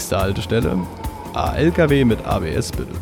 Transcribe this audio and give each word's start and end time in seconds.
Nächste 0.00 0.18
Haltestelle, 0.18 0.86
ALKW 1.34 2.06
mit 2.06 2.24
ABS 2.24 2.72
bitte. 2.72 2.94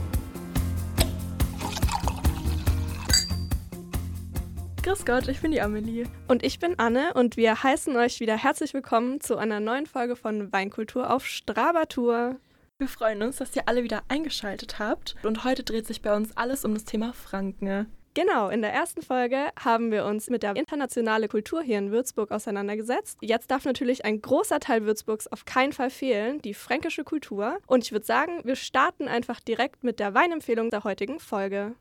Grüß 4.82 5.04
Gott, 5.06 5.28
ich 5.28 5.40
bin 5.40 5.52
die 5.52 5.60
Amelie. 5.60 6.06
Und 6.26 6.42
ich 6.42 6.58
bin 6.58 6.76
Anne 6.76 7.14
und 7.14 7.36
wir 7.36 7.62
heißen 7.62 7.94
euch 7.96 8.18
wieder 8.18 8.36
herzlich 8.36 8.74
willkommen 8.74 9.20
zu 9.20 9.36
einer 9.36 9.60
neuen 9.60 9.86
Folge 9.86 10.16
von 10.16 10.52
Weinkultur 10.52 11.14
auf 11.14 11.24
Strabatur. 11.24 12.34
Wir 12.78 12.88
freuen 12.88 13.22
uns, 13.22 13.36
dass 13.36 13.54
ihr 13.54 13.68
alle 13.68 13.84
wieder 13.84 14.02
eingeschaltet 14.08 14.80
habt 14.80 15.14
und 15.22 15.44
heute 15.44 15.62
dreht 15.62 15.86
sich 15.86 16.02
bei 16.02 16.16
uns 16.16 16.36
alles 16.36 16.64
um 16.64 16.74
das 16.74 16.84
Thema 16.84 17.12
Franken. 17.12 17.86
Genau, 18.18 18.48
in 18.48 18.62
der 18.62 18.72
ersten 18.72 19.00
Folge 19.00 19.50
haben 19.56 19.92
wir 19.92 20.04
uns 20.04 20.28
mit 20.28 20.42
der 20.42 20.56
internationalen 20.56 21.28
Kultur 21.28 21.62
hier 21.62 21.78
in 21.78 21.92
Würzburg 21.92 22.32
auseinandergesetzt. 22.32 23.18
Jetzt 23.20 23.48
darf 23.48 23.64
natürlich 23.64 24.04
ein 24.04 24.20
großer 24.20 24.58
Teil 24.58 24.84
Würzburgs 24.84 25.28
auf 25.28 25.44
keinen 25.44 25.72
Fall 25.72 25.88
fehlen, 25.88 26.42
die 26.42 26.52
fränkische 26.52 27.04
Kultur. 27.04 27.58
Und 27.68 27.84
ich 27.84 27.92
würde 27.92 28.04
sagen, 28.04 28.40
wir 28.42 28.56
starten 28.56 29.06
einfach 29.06 29.38
direkt 29.38 29.84
mit 29.84 30.00
der 30.00 30.14
Weinempfehlung 30.14 30.70
der 30.70 30.82
heutigen 30.82 31.20
Folge. 31.20 31.76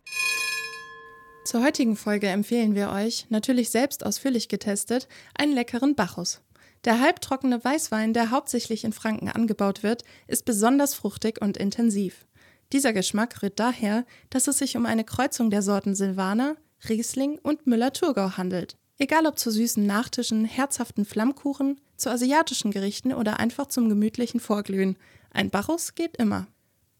Zur 1.43 1.63
heutigen 1.63 1.95
Folge 1.95 2.27
empfehlen 2.27 2.75
wir 2.75 2.91
euch, 2.91 3.25
natürlich 3.29 3.71
selbst 3.71 4.05
ausführlich 4.05 4.47
getestet, 4.47 5.07
einen 5.33 5.53
leckeren 5.53 5.95
Bacchus. 5.95 6.43
Der 6.85 6.99
halbtrockene 6.99 7.63
Weißwein, 7.63 8.13
der 8.13 8.29
hauptsächlich 8.29 8.83
in 8.83 8.93
Franken 8.93 9.29
angebaut 9.29 9.81
wird, 9.81 10.03
ist 10.27 10.45
besonders 10.45 10.93
fruchtig 10.93 11.41
und 11.41 11.57
intensiv. 11.57 12.27
Dieser 12.73 12.91
Geschmack 12.93 13.41
rührt 13.41 13.59
daher, 13.59 14.05
dass 14.29 14.47
es 14.47 14.57
sich 14.57 14.75
um 14.75 14.85
eine 14.85 15.03
Kreuzung 15.03 15.49
der 15.49 15.61
Sorten 15.61 15.95
Silvaner, 15.95 16.57
Riesling 16.89 17.39
und 17.39 17.65
Müller-Thurgau 17.65 18.37
handelt. 18.37 18.77
Egal 18.97 19.25
ob 19.25 19.39
zu 19.39 19.51
süßen 19.51 19.85
Nachtischen, 19.85 20.43
herzhaften 20.43 21.05
Flammkuchen, 21.05 21.79
zu 21.95 22.09
asiatischen 22.09 22.71
Gerichten 22.71 23.13
oder 23.13 23.39
einfach 23.39 23.67
zum 23.67 23.89
gemütlichen 23.89 24.39
Vorglühen, 24.39 24.97
ein 25.31 25.49
Bacchus 25.49 25.95
geht 25.95 26.17
immer. 26.17 26.47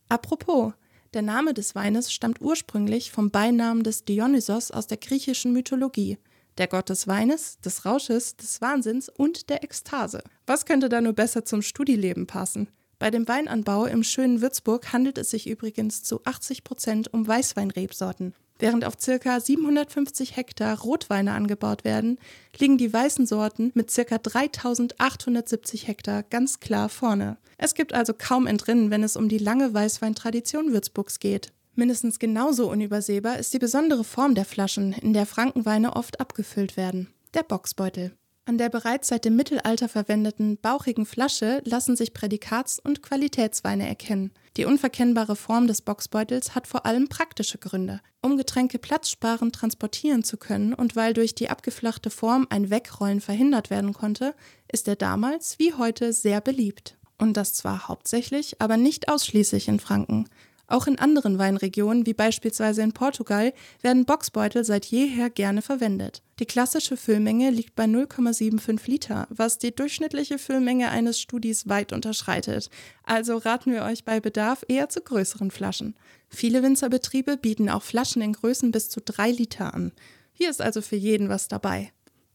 Apropos, 0.10 0.74
der 1.14 1.22
Name 1.22 1.54
des 1.54 1.76
Weines 1.76 2.14
stammt 2.14 2.42
ursprünglich 2.42 3.12
vom 3.12 3.32
Beinamen 3.32 3.84
des 3.84 4.06
Dionysos 4.06 4.72
aus 4.72 4.88
der 4.88 4.98
griechischen 4.98 5.54
Mythologie, 5.54 6.18
der 6.58 6.68
Gott 6.68 6.90
des 6.90 7.08
Weines, 7.08 7.60
des 7.60 7.86
Rausches, 7.86 8.36
des 8.36 8.62
Wahnsinns 8.62 9.10
und 9.10 9.50
der 9.50 9.64
Ekstase. 9.64 10.24
Was 10.46 10.66
könnte 10.66 10.90
da 10.90 11.02
nur 11.02 11.14
besser 11.14 11.46
zum 11.46 11.62
Studileben 11.62 12.28
passen? 12.28 12.70
Bei 13.00 13.12
dem 13.12 13.28
Weinanbau 13.28 13.86
im 13.86 14.04
schönen 14.04 14.42
Würzburg 14.42 14.92
handelt 14.92 15.18
es 15.18 15.30
sich 15.30 15.48
übrigens 15.48 16.04
zu 16.04 16.22
80 16.24 16.64
Prozent 16.64 17.14
um 17.14 17.28
Weißweinrebsorten. 17.28 18.34
Während 18.60 18.86
auf 18.86 18.96
ca. 18.98 19.40
750 19.40 20.36
Hektar 20.36 20.80
Rotweine 20.80 21.34
angebaut 21.34 21.84
werden, 21.84 22.18
liegen 22.58 22.80
die 22.80 22.92
weißen 22.92 23.28
Sorten 23.28 23.72
mit 23.76 23.94
ca. 23.94 24.18
3870 24.18 25.88
Hektar 25.88 26.24
ganz 26.24 26.60
klar 26.60 26.90
vorne. 26.90 27.38
Es 27.60 27.76
gibt 27.76 27.94
also 27.94 28.14
kaum 28.18 28.48
Entrinnen, 28.48 28.90
wenn 28.90 29.04
es 29.04 29.16
um 29.16 29.30
die 29.30 29.38
lange 29.38 29.76
Weißweintradition 29.76 30.74
Würzburgs 30.74 31.20
geht. 31.20 31.54
Mindestens 31.76 32.18
genauso 32.18 32.72
unübersehbar 32.72 33.38
ist 33.38 33.54
die 33.54 33.60
besondere 33.60 34.04
Form 34.04 34.34
der 34.34 34.46
Flaschen, 34.46 34.94
in 34.94 35.14
der 35.14 35.28
Frankenweine 35.28 35.96
oft 35.96 36.20
abgefüllt 36.20 36.76
werden. 36.78 37.14
Der 37.36 37.44
Boxbeutel. 37.44 38.14
An 38.48 38.58
der 38.58 38.70
bereits 38.70 39.10
seit 39.10 39.26
dem 39.26 39.36
Mittelalter 39.36 39.90
verwendeten 39.90 40.56
bauchigen 40.56 41.06
Flasche 41.06 41.62
lassen 41.66 41.98
sich 41.98 42.14
Prädikats- 42.14 42.80
und 42.80 43.04
Qualitätsweine 43.04 43.86
erkennen. 43.86 44.32
Die 44.56 44.64
unverkennbare 44.64 45.36
Form 45.36 45.68
des 45.68 45.82
Boxbeutels 45.82 46.56
hat 46.56 46.66
vor 46.66 46.86
allem 46.86 47.10
praktische 47.10 47.58
Gründe. 47.58 48.00
Um 48.22 48.38
Getränke 48.38 48.80
platzsparend 48.80 49.54
transportieren 49.54 50.24
zu 50.24 50.38
können 50.38 50.74
und 50.74 50.96
weil 50.96 51.14
durch 51.14 51.36
die 51.36 51.50
abgeflachte 51.50 52.10
Form 52.10 52.48
ein 52.50 52.70
Wegrollen 52.70 53.20
verhindert 53.20 53.70
werden 53.70 53.92
konnte, 53.92 54.34
ist 54.72 54.88
er 54.88 54.96
damals 54.96 55.60
wie 55.60 55.74
heute 55.74 56.14
sehr 56.14 56.40
beliebt. 56.40 56.96
Und 57.18 57.36
das 57.36 57.54
zwar 57.54 57.90
hauptsächlich, 57.90 58.62
aber 58.62 58.78
nicht 58.78 59.10
ausschließlich 59.10 59.68
in 59.68 59.82
Franken. 59.82 60.30
Auch 60.68 60.86
in 60.86 61.00
anderen 61.00 61.40
Weinregionen, 61.40 62.06
wie 62.06 62.14
beispielsweise 62.14 62.82
in 62.82 62.92
Portugal, 62.92 63.54
werden 63.82 64.04
Boxbeutel 64.04 64.66
seit 64.66 64.86
jeher 64.86 65.30
gerne 65.30 65.62
verwendet. 65.62 66.22
Die 66.40 66.46
klassische 66.46 66.98
Füllmenge 66.98 67.50
liegt 67.52 67.76
bei 67.76 67.86
0,75 67.86 68.82
Liter, 68.90 69.28
was 69.30 69.58
die 69.58 69.74
durchschnittliche 69.74 70.38
Füllmenge 70.38 70.90
eines 70.90 71.22
Studis 71.22 71.70
weit 71.70 71.94
unterschreitet. 71.94 72.70
Also 73.04 73.38
raten 73.38 73.72
wir 73.72 73.84
euch 73.84 74.04
bei 74.04 74.20
Bedarf 74.20 74.66
eher 74.68 74.90
zu 74.90 75.00
größeren 75.00 75.52
Flaschen. 75.52 75.96
Viele 76.28 76.62
Winzerbetriebe 76.62 77.38
bieten 77.38 77.70
auch 77.70 77.84
Flaschen 77.84 78.22
in 78.22 78.34
Größen 78.34 78.72
bis 78.72 78.90
zu 78.90 79.00
3 79.00 79.32
Liter 79.32 79.74
an. 79.74 79.94
Hier 80.34 80.50
ist 80.50 80.62
also 80.62 80.82
für 80.82 80.98
jeden 80.98 81.30
was 81.30 81.48
dabei. 81.48 81.94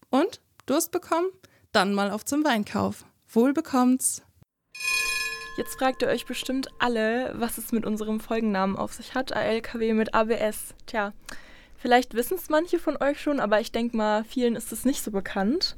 Und? 0.08 0.40
Durst 0.64 0.90
bekommen? 0.90 1.28
Dann 1.72 1.92
mal 1.92 2.10
auf 2.10 2.24
zum 2.24 2.44
Weinkauf. 2.44 3.04
Wohl 3.28 3.52
bekommt's! 3.52 4.22
Jetzt 5.56 5.78
fragt 5.78 6.00
ihr 6.00 6.08
euch 6.08 6.24
bestimmt 6.24 6.68
alle, 6.78 7.32
was 7.36 7.58
es 7.58 7.72
mit 7.72 7.84
unserem 7.84 8.20
Folgennamen 8.20 8.74
auf 8.74 8.94
sich 8.94 9.14
hat. 9.14 9.34
ALKW 9.36 9.92
mit 9.92 10.14
ABS. 10.14 10.74
Tja, 10.86 11.12
vielleicht 11.76 12.14
wissen 12.14 12.38
es 12.38 12.48
manche 12.48 12.78
von 12.78 12.96
euch 12.96 13.20
schon, 13.20 13.38
aber 13.38 13.60
ich 13.60 13.70
denke 13.70 13.94
mal, 13.94 14.24
vielen 14.24 14.56
ist 14.56 14.72
es 14.72 14.86
nicht 14.86 15.02
so 15.02 15.10
bekannt. 15.10 15.76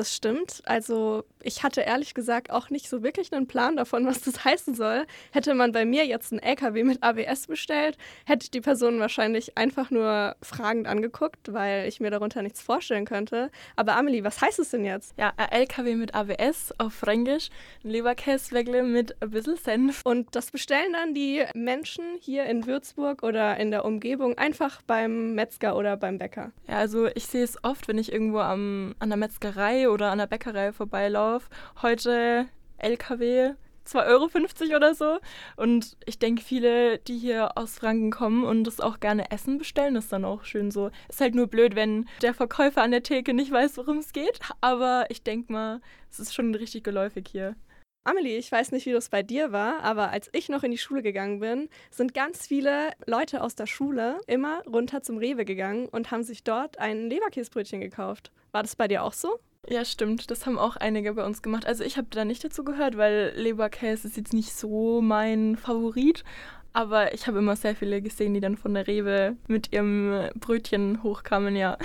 Das 0.00 0.16
stimmt. 0.16 0.62
Also 0.64 1.24
ich 1.42 1.62
hatte 1.62 1.82
ehrlich 1.82 2.14
gesagt 2.14 2.50
auch 2.50 2.70
nicht 2.70 2.88
so 2.88 3.02
wirklich 3.02 3.34
einen 3.34 3.46
Plan 3.46 3.76
davon, 3.76 4.06
was 4.06 4.22
das 4.22 4.44
heißen 4.46 4.74
soll. 4.74 5.04
Hätte 5.30 5.52
man 5.54 5.72
bei 5.72 5.84
mir 5.84 6.06
jetzt 6.06 6.32
einen 6.32 6.40
LKW 6.40 6.84
mit 6.84 7.02
ABS 7.02 7.46
bestellt, 7.46 7.98
hätte 8.24 8.44
ich 8.44 8.50
die 8.50 8.62
Person 8.62 8.98
wahrscheinlich 8.98 9.58
einfach 9.58 9.90
nur 9.90 10.36
fragend 10.40 10.86
angeguckt, 10.86 11.52
weil 11.52 11.86
ich 11.86 12.00
mir 12.00 12.10
darunter 12.10 12.40
nichts 12.40 12.62
vorstellen 12.62 13.04
könnte. 13.04 13.50
Aber 13.76 13.94
Amelie, 13.94 14.24
was 14.24 14.40
heißt 14.40 14.58
es 14.58 14.70
denn 14.70 14.86
jetzt? 14.86 15.12
Ja, 15.18 15.34
ein 15.36 15.52
LKW 15.52 15.96
mit 15.96 16.14
ABS 16.14 16.72
auf 16.78 16.94
Fränkisch, 16.94 17.50
ein 17.84 17.90
Leberkäswegle 17.90 18.84
mit 18.84 19.20
ein 19.20 19.30
bisschen 19.30 19.56
Senf. 19.56 20.00
Und 20.04 20.34
das 20.34 20.50
bestellen 20.50 20.94
dann 20.94 21.12
die 21.12 21.44
Menschen 21.54 22.04
hier 22.20 22.44
in 22.46 22.66
Würzburg 22.66 23.22
oder 23.22 23.58
in 23.58 23.70
der 23.70 23.84
Umgebung 23.84 24.38
einfach 24.38 24.80
beim 24.80 25.34
Metzger 25.34 25.76
oder 25.76 25.98
beim 25.98 26.16
Bäcker. 26.16 26.52
Ja, 26.66 26.76
also 26.78 27.08
ich 27.08 27.26
sehe 27.26 27.44
es 27.44 27.62
oft, 27.64 27.86
wenn 27.86 27.98
ich 27.98 28.10
irgendwo 28.10 28.38
am, 28.38 28.94
an 28.98 29.10
der 29.10 29.18
Metzgerei 29.18 29.89
oder 29.90 30.10
an 30.10 30.18
der 30.18 30.26
Bäckerei 30.26 30.72
vorbeilaufe. 30.72 31.48
Heute 31.82 32.46
LKW 32.78 33.54
2,50 33.86 34.60
Euro 34.62 34.76
oder 34.76 34.94
so. 34.94 35.18
Und 35.56 35.96
ich 36.06 36.18
denke, 36.18 36.42
viele, 36.42 36.98
die 36.98 37.18
hier 37.18 37.56
aus 37.56 37.78
Franken 37.78 38.10
kommen 38.10 38.44
und 38.44 38.64
das 38.64 38.80
auch 38.80 39.00
gerne 39.00 39.30
essen, 39.30 39.58
bestellen 39.58 39.94
das 39.94 40.08
dann 40.08 40.24
auch 40.24 40.44
schön 40.44 40.70
so. 40.70 40.90
Ist 41.08 41.20
halt 41.20 41.34
nur 41.34 41.46
blöd, 41.46 41.74
wenn 41.74 42.08
der 42.22 42.34
Verkäufer 42.34 42.82
an 42.82 42.90
der 42.90 43.02
Theke 43.02 43.34
nicht 43.34 43.50
weiß, 43.50 43.76
worum 43.78 43.98
es 43.98 44.12
geht. 44.12 44.38
Aber 44.60 45.06
ich 45.08 45.22
denke 45.22 45.52
mal, 45.52 45.80
es 46.10 46.20
ist 46.20 46.34
schon 46.34 46.54
richtig 46.54 46.84
geläufig 46.84 47.26
hier. 47.30 47.56
Amelie, 48.04 48.38
ich 48.38 48.50
weiß 48.50 48.72
nicht, 48.72 48.86
wie 48.86 48.92
das 48.92 49.10
bei 49.10 49.22
dir 49.22 49.52
war, 49.52 49.82
aber 49.82 50.10
als 50.10 50.30
ich 50.32 50.48
noch 50.48 50.62
in 50.62 50.70
die 50.70 50.78
Schule 50.78 51.02
gegangen 51.02 51.40
bin, 51.40 51.68
sind 51.90 52.14
ganz 52.14 52.46
viele 52.46 52.92
Leute 53.06 53.42
aus 53.42 53.56
der 53.56 53.66
Schule 53.66 54.18
immer 54.26 54.62
runter 54.66 55.02
zum 55.02 55.18
Rewe 55.18 55.44
gegangen 55.44 55.86
und 55.86 56.10
haben 56.10 56.22
sich 56.22 56.42
dort 56.42 56.78
ein 56.78 57.10
Leberkäsbrötchen 57.10 57.80
gekauft. 57.80 58.32
War 58.52 58.62
das 58.62 58.74
bei 58.74 58.88
dir 58.88 59.04
auch 59.04 59.12
so? 59.12 59.38
Ja, 59.68 59.84
stimmt. 59.84 60.30
Das 60.30 60.46
haben 60.46 60.58
auch 60.58 60.76
einige 60.76 61.14
bei 61.14 61.24
uns 61.24 61.42
gemacht. 61.42 61.66
Also 61.66 61.84
ich 61.84 61.96
habe 61.96 62.08
da 62.10 62.24
nicht 62.24 62.42
dazu 62.42 62.64
gehört, 62.64 62.96
weil 62.96 63.32
Leberkäse 63.36 64.08
ist 64.08 64.16
jetzt 64.16 64.32
nicht 64.32 64.52
so 64.52 65.00
mein 65.00 65.56
Favorit. 65.56 66.24
Aber 66.72 67.14
ich 67.14 67.26
habe 67.26 67.38
immer 67.38 67.56
sehr 67.56 67.74
viele 67.74 68.00
gesehen, 68.00 68.34
die 68.34 68.40
dann 68.40 68.56
von 68.56 68.74
der 68.74 68.86
Rewe 68.86 69.36
mit 69.48 69.72
ihrem 69.72 70.30
Brötchen 70.36 71.02
hochkamen, 71.02 71.56
ja. 71.56 71.76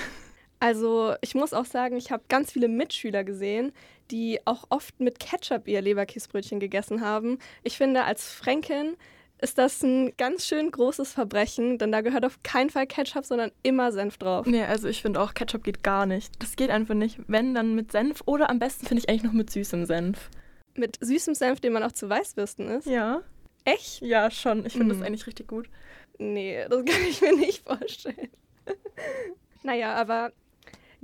Also 0.59 1.15
ich 1.21 1.35
muss 1.35 1.53
auch 1.53 1.65
sagen, 1.65 1.97
ich 1.97 2.11
habe 2.11 2.23
ganz 2.29 2.51
viele 2.51 2.67
Mitschüler 2.67 3.23
gesehen, 3.23 3.73
die 4.09 4.39
auch 4.45 4.65
oft 4.69 4.99
mit 4.99 5.19
Ketchup 5.19 5.67
ihr 5.67 5.81
Leberkäsbrötchen 5.81 6.59
gegessen 6.59 7.01
haben. 7.01 7.39
Ich 7.63 7.77
finde, 7.77 8.03
als 8.03 8.31
Fränkin 8.31 8.95
ist 9.39 9.57
das 9.57 9.83
ein 9.83 10.15
ganz 10.17 10.45
schön 10.47 10.71
großes 10.71 11.11
Verbrechen, 11.11 11.77
denn 11.77 11.91
da 11.91 12.01
gehört 12.01 12.25
auf 12.25 12.41
keinen 12.43 12.69
Fall 12.69 12.87
Ketchup, 12.87 13.25
sondern 13.25 13.51
immer 13.63 13.91
Senf 13.91 14.17
drauf. 14.17 14.45
Nee, 14.45 14.63
also 14.63 14.87
ich 14.87 15.01
finde 15.01 15.21
auch, 15.21 15.33
Ketchup 15.33 15.63
geht 15.63 15.83
gar 15.83 16.05
nicht. 16.05 16.31
Das 16.41 16.55
geht 16.55 16.69
einfach 16.69 16.95
nicht. 16.95 17.19
Wenn, 17.27 17.53
dann 17.53 17.75
mit 17.75 17.91
Senf 17.91 18.21
oder 18.25 18.49
am 18.49 18.59
besten 18.59 18.85
finde 18.85 19.03
ich 19.03 19.09
eigentlich 19.09 19.23
noch 19.23 19.33
mit 19.33 19.49
süßem 19.49 19.85
Senf. 19.85 20.29
Mit 20.75 20.97
süßem 21.01 21.35
Senf, 21.35 21.59
den 21.59 21.73
man 21.73 21.83
auch 21.83 21.91
zu 21.91 22.09
Weißwürsten 22.09 22.67
isst? 22.69 22.87
Ja. 22.87 23.21
Echt? 23.65 24.01
Ja, 24.01 24.29
schon. 24.31 24.65
Ich 24.65 24.73
finde 24.73 24.93
mm. 24.93 24.99
das 24.99 25.07
eigentlich 25.07 25.27
richtig 25.27 25.47
gut. 25.47 25.69
Nee, 26.17 26.65
das 26.69 26.85
kann 26.85 27.03
ich 27.09 27.21
mir 27.21 27.35
nicht 27.35 27.63
vorstellen. 27.67 28.29
naja, 29.63 29.93
aber 29.93 30.31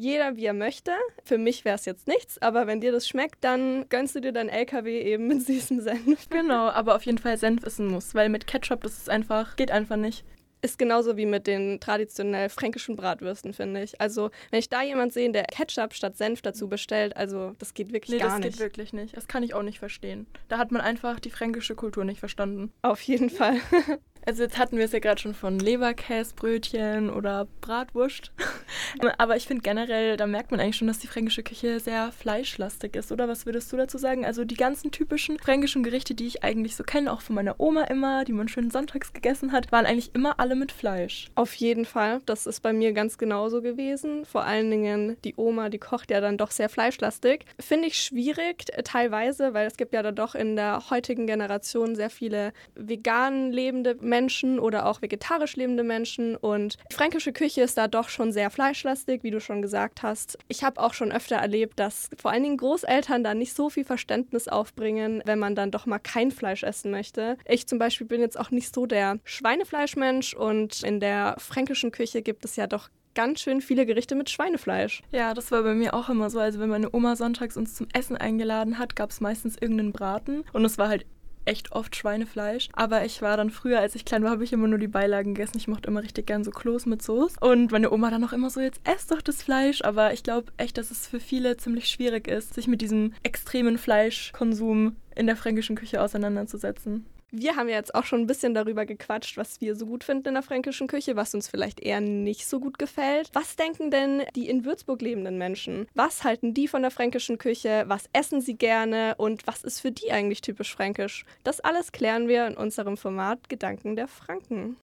jeder 0.01 0.35
wie 0.35 0.45
er 0.45 0.53
möchte. 0.53 0.91
Für 1.23 1.37
mich 1.37 1.63
wäre 1.63 1.75
es 1.75 1.85
jetzt 1.85 2.07
nichts, 2.07 2.41
aber 2.41 2.67
wenn 2.67 2.81
dir 2.81 2.91
das 2.91 3.07
schmeckt, 3.07 3.43
dann 3.43 3.87
gönnst 3.89 4.15
du 4.15 4.19
dir 4.19 4.31
dein 4.31 4.49
LKW 4.49 4.99
eben 4.99 5.27
mit 5.27 5.41
süßem 5.45 5.79
Senf. 5.79 6.29
Genau, 6.29 6.69
aber 6.69 6.95
auf 6.95 7.05
jeden 7.05 7.19
Fall 7.19 7.37
Senf 7.37 7.63
ist 7.63 7.79
ein 7.79 7.87
Muss, 7.87 8.15
weil 8.15 8.29
mit 8.29 8.47
Ketchup, 8.47 8.81
das 8.81 8.97
ist 8.97 9.09
einfach, 9.09 9.55
geht 9.55 9.71
einfach 9.71 9.97
nicht. 9.97 10.25
Ist 10.63 10.77
genauso 10.77 11.17
wie 11.17 11.25
mit 11.25 11.47
den 11.47 11.79
traditionell 11.79 12.49
fränkischen 12.49 12.95
Bratwürsten, 12.95 13.51
finde 13.51 13.81
ich. 13.81 13.99
Also, 13.99 14.29
wenn 14.51 14.59
ich 14.59 14.69
da 14.69 14.83
jemand 14.83 15.11
sehe, 15.11 15.31
der 15.31 15.45
Ketchup 15.45 15.93
statt 15.95 16.17
Senf 16.17 16.43
dazu 16.43 16.69
bestellt, 16.69 17.17
also 17.17 17.53
das 17.57 17.73
geht 17.73 17.91
wirklich 17.91 18.11
nee, 18.11 18.23
gar 18.23 18.37
nicht. 18.37 18.49
das 18.49 18.53
geht 18.53 18.59
wirklich 18.59 18.93
nicht. 18.93 19.17
Das 19.17 19.27
kann 19.27 19.41
ich 19.41 19.55
auch 19.55 19.63
nicht 19.63 19.79
verstehen. 19.79 20.27
Da 20.49 20.59
hat 20.59 20.71
man 20.71 20.81
einfach 20.81 21.19
die 21.19 21.31
fränkische 21.31 21.73
Kultur 21.73 22.05
nicht 22.05 22.19
verstanden. 22.19 22.71
Auf 22.83 23.01
jeden 23.01 23.31
Fall. 23.31 23.55
Also 24.25 24.43
jetzt 24.43 24.57
hatten 24.57 24.77
wir 24.77 24.85
es 24.85 24.91
ja 24.91 24.99
gerade 24.99 25.19
schon 25.19 25.33
von 25.33 25.59
Leberkäsbrötchen 25.59 27.09
oder 27.09 27.47
Bratwurst. 27.61 28.31
Aber 29.17 29.35
ich 29.35 29.47
finde 29.47 29.63
generell, 29.63 30.17
da 30.17 30.27
merkt 30.27 30.51
man 30.51 30.59
eigentlich 30.59 30.77
schon, 30.77 30.87
dass 30.87 30.99
die 30.99 31.07
fränkische 31.07 31.43
Küche 31.43 31.79
sehr 31.79 32.11
fleischlastig 32.11 32.95
ist, 32.95 33.11
oder? 33.11 33.27
Was 33.27 33.45
würdest 33.45 33.71
du 33.71 33.77
dazu 33.77 33.97
sagen? 33.97 34.25
Also 34.25 34.45
die 34.45 34.55
ganzen 34.55 34.91
typischen 34.91 35.39
fränkischen 35.39 35.83
Gerichte, 35.83 36.13
die 36.13 36.27
ich 36.27 36.43
eigentlich 36.43 36.75
so 36.75 36.83
kenne, 36.83 37.11
auch 37.11 37.21
von 37.21 37.35
meiner 37.35 37.59
Oma 37.59 37.83
immer, 37.85 38.23
die 38.25 38.33
man 38.33 38.47
schön 38.47 38.69
sonntags 38.69 39.13
gegessen 39.13 39.51
hat, 39.51 39.71
waren 39.71 39.85
eigentlich 39.85 40.13
immer 40.13 40.39
alle 40.39 40.55
mit 40.55 40.71
Fleisch. 40.71 41.27
Auf 41.35 41.53
jeden 41.55 41.85
Fall. 41.85 42.21
Das 42.25 42.45
ist 42.45 42.61
bei 42.61 42.73
mir 42.73 42.93
ganz 42.93 43.17
genauso 43.17 43.61
gewesen. 43.61 44.25
Vor 44.25 44.43
allen 44.43 44.69
Dingen 44.69 45.17
die 45.23 45.33
Oma, 45.35 45.69
die 45.69 45.79
kocht 45.79 46.11
ja 46.11 46.21
dann 46.21 46.37
doch 46.37 46.51
sehr 46.51 46.69
fleischlastig. 46.69 47.45
Finde 47.59 47.87
ich 47.87 47.97
schwierig 47.97 48.65
äh, 48.73 48.83
teilweise, 48.83 49.53
weil 49.53 49.67
es 49.67 49.77
gibt 49.77 49.93
ja 49.93 50.03
da 50.03 50.11
doch 50.11 50.35
in 50.35 50.55
der 50.55 50.89
heutigen 50.89 51.27
Generation 51.27 51.95
sehr 51.95 52.09
viele 52.09 52.53
vegan 52.75 53.51
lebende 53.51 53.95
Menschen 54.11 54.59
oder 54.59 54.85
auch 54.85 55.01
vegetarisch 55.01 55.55
lebende 55.55 55.83
Menschen. 55.83 56.35
Und 56.35 56.77
die 56.91 56.95
fränkische 56.95 57.31
Küche 57.31 57.61
ist 57.61 57.77
da 57.77 57.87
doch 57.87 58.09
schon 58.09 58.31
sehr 58.31 58.51
fleischlastig, 58.51 59.23
wie 59.23 59.31
du 59.31 59.39
schon 59.39 59.61
gesagt 59.61 60.03
hast. 60.03 60.37
Ich 60.49 60.63
habe 60.63 60.79
auch 60.81 60.93
schon 60.93 61.11
öfter 61.11 61.37
erlebt, 61.37 61.79
dass 61.79 62.09
vor 62.21 62.31
allen 62.31 62.43
Dingen 62.43 62.57
Großeltern 62.57 63.23
da 63.23 63.33
nicht 63.33 63.55
so 63.55 63.69
viel 63.69 63.85
Verständnis 63.85 64.49
aufbringen, 64.49 65.23
wenn 65.25 65.39
man 65.39 65.55
dann 65.55 65.71
doch 65.71 65.85
mal 65.85 65.99
kein 65.99 66.31
Fleisch 66.31 66.63
essen 66.63 66.91
möchte. 66.91 67.37
Ich 67.47 67.67
zum 67.67 67.79
Beispiel 67.79 68.05
bin 68.05 68.19
jetzt 68.19 68.37
auch 68.37 68.51
nicht 68.51 68.75
so 68.75 68.85
der 68.85 69.17
Schweinefleischmensch 69.23 70.33
und 70.33 70.83
in 70.83 70.99
der 70.99 71.35
fränkischen 71.39 71.91
Küche 71.91 72.21
gibt 72.21 72.43
es 72.43 72.57
ja 72.57 72.67
doch 72.67 72.89
ganz 73.13 73.41
schön 73.41 73.61
viele 73.61 73.85
Gerichte 73.85 74.15
mit 74.15 74.29
Schweinefleisch. 74.29 75.01
Ja, 75.11 75.33
das 75.33 75.51
war 75.51 75.63
bei 75.63 75.73
mir 75.73 75.93
auch 75.93 76.09
immer 76.09 76.29
so. 76.29 76.39
Also 76.39 76.59
wenn 76.59 76.69
meine 76.69 76.93
Oma 76.93 77.15
sonntags 77.15 77.57
uns 77.57 77.75
zum 77.75 77.87
Essen 77.93 78.17
eingeladen 78.17 78.77
hat, 78.77 78.95
gab 78.95 79.09
es 79.09 79.21
meistens 79.21 79.57
irgendeinen 79.59 79.91
Braten 79.91 80.43
und 80.53 80.65
es 80.65 80.77
war 80.77 80.89
halt 80.89 81.05
echt 81.45 81.71
oft 81.71 81.95
Schweinefleisch. 81.95 82.69
Aber 82.73 83.05
ich 83.05 83.21
war 83.21 83.37
dann 83.37 83.49
früher, 83.49 83.79
als 83.79 83.95
ich 83.95 84.05
klein 84.05 84.23
war, 84.23 84.31
habe 84.31 84.43
ich 84.43 84.53
immer 84.53 84.67
nur 84.67 84.79
die 84.79 84.87
Beilagen 84.87 85.33
gegessen. 85.33 85.57
Ich 85.57 85.67
mochte 85.67 85.89
immer 85.89 86.03
richtig 86.03 86.27
gern 86.27 86.43
so 86.43 86.51
Kloß 86.51 86.85
mit 86.85 87.01
Soße. 87.01 87.37
Und 87.39 87.71
meine 87.71 87.91
Oma 87.91 88.09
dann 88.09 88.23
auch 88.23 88.33
immer 88.33 88.49
so, 88.49 88.59
jetzt 88.59 88.81
ess 88.83 89.07
doch 89.07 89.21
das 89.21 89.43
Fleisch. 89.43 89.83
Aber 89.83 90.13
ich 90.13 90.23
glaube 90.23 90.51
echt, 90.57 90.77
dass 90.77 90.91
es 90.91 91.07
für 91.07 91.19
viele 91.19 91.57
ziemlich 91.57 91.87
schwierig 91.87 92.27
ist, 92.27 92.53
sich 92.53 92.67
mit 92.67 92.81
diesem 92.81 93.13
extremen 93.23 93.77
Fleischkonsum 93.77 94.95
in 95.15 95.27
der 95.27 95.35
fränkischen 95.35 95.75
Küche 95.75 96.01
auseinanderzusetzen. 96.01 97.05
Wir 97.33 97.55
haben 97.55 97.69
ja 97.69 97.75
jetzt 97.75 97.95
auch 97.95 98.03
schon 98.03 98.19
ein 98.19 98.27
bisschen 98.27 98.53
darüber 98.53 98.85
gequatscht, 98.85 99.37
was 99.37 99.61
wir 99.61 99.77
so 99.77 99.85
gut 99.85 100.03
finden 100.03 100.27
in 100.27 100.33
der 100.33 100.43
fränkischen 100.43 100.87
Küche, 100.87 101.15
was 101.15 101.33
uns 101.33 101.47
vielleicht 101.47 101.79
eher 101.79 102.01
nicht 102.01 102.45
so 102.45 102.59
gut 102.59 102.77
gefällt. 102.77 103.29
Was 103.31 103.55
denken 103.55 103.89
denn 103.89 104.23
die 104.35 104.49
in 104.49 104.65
Würzburg 104.65 105.01
lebenden 105.01 105.37
Menschen? 105.37 105.87
Was 105.93 106.25
halten 106.25 106.53
die 106.53 106.67
von 106.67 106.81
der 106.81 106.91
fränkischen 106.91 107.37
Küche? 107.37 107.85
Was 107.87 108.09
essen 108.11 108.41
sie 108.41 108.55
gerne? 108.55 109.15
Und 109.17 109.47
was 109.47 109.63
ist 109.63 109.79
für 109.79 109.93
die 109.93 110.11
eigentlich 110.11 110.41
typisch 110.41 110.75
fränkisch? 110.75 111.25
Das 111.45 111.61
alles 111.61 111.93
klären 111.93 112.27
wir 112.27 112.47
in 112.47 112.57
unserem 112.57 112.97
Format 112.97 113.47
Gedanken 113.47 113.95
der 113.95 114.09
Franken. 114.09 114.75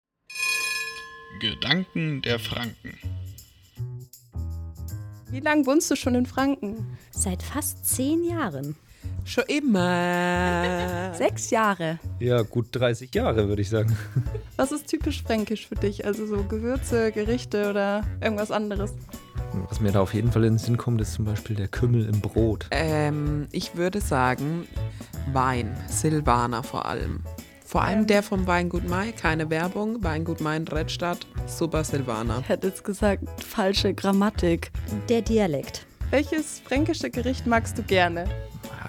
Gedanken 1.41 2.23
der 2.23 2.39
Franken. 2.39 2.99
Wie 5.31 5.41
lange 5.41 5.67
wohnst 5.67 5.91
du 5.91 5.97
schon 5.97 6.15
in 6.15 6.25
Franken? 6.25 6.97
Seit 7.11 7.43
fast 7.43 7.85
zehn 7.85 8.25
Jahren. 8.25 8.75
Schon 9.28 9.44
immer. 9.48 11.12
Sechs 11.12 11.50
Jahre. 11.50 11.98
Ja, 12.19 12.40
gut 12.40 12.69
30 12.70 13.14
Jahre, 13.14 13.46
würde 13.46 13.60
ich 13.60 13.69
sagen. 13.69 13.94
Was 14.56 14.72
ist 14.72 14.86
typisch 14.86 15.22
fränkisch 15.22 15.69
für 15.69 15.75
dich? 15.75 16.06
Also 16.06 16.26
so 16.26 16.44
Gewürze, 16.44 17.12
Gerichte 17.12 17.69
oder 17.69 18.06
irgendwas 18.22 18.50
anderes? 18.50 18.94
Was 19.69 19.80
mir 19.80 19.92
da 19.92 20.00
auf 20.00 20.14
jeden 20.14 20.32
Fall 20.32 20.44
in 20.44 20.54
den 20.54 20.58
Sinn 20.58 20.78
kommt, 20.78 21.02
ist 21.02 21.12
zum 21.12 21.26
Beispiel 21.26 21.56
der 21.56 21.69
Kümmel 21.69 22.06
im 22.06 22.22
Brot. 22.22 22.69
Ähm, 22.70 23.48
ich 23.52 23.76
würde 23.76 24.00
sagen 24.00 24.66
Wein, 25.30 25.76
Silvaner 25.88 26.62
vor 26.62 26.86
allem. 26.86 27.20
Vor 27.66 27.82
allem 27.82 28.06
der 28.06 28.22
vom 28.22 28.46
Weingut 28.46 28.88
Mai, 28.88 29.12
keine 29.12 29.50
Werbung. 29.50 30.02
Weingut 30.02 30.40
Mai 30.40 30.56
in 30.56 30.66
Redstadt, 30.66 31.26
super 31.46 31.84
Silvaner. 31.84 32.38
Ich 32.40 32.48
hätte 32.48 32.69
jetzt 32.69 32.82
gesagt, 32.82 33.25
falsche 33.44 33.92
Grammatik. 33.92 34.70
Der 35.10 35.20
Dialekt. 35.20 35.84
Welches 36.08 36.60
fränkische 36.60 37.10
Gericht 37.10 37.46
magst 37.46 37.76
du 37.76 37.82
gerne? 37.82 38.25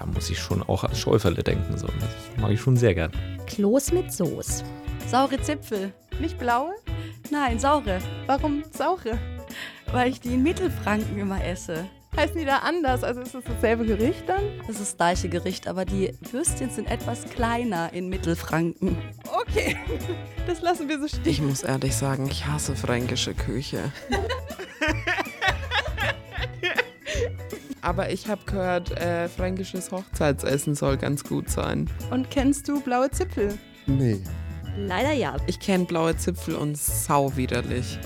Da 0.00 0.06
muss 0.06 0.30
ich 0.30 0.38
schon 0.38 0.62
auch 0.62 0.82
an 0.82 0.94
Schäuferle 0.94 1.42
denken. 1.42 1.76
So. 1.76 1.86
Das 1.86 2.40
mag 2.40 2.50
ich 2.50 2.60
schon 2.60 2.76
sehr 2.76 2.94
gern. 2.94 3.12
Kloß 3.46 3.92
mit 3.92 4.10
Soße. 4.10 4.64
Saure 5.06 5.40
Zipfel. 5.42 5.92
Nicht 6.18 6.38
blaue? 6.38 6.74
Nein, 7.30 7.58
saure. 7.58 7.98
Warum 8.26 8.64
saure? 8.72 9.18
Weil 9.92 10.10
ich 10.10 10.20
die 10.20 10.34
in 10.34 10.42
Mittelfranken 10.42 11.18
immer 11.18 11.44
esse. 11.44 11.84
Heißen 12.16 12.38
die 12.38 12.46
da 12.46 12.58
anders? 12.58 13.04
Also 13.04 13.20
ist 13.20 13.34
das 13.34 13.44
dasselbe 13.44 13.84
Gericht 13.84 14.26
dann? 14.26 14.42
Das 14.66 14.76
ist 14.76 14.80
das 14.80 14.96
gleiche 14.96 15.28
Gericht, 15.28 15.68
aber 15.68 15.84
die 15.84 16.14
Würstchen 16.32 16.70
sind 16.70 16.90
etwas 16.90 17.24
kleiner 17.24 17.92
in 17.92 18.08
Mittelfranken. 18.08 18.96
Okay, 19.42 19.76
das 20.46 20.62
lassen 20.62 20.88
wir 20.88 20.98
so 20.98 21.08
stehen. 21.08 21.26
Ich 21.26 21.42
muss 21.42 21.62
ehrlich 21.62 21.94
sagen, 21.94 22.26
ich 22.30 22.46
hasse 22.46 22.74
fränkische 22.74 23.34
Küche. 23.34 23.92
Aber 27.82 28.10
ich 28.10 28.28
habe 28.28 28.42
gehört, 28.44 28.90
äh, 28.98 29.28
fränkisches 29.28 29.90
Hochzeitsessen 29.90 30.74
soll 30.74 30.96
ganz 30.96 31.24
gut 31.24 31.48
sein. 31.48 31.88
Und 32.10 32.30
kennst 32.30 32.68
du 32.68 32.80
blaue 32.80 33.10
Zipfel? 33.10 33.58
Nee. 33.86 34.20
Leider 34.76 35.12
ja. 35.12 35.36
Ich 35.46 35.58
kenne 35.60 35.84
blaue 35.84 36.16
Zipfel 36.16 36.54
und 36.54 36.76
sau 36.76 37.36
widerlich. 37.36 37.98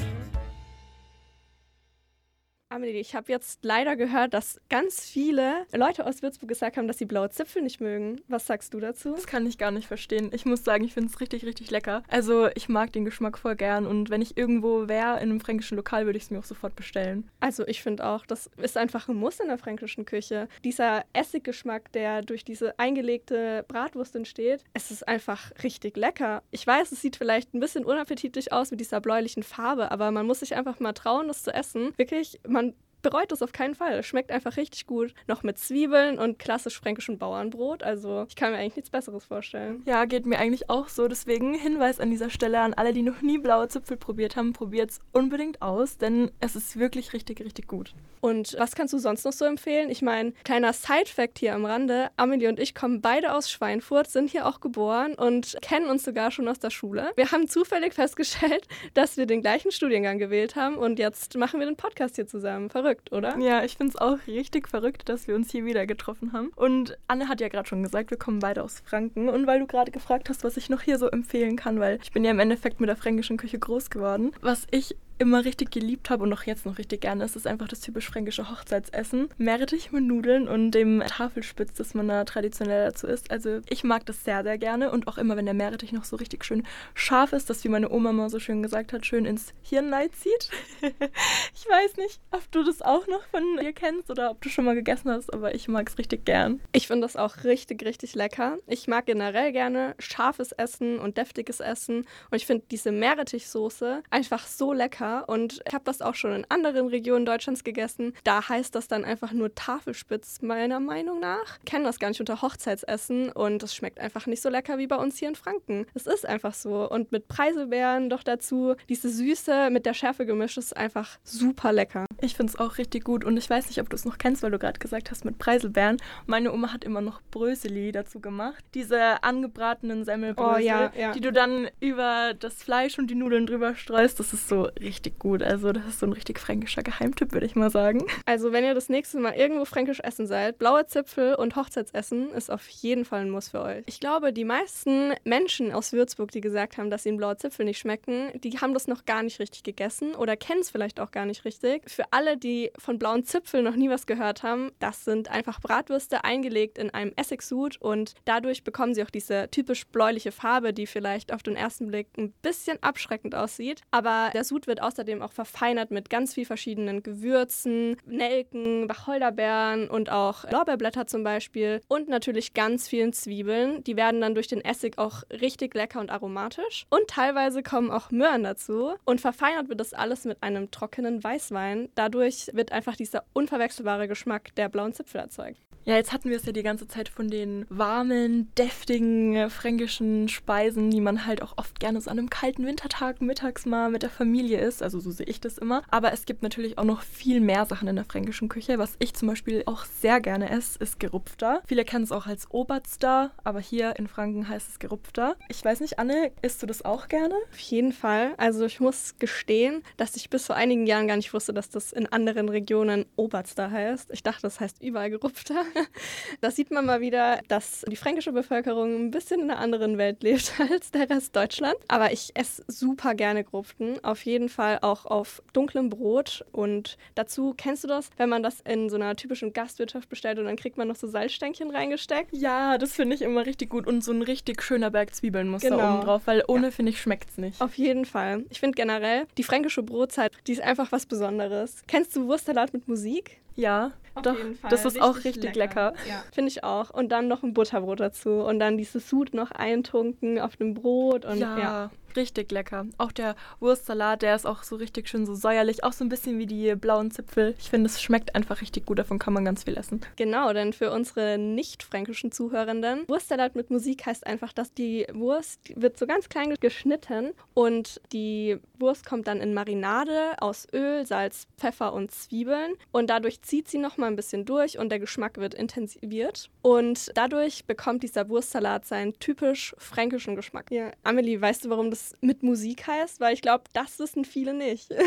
Amelie, 2.75 2.99
ich 2.99 3.15
habe 3.15 3.31
jetzt 3.31 3.61
leider 3.63 3.95
gehört, 3.95 4.35
dass 4.35 4.61
ganz 4.69 5.09
viele 5.09 5.65
Leute 5.73 6.05
aus 6.05 6.23
Würzburg 6.23 6.49
gesagt 6.49 6.77
haben, 6.77 6.89
dass 6.89 6.99
sie 6.99 7.05
blaue 7.05 7.31
Zipfel 7.31 7.63
nicht 7.63 7.81
mögen. 7.81 8.21
Was 8.27 8.49
sagst 8.49 8.75
du 8.75 8.81
dazu? 8.81 9.13
Das 9.13 9.29
kann 9.29 9.47
ich 9.47 9.59
gar 9.59 9.71
nicht 9.71 9.87
verstehen. 9.87 10.31
Ich 10.35 10.45
muss 10.45 10.65
sagen, 10.65 10.83
ich 10.83 10.93
finde 10.93 11.09
es 11.09 11.21
richtig, 11.21 11.45
richtig 11.47 11.71
lecker. 11.71 12.03
Also 12.09 12.49
ich 12.57 12.69
mag 12.69 12.93
den 12.93 13.05
Geschmack 13.05 13.39
voll 13.39 13.55
gern 13.55 13.87
und 13.87 14.11
wenn 14.11 14.21
ich 14.21 14.37
irgendwo 14.37 14.89
wäre 14.89 15.19
in 15.19 15.31
einem 15.31 15.39
fränkischen 15.39 15.77
Lokal, 15.77 16.07
würde 16.07 16.17
ich 16.17 16.25
es 16.25 16.31
mir 16.33 16.41
auch 16.41 16.45
sofort 16.45 16.75
bestellen. 16.75 17.31
Also 17.39 17.65
ich 17.69 17.81
finde 17.81 18.05
auch, 18.05 18.27
das 18.27 18.51
ist 18.61 18.77
einfach 18.77 19.07
ein 19.07 19.15
Muss 19.15 19.39
in 19.39 19.47
der 19.47 19.59
fränkischen 19.59 20.05
Küche. 20.05 20.49
Dieser 20.65 21.05
Essiggeschmack, 21.13 21.93
der 21.93 22.23
durch 22.23 22.45
diese 22.45 22.77
eingelegte 22.81 23.65
Bratwurst 23.69 24.17
entsteht, 24.17 24.65
es 24.73 24.91
ist 24.91 25.07
einfach 25.07 25.53
richtig 25.63 25.97
lecker. 25.97 26.43
Ich 26.51 26.67
weiß, 26.67 26.91
es 26.91 27.03
sieht 27.03 27.15
vielleicht 27.15 27.55
ein 27.55 27.61
bisschen 27.61 27.85
unappetitlich 27.85 28.53
aus 28.53 28.73
mit 28.73 28.81
dieser 28.81 29.01
bläulichen 29.01 29.45
Farbe, 29.45 29.93
aber 29.93 30.11
man 30.11 30.27
muss 30.27 30.41
sich 30.41 30.57
einfach 30.57 30.81
mal 30.81 30.93
trauen, 30.93 31.29
das 31.29 31.45
zu 31.45 31.55
essen. 31.55 31.93
Wirklich, 31.97 32.41
man 32.49 32.64
bereut 33.05 33.31
das 33.31 33.43
auf 33.43 33.53
keinen 33.53 33.77
Fall. 33.77 33.99
Es 34.01 34.07
schmeckt 34.07 34.33
einfach 34.33 34.57
richtig 34.57 34.87
gut. 34.87 35.15
Noch 35.29 35.45
mit 35.45 35.59
Zwiebeln 35.59 36.19
und 36.19 36.41
klassisch 36.41 36.81
fränkischem 36.81 37.19
Bauernbrot. 37.19 37.85
Also 37.85 38.25
ich 38.29 38.35
kann 38.35 38.51
mir 38.51 38.59
eigentlich 38.59 38.77
nichts 38.77 38.91
Besseres 38.91 39.25
vorstellen. 39.27 39.83
Ja, 39.87 40.07
geht 40.07 40.27
mir 40.27 40.39
eigentlich 40.39 40.71
auch 40.71 40.89
so. 40.89 41.07
Deswegen 41.07 41.55
Hinweis 41.55 42.01
an 42.01 42.11
dieser 42.11 42.31
Stelle 42.31 42.61
an 42.61 42.75
alle, 42.75 42.93
die 42.93 43.03
noch 43.03 43.23
nie 43.23 43.39
blaue 43.39 43.69
Zipfel 43.69 43.97
probiert 43.97 44.37
haben, 44.37 44.53
probiert 44.53 44.91
es 44.91 45.01
unbedingt 45.13 45.63
aus, 45.63 45.99
denn 45.99 46.31
es 46.41 46.57
ist 46.57 46.79
wirklich 46.79 47.13
richtig, 47.13 47.41
richtig 47.41 47.69
gut. 47.69 47.95
Und 48.21 48.57
was 48.59 48.75
kannst 48.75 48.95
du 48.95 48.99
sonst 48.99 49.27
noch 49.27 49.35
so 49.35 49.45
empfehlen? 49.45 49.91
Ich 49.91 50.01
meine, 50.01 50.33
kleiner 50.45 50.73
Side-Fact 50.73 51.39
hier 51.39 51.55
am 51.55 51.67
Rande. 51.67 52.11
Amelie 52.17 52.49
und 52.49 52.59
ich 52.59 52.75
kommen 52.75 53.03
beide 53.03 53.35
aus 53.35 53.51
Schweinfurt, 53.51 54.09
sind 54.09 54.31
hier 54.31 54.47
auch 54.47 54.61
geboren 54.61 55.15
und 55.15 55.59
kennen 55.61 55.91
uns 55.91 56.05
sogar 56.05 56.31
schon 56.31 56.49
aus 56.49 56.59
der 56.59 56.71
Schule. 56.71 57.13
Wir 57.17 57.33
haben 57.33 57.49
zufällig 57.49 57.93
festgestellt, 57.93 58.67
dass 58.95 59.19
wir 59.19 59.27
den 59.27 59.43
gleichen 59.43 59.73
Studiengang 59.73 60.19
gewählt 60.19 60.57
haben 60.57 60.77
und 60.77 60.99
jetzt 60.99 61.37
machen 61.37 61.61
wir 61.61 61.67
den 61.67 61.77
Podcast 61.77 62.17
hier 62.17 62.27
zusammen. 62.27 62.71
Verrückt 62.71 62.94
verrückt, 62.95 63.13
oder? 63.13 63.39
Ja, 63.39 63.65
ich 63.65 63.77
finde 63.77 63.93
es 63.93 64.01
auch 64.01 64.19
richtig 64.27 64.69
verrückt, 64.69 65.09
dass 65.09 65.27
wir 65.27 65.35
uns 65.35 65.51
hier 65.51 65.65
wieder 65.65 65.87
getroffen 65.87 66.33
haben. 66.33 66.51
Und 66.57 66.97
Anne 67.09 67.29
hat 67.29 67.41
ja 67.41 67.49
gerade 67.49 67.69
schon 67.69 67.83
gesagt, 67.83 68.11
wir 68.11 68.19
kommen 68.19 68.39
beide 68.39 68.63
aus 68.63 68.81
Franken. 68.81 69.29
Und 69.29 69.47
weil 69.47 69.61
du 69.61 69.67
gerade 69.67 69.91
gefragt 69.91 70.29
hast, 70.29 70.45
was 70.45 70.57
ich 70.57 70.71
noch 70.71 70.83
hier 70.83 70.99
so 70.99 71.09
empfehlen 71.09 71.57
kann, 71.57 71.81
weil 71.81 71.99
ich 72.03 72.13
bin 72.13 72.25
ja 72.25 72.31
im 72.31 72.41
Endeffekt 72.41 72.81
mit 72.81 72.89
der 72.89 72.97
fränkischen 72.97 73.37
Küche 73.37 73.59
groß 73.59 73.91
geworden. 73.91 74.33
Was 74.41 74.67
ich 74.71 74.97
immer 75.19 75.45
richtig 75.45 75.71
geliebt 75.71 76.11
habe 76.11 76.25
und 76.25 76.33
auch 76.33 76.43
jetzt 76.43 76.67
noch 76.67 76.79
richtig 76.79 77.03
gerne, 77.03 77.25
ist 77.25 77.37
es 77.37 77.47
einfach 77.47 77.69
das 77.69 77.81
typisch 77.81 78.09
fränkische 78.09 78.51
Hochzeitsessen. 78.51 79.29
Meerrettich 79.39 79.93
mit 79.93 80.05
Nudeln 80.05 80.49
und 80.49 80.73
dem 80.73 81.01
Tafelspitz, 81.07 81.75
das 81.75 81.95
man 81.95 82.09
da 82.09 82.25
traditionell 82.25 82.87
dazu 82.87 83.07
isst. 83.07 83.31
Also 83.31 83.61
ich 83.69 83.85
mag 83.85 84.05
das 84.07 84.25
sehr, 84.25 84.43
sehr 84.43 84.59
gerne 84.59 84.91
und 84.91 85.07
auch 85.07 85.19
immer, 85.19 85.37
wenn 85.37 85.45
der 85.45 85.55
Meerrettich 85.55 85.93
noch 85.93 86.05
so 86.05 86.17
richtig 86.17 86.45
schön 86.45 86.65
scharf 86.95 87.33
ist, 87.33 87.49
dass 87.49 87.65
wie 87.65 87.69
meine 87.69 87.91
Oma 87.91 88.13
mal 88.13 88.29
so 88.29 88.39
schön 88.39 88.63
gesagt 88.63 88.93
hat, 88.93 89.07
schön 89.07 89.25
ins 89.25 89.55
Hirnleid 89.63 90.15
zieht. 90.17 90.51
ich 90.83 91.69
weiß 91.69 91.97
nicht, 91.97 92.21
ob 92.31 92.51
du 92.51 92.65
das 92.65 92.83
auch 92.83 93.07
noch 93.07 93.25
von 93.31 93.43
dir 93.61 93.73
kennst 93.73 94.11
oder 94.11 94.31
ob 94.31 94.41
du 94.43 94.49
schon 94.49 94.65
mal 94.65 94.75
gegessen 94.75 95.11
hast, 95.11 95.33
aber 95.33 95.55
ich 95.55 95.69
mag 95.69 95.89
es 95.89 95.99
richtig 95.99 96.25
gern. 96.25 96.61
Ich 96.73 96.89
finde 96.89 97.03
das 97.03 97.17
auch 97.17 97.45
richtig, 97.45 97.85
richtig 97.85 98.15
lecker. 98.15 98.59
Ich 98.67 98.89
mag 98.89 99.07
generell 99.07 99.53
gerne 99.53 99.95
scharfes 99.99 100.53
Essen 100.53 100.99
und 100.99 101.17
deftiges 101.17 101.61
Essen 101.61 101.99
und 102.31 102.37
ich 102.37 102.47
finde 102.47 102.65
diese 102.71 102.91
Meerrettichsoße 102.91 104.03
einfach 104.11 104.47
so 104.47 104.73
lecker 104.73 105.04
lecker 105.05 105.29
und 105.29 105.63
ich 105.67 105.75
habe 105.75 105.85
das 105.85 106.01
auch 106.03 106.15
schon 106.15 106.33
in 106.33 106.47
anderen 106.49 106.89
Regionen 106.89 107.27
Deutschlands 107.27 107.65
gegessen. 107.65 108.15
Da 108.25 108.49
heißt 108.49 108.75
das 108.75 108.89
dann 108.89 109.05
einfach 109.05 109.33
nur 109.33 109.55
Tafelspitz, 109.55 110.43
meiner 110.43 110.81
Meinung 110.81 111.21
nach. 111.21 111.59
Ich 111.59 111.65
kenne 111.71 111.85
das 111.85 111.99
gar 111.99 112.09
nicht 112.09 112.21
unter 112.21 112.43
Hochzeitsessen 112.43 113.31
und 113.31 113.63
es 113.63 113.75
schmeckt 113.75 114.01
einfach 114.01 114.27
nicht 114.27 114.43
so 114.43 114.49
lecker 114.49 114.79
wie 114.79 114.87
bei 114.87 114.97
uns 114.97 115.19
hier 115.19 115.29
in 115.29 115.35
Franken. 115.35 115.87
Es 115.95 116.07
ist 116.07 116.27
einfach 116.27 116.55
so. 116.55 116.89
Und 116.89 117.13
mit 117.13 117.29
Preiselbeeren 117.29 118.11
doch 118.11 118.23
dazu, 118.23 118.75
diese 118.89 119.09
Süße 119.09 119.71
mit 119.71 119.87
der 119.87 119.95
Schärfe 119.95 120.27
gemischt 120.27 120.59
ist 120.59 120.77
einfach 120.77 121.19
super 121.23 121.73
lecker. 121.73 122.07
Ich 122.21 122.35
finde 122.35 122.53
es 122.53 122.59
auch 122.59 122.79
richtig 122.79 123.05
gut 123.05 123.25
und 123.25 123.37
ich 123.37 123.49
weiß 123.49 123.69
nicht, 123.69 123.81
ob 123.81 123.91
du 123.91 123.97
es 123.97 124.05
noch 124.05 124.19
kennst, 124.19 124.43
weil 124.43 124.51
du 124.51 124.59
gerade 124.59 124.79
gesagt 124.79 125.11
hast 125.11 125.25
mit 125.25 125.39
Preiselbeeren. 125.39 125.99
Meine 126.27 126.53
Oma 126.53 126.73
hat 126.73 126.85
immer 126.85 127.01
noch 127.01 127.21
Bröseli 127.31 127.93
dazu 127.93 128.21
gemacht. 128.21 128.65
Diese 128.75 129.23
angebratenen 129.23 130.05
Semmelbrösel, 130.05 130.55
Oh, 130.55 130.59
ja, 130.59 130.93
ja. 130.97 131.13
die 131.13 131.21
du 131.21 131.33
dann 131.33 131.69
über 131.81 132.35
das 132.39 132.55
Fleisch 132.63 132.99
und 132.99 133.09
die 133.09 133.15
Nudeln 133.15 133.47
drüber 133.47 133.75
streust. 133.75 134.21
Das 134.21 134.33
ist 134.33 134.49
so 134.49 134.63
richtig 134.81 134.94
gut. 135.19 135.43
Also 135.43 135.73
das 135.73 135.87
ist 135.87 136.01
so 136.01 136.07
ein 136.07 136.13
richtig 136.13 136.39
fränkischer 136.39 136.83
Geheimtipp, 136.83 137.33
würde 137.33 137.47
ich 137.47 137.57
mal 137.57 137.71
sagen. 137.71 138.05
Also, 138.27 138.53
wenn 138.53 138.65
ihr 138.65 138.75
das 138.75 138.89
nächste 138.89 139.19
Mal 139.19 139.35
irgendwo 139.35 139.65
fränkisch 139.65 140.01
essen 140.01 140.27
seid, 140.27 140.59
blaue 140.59 140.87
Zipfel 140.87 141.35
und 141.35 141.57
Hochzeitsessen 141.57 142.31
ist 142.31 142.51
auf 142.51 142.69
jeden 142.69 143.05
Fall 143.05 143.21
ein 143.21 143.31
Muss 143.31 143.49
für 143.49 143.61
euch. 143.61 143.85
Ich 143.87 144.01
glaube, 144.01 144.33
die 144.33 144.45
meisten 144.45 145.13
Menschen 145.25 145.73
aus 145.73 145.93
Würzburg, 145.93 146.31
die 146.31 146.41
gesagt 146.41 146.79
haben, 146.79 146.91
dass 146.91 147.07
ihnen 147.07 147.17
blaue 147.17 147.37
Zipfel 147.37 147.65
nicht 147.65 147.79
schmecken, 147.79 148.31
die 148.41 148.59
haben 148.59 148.75
das 148.75 148.87
noch 148.87 149.05
gar 149.05 149.23
nicht 149.23 149.41
richtig 149.41 149.63
gegessen 149.63 150.15
oder 150.15 150.37
kennen 150.37 150.61
es 150.61 150.71
vielleicht 150.71 151.01
auch 151.01 151.11
gar 151.11 151.27
nicht 151.27 151.45
richtig. 151.45 151.89
Für 151.91 152.05
alle, 152.11 152.37
die 152.37 152.71
von 152.79 152.99
blauen 152.99 153.25
Zipfeln 153.25 153.65
noch 153.65 153.77
nie 153.77 153.91
was 153.91 154.07
gehört 154.07 154.43
haben, 154.43 154.71
das 154.79 155.05
sind 155.05 155.31
einfach 155.31 155.61
Bratwürste 155.61 156.25
eingelegt 156.25 156.79
in 156.79 156.91
einem 156.91 157.13
Essigsud 157.17 157.77
und 157.81 158.15
dadurch 158.25 158.65
bekommen 158.65 158.95
sie 158.95 159.03
auch 159.03 159.11
diese 159.11 159.49
typisch 159.51 159.87
bläuliche 159.87 160.33
Farbe, 160.33 160.73
die 160.73 160.87
vielleicht 160.87 161.33
auf 161.33 161.43
den 161.43 161.57
ersten 161.57 161.89
Blick 161.89 162.09
ein 162.17 162.33
bisschen 162.43 162.83
abschreckend 162.83 163.35
aussieht. 163.35 163.83
Aber 163.91 164.31
der 164.35 164.45
Sud 164.45 164.67
wird 164.67 164.83
außerdem 164.85 165.23
auch 165.23 165.33
verfeinert 165.33 165.91
mit 165.91 166.11
ganz 166.11 166.35
viel 166.35 166.45
verschiedenen 166.45 167.03
Gewürzen, 167.03 167.97
Nelken, 168.07 168.89
Wacholderbeeren 168.89 169.89
und 169.89 170.11
auch 170.11 170.51
Lorbeerblätter 170.51 171.07
zum 171.07 171.25
Beispiel 171.25 171.81
und 171.89 172.09
natürlich 172.09 172.55
ganz 172.55 172.89
vielen 172.89 173.13
Zwiebeln. 173.13 173.83
Die 173.85 173.97
werden 173.97 174.21
dann 174.21 174.35
durch 174.35 174.49
den 174.49 174.65
Essig 174.65 174.99
auch 174.99 175.23
richtig 175.31 175.75
lecker 175.75 176.01
und 176.01 176.11
aromatisch. 176.11 176.87
Und 176.91 177.09
teilweise 177.09 177.63
kommen 177.63 177.91
auch 177.91 178.11
Möhren 178.11 178.43
dazu. 178.43 178.95
Und 179.05 179.21
verfeinert 179.21 179.69
wird 179.69 179.81
das 179.81 179.95
alles 179.95 180.25
mit 180.25 180.43
einem 180.43 180.71
trockenen 180.71 181.23
Weißwein. 181.23 181.89
Dadurch 181.95 182.51
wird 182.53 182.73
einfach 182.73 182.97
dieser 182.97 183.25
unverwechselbare 183.33 184.09
Geschmack 184.09 184.55
der 184.57 184.69
blauen 184.69 184.93
Zipfel 184.93 185.21
erzeugt. 185.21 185.61
Ja, 185.87 185.97
jetzt 185.97 186.15
hatten 186.15 186.31
wir 186.31 186.39
es 186.39 186.47
ja 186.47 186.53
die 186.53 186.63
ganze 186.63 186.89
Zeit 186.89 187.11
von 187.11 187.29
den 187.29 187.67
warmen, 187.69 188.51
deftigen 188.57 189.51
fränkischen 189.51 190.29
Speisen, 190.31 190.91
die 190.91 191.03
man 191.03 191.27
halt 191.27 191.43
auch 191.43 191.59
oft 191.59 191.79
gerne 191.79 192.01
so 192.01 192.11
an 192.11 192.19
einem 192.19 192.31
kalten 192.31 192.67
Wintertag 192.67 193.21
mittags 193.21 193.67
mal 193.67 193.91
mit 193.91 194.03
der 194.03 194.09
Familie 194.09 194.61
isst. 194.61 194.83
Also 194.83 194.99
so 194.99 195.11
sehe 195.11 195.27
ich 195.27 195.43
das 195.43 195.59
immer. 195.59 195.83
Aber 195.91 196.13
es 196.13 196.25
gibt 196.25 196.43
natürlich 196.43 196.79
auch 196.79 196.85
noch 196.85 197.03
viel 197.03 197.41
mehr 197.41 197.67
Sachen 197.67 197.87
in 197.87 197.97
der 197.97 198.07
fränkischen 198.07 198.49
Küche. 198.49 198.79
Was 198.79 198.97
ich 198.99 199.13
zum 199.13 199.29
Beispiel 199.29 199.63
auch 199.67 199.85
sehr 199.85 200.23
gerne 200.23 200.49
esse, 200.49 200.79
ist 200.79 200.99
Gerupfter. 201.01 201.63
Viele 201.67 201.85
kennen 201.85 202.05
es 202.05 202.13
auch 202.13 202.27
als 202.27 202.51
Oberster, 202.51 203.33
aber 203.45 203.61
hier 203.61 203.97
in 203.99 204.09
Franken 204.09 204.49
heißt 204.49 204.71
es 204.71 204.79
Gerupfter. 204.79 205.37
Ich 205.51 205.63
weiß 205.63 205.81
nicht, 205.81 205.99
Anne, 205.99 206.33
isst 206.41 206.63
du 206.63 206.67
das 206.67 206.83
auch 206.83 207.09
gerne? 207.09 207.35
Auf 207.53 207.59
jeden 207.59 207.93
Fall. 207.93 208.33
Also 208.39 208.65
ich 208.65 208.81
muss 208.81 209.17
gestehen, 209.19 209.83
dass 209.99 210.17
ich 210.17 210.31
bis 210.31 210.47
vor 210.47 210.57
einigen 210.57 210.87
Jahren 210.87 211.09
gar 211.09 211.17
nicht 211.17 211.35
wusste, 211.35 211.53
dass 211.53 211.69
das 211.69 211.93
in 211.93 212.07
anderen 212.07 212.49
Regionen 212.49 213.05
Oberster 213.17 213.71
heißt. 213.71 214.11
Ich 214.13 214.23
dachte, 214.23 214.41
das 214.43 214.61
heißt 214.61 214.83
überall 214.83 215.11
Gerupfter. 215.11 215.63
Da 216.41 216.51
sieht 216.51 216.71
man 216.71 216.85
mal 216.87 217.01
wieder, 217.01 217.41
dass 217.49 217.85
die 217.89 217.97
fränkische 217.97 218.33
Bevölkerung 218.33 218.95
ein 219.07 219.11
bisschen 219.11 219.41
in 219.41 219.51
einer 219.51 219.61
anderen 219.61 219.99
Welt 219.99 220.23
lebt 220.23 220.53
als 220.71 220.91
der 220.91 221.09
Rest 221.09 221.35
Deutschland. 221.37 221.77
Aber 221.89 222.13
ich 222.13 222.31
esse 222.35 222.65
super 222.67 223.15
gerne 223.15 223.45
Gerupften. 223.45 224.03
Auf 224.05 224.25
jeden 224.25 224.49
Fall 224.49 224.79
auch 224.83 225.07
auf 225.07 225.43
dunklem 225.53 225.91
Brot. 225.91 226.45
Und 226.53 226.97
dazu, 227.15 227.55
kennst 227.57 227.85
du 227.85 227.89
das, 227.89 228.11
wenn 228.17 228.29
man 228.29 228.43
das 228.43 228.61
in 228.63 228.89
so 228.91 228.97
einer 228.97 229.15
typischen 229.17 229.53
Gastwirtschaft 229.53 230.09
bestellt 230.09 230.39
und 230.39 230.47
dann 230.47 230.57
kriegt 230.57 230.77
man 230.77 230.89
noch 230.89 230.97
so 230.97 231.07
Salzstänkchen 231.07 231.71
reingesteckt? 231.71 232.31
Ja, 232.33 232.79
das 232.79 232.93
finde 232.93 233.15
ich 233.17 233.23
immer 233.23 233.47
richtig 233.47 233.71
gut. 233.71 233.87
Und 233.87 234.03
so 234.05 234.13
ein 234.13 234.23
richtig 234.23 234.63
schöner 234.63 234.91
Berg 234.91 235.15
Zwiebeln 235.15 235.49
muss 235.49 235.63
da 235.63 235.69
Genau. 235.71 235.95
oben 235.97 236.05
drauf, 236.05 236.23
weil 236.27 236.43
ohne, 236.49 236.73
finde 236.73 236.91
ich, 236.91 237.01
schmeckt 237.01 237.31
es 237.31 237.39
nicht. 237.39 237.61
Auf 237.61 237.75
jeden 237.75 238.05
Fall. 238.05 238.45
Ich 238.51 238.61
finde 238.61 238.77
generell, 238.77 239.27
die 239.39 239.43
fränkische 239.45 239.83
Brotzeit, 239.83 240.33
die 240.47 240.53
ist 240.53 240.61
einfach 240.63 240.93
was 240.93 241.07
Besonderes. 241.07 241.83
Kennst 241.87 242.15
du 242.17 242.27
Wurstsalat 242.27 242.73
mit 242.73 242.89
Musik? 242.89 243.39
Ja, 243.57 243.93
Auf 244.15 244.23
doch. 244.23 244.37
Das 244.69 244.85
ist 244.85 245.01
auch 245.01 245.17
Richtig 245.17 245.37
richtig 245.37 245.57
lecker. 245.57 245.95
Finde 246.33 246.51
ich 246.51 246.65
auch. 246.65 246.91
Und 246.91 247.11
dann 247.11 247.29
noch 247.29 247.43
ein 247.43 247.53
Butterbrot 247.55 248.01
dazu. 248.01 248.31
Und 248.31 248.59
dann 248.61 248.77
dieses 248.79 249.09
Sud 249.09 249.35
noch 249.35 249.51
eintunken 249.51 250.39
auf 250.39 250.57
dem 250.57 250.75
Brot. 250.75 251.25
Und 251.25 251.39
ja, 251.39 251.59
ja. 251.59 251.91
Richtig 252.17 252.51
lecker. 252.53 252.87
Auch 252.99 253.13
der 253.13 253.37
Wurstsalat, 253.61 254.23
der 254.23 254.35
ist 254.35 254.47
auch 254.47 254.63
so 254.63 254.77
richtig 254.77 255.09
schön 255.09 255.27
so 255.27 255.35
säuerlich, 255.35 255.85
auch 255.85 255.93
so 255.93 256.05
ein 256.05 256.09
bisschen 256.09 256.39
wie 256.39 256.47
die 256.47 256.75
blauen 256.75 257.11
Zipfel. 257.11 257.55
Ich 257.59 257.71
finde, 257.71 257.89
es 257.89 258.03
schmeckt 258.03 258.35
einfach 258.35 258.61
richtig 258.61 258.87
gut, 258.87 258.99
davon 258.99 259.19
kann 259.19 259.33
man 259.33 259.45
ganz 259.45 259.65
viel 259.65 259.77
essen. 259.77 260.01
Genau, 260.17 260.53
denn 260.53 260.73
für 260.73 260.91
unsere 260.91 261.39
nicht-fränkischen 261.39 262.33
Zuhörenden, 262.33 263.07
Wurstsalat 263.09 263.55
mit 263.57 263.71
Musik 263.71 264.07
heißt 264.07 264.27
einfach, 264.27 264.53
dass 264.53 264.73
die 264.75 265.07
Wurst 265.13 265.61
wird 265.75 265.99
so 265.99 266.07
ganz 266.07 266.29
klein 266.29 266.55
geschnitten 266.61 267.33
und 267.55 268.01
die 268.13 268.59
Wurst 268.79 269.07
kommt 269.07 269.27
dann 269.27 269.41
in 269.41 269.55
Marinade 269.55 270.35
aus 270.39 270.67
Öl, 270.73 271.07
Salz, 271.07 271.47
Pfeffer 271.57 271.93
und 271.93 272.11
Zwiebeln 272.11 272.75
und 272.93 273.09
dadurch 273.09 273.43
zieht 273.43 273.69
sie 273.69 273.79
noch 273.79 273.97
mal 273.97 274.07
ein 274.07 274.17
bisschen 274.17 274.45
durch 274.45 274.79
und 274.79 274.91
der 274.91 274.99
Geschmack 274.99 275.39
wird 275.39 275.55
intensiviert 275.55 276.51
und 276.63 277.11
dadurch 277.15 277.65
bekommt 277.65 278.03
dieser 278.03 278.29
Wurstsalat 278.29 278.85
seinen 278.85 279.19
typisch 279.19 279.75
fränkischen 279.79 280.37
Geschmack. 280.37 280.71
Ja, 280.71 280.91
Amelie, 281.03 281.41
weißt 281.41 281.65
du, 281.65 281.71
warum 281.71 281.91
das 281.91 282.04
mit 282.21 282.43
Musik 282.43 282.87
heißt? 282.87 283.21
Weil 283.21 283.35
ich 283.35 283.43
glaube, 283.43 283.65
das 283.73 283.99
wissen 283.99 284.25
viele 284.25 284.55
nicht. 284.55 284.93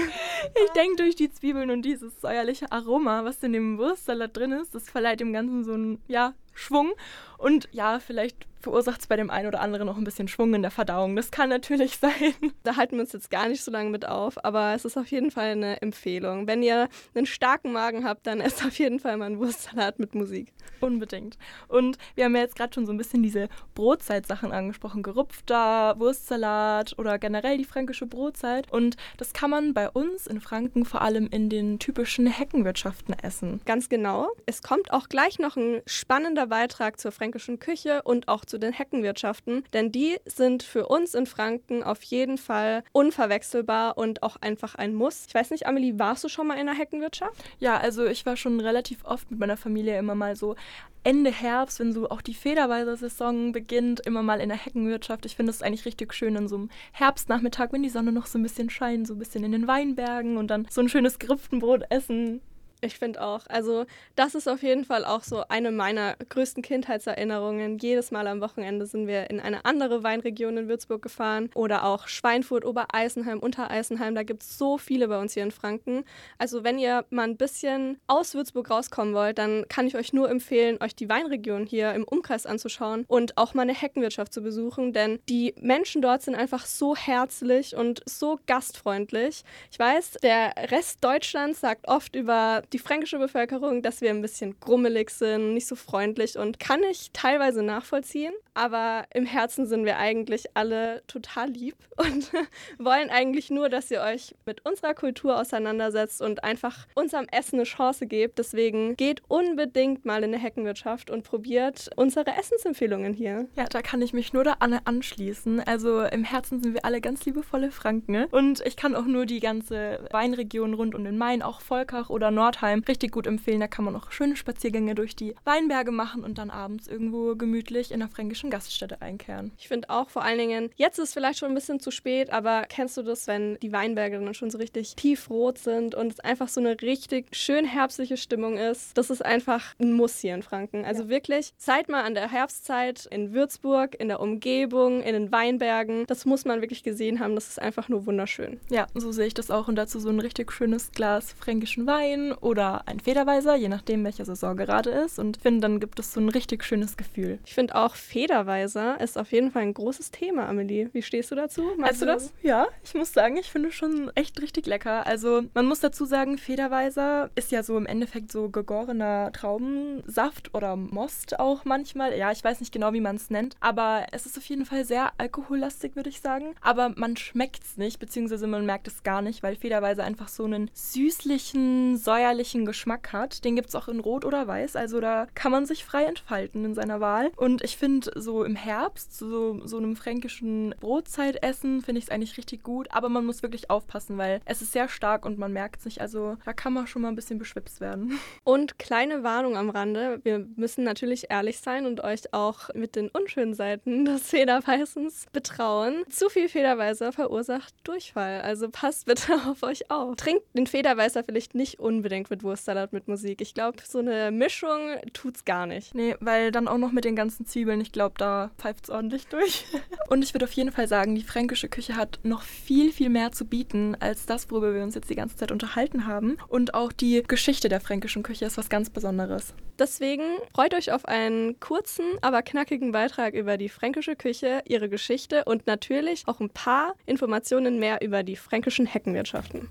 Ich 0.63 0.71
denke, 0.71 0.97
durch 0.97 1.15
die 1.15 1.31
Zwiebeln 1.31 1.71
und 1.71 1.81
dieses 1.81 2.21
säuerliche 2.21 2.71
Aroma, 2.71 3.23
was 3.23 3.41
in 3.41 3.53
dem 3.53 3.77
Wurstsalat 3.77 4.37
drin 4.37 4.51
ist, 4.51 4.75
das 4.75 4.89
verleiht 4.89 5.19
dem 5.19 5.33
Ganzen 5.33 5.63
so 5.63 5.73
einen, 5.73 6.01
ja, 6.07 6.35
Schwung. 6.57 6.93
Und 7.37 7.69
ja, 7.71 7.99
vielleicht 7.99 8.47
verursacht 8.59 9.01
es 9.01 9.07
bei 9.07 9.15
dem 9.15 9.29
einen 9.29 9.47
oder 9.47 9.61
anderen 9.61 9.85
noch 9.85 9.97
ein 9.97 10.03
bisschen 10.03 10.27
Schwung 10.27 10.53
in 10.53 10.61
der 10.61 10.71
Verdauung. 10.71 11.15
Das 11.15 11.31
kann 11.31 11.49
natürlich 11.49 11.97
sein. 12.01 12.33
Da 12.63 12.75
halten 12.75 12.95
wir 12.95 13.01
uns 13.01 13.13
jetzt 13.13 13.29
gar 13.29 13.47
nicht 13.47 13.63
so 13.63 13.71
lange 13.71 13.89
mit 13.89 14.07
auf, 14.07 14.43
aber 14.43 14.73
es 14.73 14.85
ist 14.85 14.97
auf 14.97 15.07
jeden 15.07 15.31
Fall 15.31 15.51
eine 15.51 15.81
Empfehlung. 15.81 16.47
Wenn 16.47 16.63
ihr 16.63 16.89
einen 17.15 17.25
starken 17.25 17.71
Magen 17.71 18.05
habt, 18.05 18.27
dann 18.27 18.41
esst 18.41 18.65
auf 18.65 18.77
jeden 18.79 18.99
Fall 18.99 19.17
mal 19.17 19.25
einen 19.25 19.39
Wurstsalat 19.39 19.99
mit 19.99 20.15
Musik. 20.15 20.51
Unbedingt. 20.79 21.37
Und 21.67 21.97
wir 22.15 22.25
haben 22.25 22.35
ja 22.35 22.41
jetzt 22.41 22.55
gerade 22.55 22.73
schon 22.73 22.85
so 22.85 22.91
ein 22.91 22.97
bisschen 22.97 23.23
diese 23.23 23.47
Brotzeitsachen 23.73 24.51
angesprochen. 24.51 25.01
Gerupfter, 25.01 25.95
Wurstsalat 25.97 26.97
oder 26.97 27.17
generell 27.19 27.57
die 27.57 27.65
fränkische 27.65 28.05
Brotzeit. 28.05 28.71
Und 28.71 28.95
das 29.17 29.33
kann 29.33 29.49
man 29.49 29.73
bei 29.73 29.89
uns 29.89 30.27
in 30.27 30.41
Franken 30.41 30.85
vor 30.85 31.01
allem 31.01 31.27
in 31.27 31.49
den 31.49 31.79
typischen 31.79 32.27
Heckenwirtschaften 32.27 33.15
essen. 33.19 33.61
Ganz 33.65 33.89
genau. 33.89 34.29
Es 34.45 34.61
kommt 34.61 34.91
auch 34.91 35.09
gleich 35.09 35.39
noch 35.39 35.55
ein 35.55 35.81
spannender 35.85 36.46
Beitrag 36.47 36.99
zur 36.99 37.11
fränkischen 37.11 37.59
Küche 37.59 38.01
und 38.03 38.27
auch 38.27 38.45
zu 38.45 38.57
den 38.57 38.73
Heckenwirtschaften, 38.73 39.63
denn 39.73 39.91
die 39.91 40.17
sind 40.25 40.63
für 40.63 40.87
uns 40.87 41.13
in 41.13 41.25
Franken 41.25 41.83
auf 41.83 42.03
jeden 42.03 42.37
Fall 42.37 42.83
unverwechselbar 42.91 43.97
und 43.97 44.23
auch 44.23 44.37
einfach 44.37 44.75
ein 44.75 44.93
Muss. 44.93 45.25
Ich 45.27 45.35
weiß 45.35 45.51
nicht, 45.51 45.67
Amelie, 45.67 45.99
warst 45.99 46.23
du 46.23 46.29
schon 46.29 46.47
mal 46.47 46.55
in 46.55 46.67
einer 46.67 46.77
Heckenwirtschaft? 46.77 47.43
Ja, 47.59 47.77
also 47.77 48.05
ich 48.05 48.25
war 48.25 48.37
schon 48.37 48.59
relativ 48.59 49.05
oft 49.05 49.29
mit 49.31 49.39
meiner 49.39 49.57
Familie 49.57 49.97
immer 49.97 50.15
mal 50.15 50.35
so 50.35 50.55
Ende 51.03 51.31
Herbst, 51.31 51.79
wenn 51.79 51.93
so 51.93 52.09
auch 52.09 52.21
die 52.21 52.33
Federweiser-Saison 52.33 53.53
beginnt, 53.53 54.01
immer 54.05 54.23
mal 54.23 54.41
in 54.41 54.49
der 54.49 54.57
Heckenwirtschaft. 54.57 55.25
Ich 55.25 55.37
finde 55.37 55.51
es 55.51 55.61
eigentlich 55.61 55.85
richtig 55.85 56.13
schön 56.13 56.35
in 56.35 56.49
so 56.49 56.57
einem 56.57 56.69
Herbstnachmittag, 56.91 57.71
wenn 57.71 57.83
die 57.83 57.89
Sonne 57.89 58.11
noch 58.11 58.25
so 58.25 58.37
ein 58.37 58.43
bisschen 58.43 58.69
scheint, 58.69 59.07
so 59.07 59.13
ein 59.13 59.19
bisschen 59.19 59.45
in 59.45 59.53
den 59.53 59.67
Weinbergen 59.67 60.35
und 60.35 60.47
dann 60.47 60.67
so 60.69 60.81
ein 60.81 60.89
schönes 60.89 61.17
Gerüpftenbrot 61.17 61.83
essen. 61.89 62.41
Ich 62.81 62.99
finde 62.99 63.23
auch. 63.23 63.41
Also, 63.47 63.85
das 64.15 64.35
ist 64.35 64.47
auf 64.47 64.61
jeden 64.61 64.85
Fall 64.85 65.03
auch 65.03 65.23
so 65.23 65.43
eine 65.49 65.71
meiner 65.71 66.15
größten 66.29 66.61
Kindheitserinnerungen. 66.61 67.79
Jedes 67.79 68.11
Mal 68.11 68.27
am 68.27 68.39
Wochenende 68.39 68.85
sind 68.85 69.07
wir 69.07 69.31
in 69.31 69.39
eine 69.39 69.65
andere 69.65 70.03
Weinregion 70.03 70.57
in 70.57 70.67
Würzburg 70.67 71.01
gefahren 71.01 71.49
oder 71.55 71.85
auch 71.85 72.07
Schweinfurt, 72.07 72.65
Obereisenheim, 72.65 73.39
Untereisenheim. 73.39 74.13
Da 74.13 74.21
gibt 74.21 74.43
es 74.43 74.59
so 74.59 74.77
viele 74.77 75.07
bei 75.07 75.19
uns 75.19 75.33
hier 75.33 75.41
in 75.41 75.49
Franken. 75.49 76.03
Also, 76.37 76.63
wenn 76.63 76.77
ihr 76.77 77.03
mal 77.09 77.23
ein 77.23 77.37
bisschen 77.37 77.99
aus 78.05 78.35
Würzburg 78.35 78.69
rauskommen 78.69 79.15
wollt, 79.15 79.39
dann 79.39 79.67
kann 79.69 79.87
ich 79.87 79.95
euch 79.95 80.13
nur 80.13 80.29
empfehlen, 80.29 80.77
euch 80.79 80.95
die 80.95 81.09
Weinregion 81.09 81.65
hier 81.65 81.93
im 81.93 82.03
Umkreis 82.03 82.45
anzuschauen 82.45 83.05
und 83.07 83.37
auch 83.37 83.55
mal 83.55 83.63
eine 83.63 83.73
Heckenwirtschaft 83.73 84.31
zu 84.31 84.41
besuchen, 84.41 84.93
denn 84.93 85.19
die 85.29 85.55
Menschen 85.59 86.03
dort 86.03 86.21
sind 86.21 86.35
einfach 86.35 86.67
so 86.67 86.95
herzlich 86.95 87.75
und 87.75 88.03
so 88.05 88.39
gastfreundlich. 88.45 89.43
Ich 89.71 89.79
weiß, 89.79 90.17
der 90.21 90.53
Rest 90.71 91.03
Deutschlands 91.03 91.61
sagt 91.61 91.87
oft 91.87 92.15
über 92.15 92.61
die 92.73 92.79
fränkische 92.79 93.19
Bevölkerung, 93.19 93.81
dass 93.81 94.01
wir 94.01 94.09
ein 94.09 94.21
bisschen 94.21 94.59
grummelig 94.59 95.09
sind, 95.09 95.53
nicht 95.53 95.67
so 95.67 95.75
freundlich 95.75 96.37
und 96.37 96.59
kann 96.59 96.83
ich 96.83 97.11
teilweise 97.13 97.63
nachvollziehen. 97.63 98.33
Aber 98.57 99.05
im 99.13 99.27
Herzen 99.27 99.67
sind 99.67 99.85
wir 99.85 99.97
eigentlich 99.97 100.45
alle 100.55 101.03
total 101.05 101.49
lieb 101.49 101.75
und 101.97 102.31
wollen 102.79 103.09
eigentlich 103.09 103.51
nur, 103.51 103.69
dass 103.69 103.91
ihr 103.91 104.01
euch 104.01 104.35
mit 104.45 104.65
unserer 104.65 104.95
Kultur 104.95 105.39
auseinandersetzt 105.39 106.21
und 106.21 106.43
einfach 106.43 106.87
unserem 106.95 107.27
Essen 107.31 107.57
eine 107.57 107.63
Chance 107.63 108.07
gebt. 108.07 108.39
Deswegen 108.39 108.95
geht 108.95 109.21
unbedingt 109.27 110.05
mal 110.05 110.23
in 110.23 110.33
eine 110.33 110.39
Heckenwirtschaft 110.39 111.11
und 111.11 111.23
probiert 111.23 111.89
unsere 111.95 112.35
Essensempfehlungen 112.35 113.13
hier. 113.13 113.47
Ja, 113.55 113.65
da 113.65 113.81
kann 113.81 114.01
ich 114.01 114.13
mich 114.13 114.33
nur 114.33 114.43
da 114.43 114.57
anschließen. 114.59 115.59
Also 115.61 116.01
im 116.01 116.23
Herzen 116.23 116.61
sind 116.61 116.73
wir 116.73 116.83
alle 116.83 116.99
ganz 116.99 117.25
liebevolle 117.25 117.71
Franken. 117.71 118.11
Ne? 118.11 118.27
Und 118.31 118.61
ich 118.65 118.75
kann 118.75 118.95
auch 118.95 119.05
nur 119.05 119.27
die 119.27 119.39
ganze 119.39 120.07
Weinregion 120.11 120.73
rund 120.73 120.95
um 120.95 121.03
den 121.03 121.17
Main, 121.17 121.43
auch 121.43 121.61
Volkach 121.61 122.09
oder 122.09 122.31
Nordheim, 122.31 122.83
richtig 122.87 123.11
gut 123.11 123.27
empfehlen. 123.27 123.59
Da 123.59 123.67
kann 123.67 123.85
man 123.85 123.95
auch 123.95 124.11
schöne 124.11 124.35
Spaziergänge 124.35 124.95
durch 124.95 125.15
die 125.15 125.35
Weinberge 125.43 125.91
machen 125.91 126.23
und 126.23 126.39
dann 126.39 126.49
abends 126.49 126.87
irgendwo 126.87 127.35
gemütlich 127.35 127.91
in 127.91 127.99
der 127.99 128.09
fränkischen 128.09 128.46
Gaststätte 128.49 129.01
einkehren. 129.01 129.51
Ich 129.57 129.67
finde 129.67 129.89
auch 129.89 130.09
vor 130.09 130.23
allen 130.23 130.37
Dingen, 130.37 130.69
jetzt 130.75 130.99
ist 130.99 131.13
vielleicht 131.13 131.39
schon 131.39 131.49
ein 131.49 131.55
bisschen 131.55 131.79
zu 131.79 131.91
spät, 131.91 132.31
aber 132.31 132.63
kennst 132.69 132.97
du 132.97 133.01
das, 133.01 133.27
wenn 133.27 133.57
die 133.59 133.71
Weinberge 133.71 134.19
dann 134.19 134.33
schon 134.33 134.49
so 134.49 134.57
richtig 134.57 134.95
tiefrot 134.95 135.57
sind 135.57 135.95
und 135.95 136.13
es 136.13 136.19
einfach 136.19 136.47
so 136.47 136.59
eine 136.59 136.79
richtig 136.81 137.35
schön 137.35 137.65
herbstliche 137.65 138.17
Stimmung 138.17 138.57
ist? 138.57 138.97
Das 138.97 139.09
ist 139.09 139.25
einfach 139.25 139.73
ein 139.79 139.93
Muss 139.93 140.19
hier 140.19 140.35
in 140.35 140.43
Franken. 140.43 140.85
Also 140.85 141.03
ja. 141.03 141.09
wirklich, 141.09 141.53
seid 141.57 141.89
mal 141.89 142.03
an 142.03 142.13
der 142.13 142.31
Herbstzeit 142.31 143.05
in 143.07 143.33
Würzburg, 143.33 143.95
in 143.99 144.07
der 144.07 144.19
Umgebung, 144.19 145.01
in 145.01 145.13
den 145.13 145.31
Weinbergen. 145.31 146.05
Das 146.07 146.25
muss 146.25 146.45
man 146.45 146.61
wirklich 146.61 146.83
gesehen 146.83 147.19
haben. 147.19 147.35
Das 147.35 147.47
ist 147.47 147.61
einfach 147.61 147.89
nur 147.89 148.05
wunderschön. 148.05 148.59
Ja, 148.69 148.87
so 148.93 149.11
sehe 149.11 149.27
ich 149.27 149.33
das 149.33 149.51
auch. 149.51 149.67
Und 149.67 149.75
dazu 149.75 149.99
so 149.99 150.09
ein 150.09 150.19
richtig 150.19 150.51
schönes 150.51 150.91
Glas 150.91 151.33
fränkischen 151.33 151.87
Wein 151.87 152.33
oder 152.33 152.87
ein 152.87 152.99
Federweiser, 152.99 153.55
je 153.55 153.69
nachdem, 153.69 154.03
welche 154.03 154.25
Saison 154.25 154.55
gerade 154.55 154.89
ist. 154.89 155.19
Und 155.19 155.37
finde, 155.37 155.61
dann 155.61 155.79
gibt 155.79 155.99
es 155.99 156.13
so 156.13 156.19
ein 156.19 156.29
richtig 156.29 156.63
schönes 156.63 156.97
Gefühl. 156.97 157.39
Ich 157.45 157.53
finde 157.53 157.75
auch 157.75 157.95
Federweiser 158.37 158.99
ist 158.99 159.17
auf 159.17 159.31
jeden 159.31 159.49
Fall 159.49 159.63
ein 159.63 159.73
großes 159.73 160.11
Thema, 160.11 160.47
Amelie. 160.47 160.89
Wie 160.93 161.01
stehst 161.01 161.31
du 161.31 161.35
dazu? 161.35 161.71
Meinst 161.77 162.03
also, 162.03 162.05
du 162.05 162.11
das? 162.11 162.33
Ja, 162.43 162.67
ich 162.83 162.93
muss 162.93 163.11
sagen, 163.11 163.37
ich 163.37 163.49
finde 163.49 163.71
schon 163.71 164.11
echt 164.13 164.39
richtig 164.41 164.67
lecker. 164.67 165.07
Also 165.07 165.43
man 165.55 165.65
muss 165.65 165.79
dazu 165.79 166.05
sagen, 166.05 166.37
Federweiser 166.37 167.31
ist 167.33 167.51
ja 167.51 167.63
so 167.63 167.77
im 167.77 167.87
Endeffekt 167.87 168.31
so 168.31 168.49
gegorener 168.49 169.31
Traubensaft 169.33 170.53
oder 170.53 170.75
Most 170.75 171.39
auch 171.39 171.65
manchmal. 171.65 172.15
Ja, 172.15 172.31
ich 172.31 172.43
weiß 172.43 172.59
nicht 172.59 172.71
genau, 172.71 172.93
wie 172.93 173.01
man 173.01 173.15
es 173.15 173.31
nennt. 173.31 173.55
Aber 173.59 174.05
es 174.11 174.27
ist 174.27 174.37
auf 174.37 174.45
jeden 174.45 174.65
Fall 174.65 174.85
sehr 174.85 175.11
alkohollastig, 175.17 175.95
würde 175.95 176.09
ich 176.09 176.21
sagen. 176.21 176.53
Aber 176.61 176.93
man 176.95 177.17
schmeckt 177.17 177.63
es 177.63 177.77
nicht, 177.77 177.97
beziehungsweise 177.97 178.45
man 178.45 178.67
merkt 178.67 178.87
es 178.87 179.01
gar 179.01 179.23
nicht, 179.23 179.41
weil 179.41 179.55
Federweiser 179.55 180.03
einfach 180.03 180.27
so 180.27 180.43
einen 180.43 180.69
süßlichen, 180.73 181.97
säuerlichen 181.97 182.65
Geschmack 182.67 183.13
hat. 183.13 183.43
Den 183.43 183.55
gibt 183.55 183.69
es 183.69 183.75
auch 183.75 183.87
in 183.87 183.99
Rot 183.99 184.25
oder 184.25 184.45
Weiß. 184.45 184.75
Also 184.75 185.01
da 185.01 185.25
kann 185.33 185.51
man 185.51 185.65
sich 185.65 185.83
frei 185.83 186.03
entfalten 186.03 186.65
in 186.65 186.75
seiner 186.75 186.99
Wahl. 186.99 187.31
Und 187.35 187.63
ich 187.63 187.77
finde, 187.77 188.11
so 188.21 188.43
im 188.43 188.55
Herbst, 188.55 189.17
so, 189.17 189.65
so 189.65 189.77
einem 189.77 189.95
fränkischen 189.95 190.75
Brotzeitessen, 190.79 191.81
finde 191.81 191.99
ich 191.99 192.05
es 192.05 192.11
eigentlich 192.11 192.37
richtig 192.37 192.63
gut. 192.63 192.87
Aber 192.91 193.09
man 193.09 193.25
muss 193.25 193.43
wirklich 193.43 193.69
aufpassen, 193.69 194.17
weil 194.17 194.41
es 194.45 194.61
ist 194.61 194.71
sehr 194.71 194.89
stark 194.89 195.25
und 195.25 195.37
man 195.37 195.53
merkt 195.53 195.79
es 195.79 195.85
nicht. 195.85 196.01
Also 196.01 196.37
da 196.45 196.53
kann 196.53 196.73
man 196.73 196.87
schon 196.87 197.01
mal 197.01 197.09
ein 197.09 197.15
bisschen 197.15 197.39
beschwipst 197.39 197.81
werden. 197.81 198.19
Und 198.43 198.79
kleine 198.79 199.23
Warnung 199.23 199.57
am 199.57 199.69
Rande. 199.69 200.21
Wir 200.23 200.45
müssen 200.55 200.83
natürlich 200.83 201.29
ehrlich 201.29 201.59
sein 201.59 201.85
und 201.85 202.03
euch 202.03 202.33
auch 202.33 202.73
mit 202.73 202.95
den 202.95 203.09
unschönen 203.09 203.53
Seiten 203.53 204.05
des 204.05 204.29
Federweißens 204.29 205.27
betrauen. 205.31 206.03
Zu 206.09 206.29
viel 206.29 206.49
Federweißer 206.49 207.11
verursacht 207.11 207.73
Durchfall. 207.83 208.41
Also 208.41 208.69
passt 208.69 209.05
bitte 209.05 209.33
auf 209.47 209.63
euch 209.63 209.91
auf. 209.91 210.15
Trinkt 210.15 210.43
den 210.53 210.67
Federweißer 210.67 211.23
vielleicht 211.23 211.55
nicht 211.55 211.79
unbedingt 211.79 212.29
mit 212.29 212.43
Wurstsalat 212.43 212.93
mit 212.93 213.07
Musik. 213.07 213.41
Ich 213.41 213.53
glaube, 213.53 213.77
so 213.85 213.99
eine 213.99 214.31
Mischung 214.31 214.79
tut's 215.13 215.45
gar 215.45 215.65
nicht. 215.65 215.93
Nee, 215.93 216.15
weil 216.19 216.51
dann 216.51 216.67
auch 216.67 216.77
noch 216.77 216.91
mit 216.91 217.05
den 217.05 217.15
ganzen 217.15 217.45
Zwiebeln, 217.45 217.81
ich 217.81 217.91
glaube, 218.07 218.15
da 218.17 218.51
pfeift 218.57 218.85
es 218.85 218.89
ordentlich 218.89 219.27
durch. 219.27 219.65
und 220.09 220.23
ich 220.23 220.33
würde 220.33 220.45
auf 220.45 220.51
jeden 220.53 220.71
Fall 220.71 220.87
sagen, 220.87 221.15
die 221.15 221.23
fränkische 221.23 221.67
Küche 221.67 221.95
hat 221.95 222.19
noch 222.23 222.41
viel, 222.41 222.91
viel 222.91 223.09
mehr 223.09 223.31
zu 223.31 223.45
bieten 223.45 223.95
als 223.99 224.25
das, 224.25 224.49
worüber 224.49 224.73
wir 224.73 224.83
uns 224.83 224.95
jetzt 224.95 225.09
die 225.09 225.15
ganze 225.15 225.35
Zeit 225.35 225.51
unterhalten 225.51 226.07
haben. 226.07 226.37
Und 226.47 226.73
auch 226.73 226.91
die 226.91 227.23
Geschichte 227.23 227.69
der 227.69 227.81
fränkischen 227.81 228.23
Küche 228.23 228.45
ist 228.45 228.57
was 228.57 228.69
ganz 228.69 228.89
Besonderes. 228.89 229.53
Deswegen 229.77 230.23
freut 230.53 230.73
euch 230.73 230.91
auf 230.91 231.05
einen 231.05 231.59
kurzen, 231.59 232.05
aber 232.21 232.41
knackigen 232.41 232.91
Beitrag 232.91 233.33
über 233.33 233.57
die 233.57 233.69
fränkische 233.69 234.15
Küche, 234.15 234.61
ihre 234.65 234.89
Geschichte 234.89 235.43
und 235.45 235.67
natürlich 235.67 236.23
auch 236.27 236.39
ein 236.39 236.49
paar 236.49 236.95
Informationen 237.05 237.77
mehr 237.79 238.01
über 238.01 238.23
die 238.23 238.35
fränkischen 238.35 238.85
Heckenwirtschaften. 238.85 239.69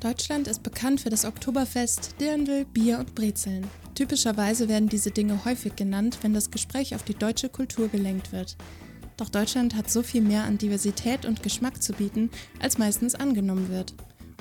Deutschland 0.00 0.48
ist 0.48 0.62
bekannt 0.62 1.00
für 1.00 1.10
das 1.10 1.24
Oktoberfest, 1.24 2.16
Dirndl, 2.20 2.64
Bier 2.66 2.98
und 2.98 3.14
Brezeln. 3.14 3.68
Typischerweise 3.96 4.68
werden 4.68 4.90
diese 4.90 5.10
Dinge 5.10 5.46
häufig 5.46 5.74
genannt, 5.74 6.18
wenn 6.20 6.34
das 6.34 6.50
Gespräch 6.50 6.94
auf 6.94 7.02
die 7.02 7.14
deutsche 7.14 7.48
Kultur 7.48 7.88
gelenkt 7.88 8.30
wird. 8.30 8.54
Doch 9.16 9.30
Deutschland 9.30 9.74
hat 9.74 9.90
so 9.90 10.02
viel 10.02 10.20
mehr 10.20 10.44
an 10.44 10.58
Diversität 10.58 11.24
und 11.24 11.42
Geschmack 11.42 11.82
zu 11.82 11.94
bieten, 11.94 12.30
als 12.60 12.76
meistens 12.76 13.14
angenommen 13.14 13.70
wird. 13.70 13.94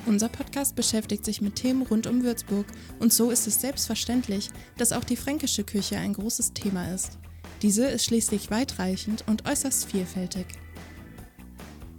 Unser 0.05 0.27
Podcast 0.27 0.75
beschäftigt 0.75 1.23
sich 1.23 1.41
mit 1.41 1.55
Themen 1.55 1.83
rund 1.83 2.05
um 2.05 2.21
Würzburg 2.21 2.65
und 2.99 3.13
so 3.13 3.31
ist 3.31 3.47
es 3.47 3.61
selbstverständlich, 3.61 4.49
dass 4.77 4.91
auch 4.91 5.05
die 5.05 5.15
fränkische 5.15 5.63
Küche 5.63 5.97
ein 5.97 6.11
großes 6.11 6.51
Thema 6.51 6.93
ist. 6.93 7.17
Diese 7.61 7.85
ist 7.85 8.03
schließlich 8.03 8.51
weitreichend 8.51 9.23
und 9.25 9.49
äußerst 9.49 9.89
vielfältig. 9.89 10.47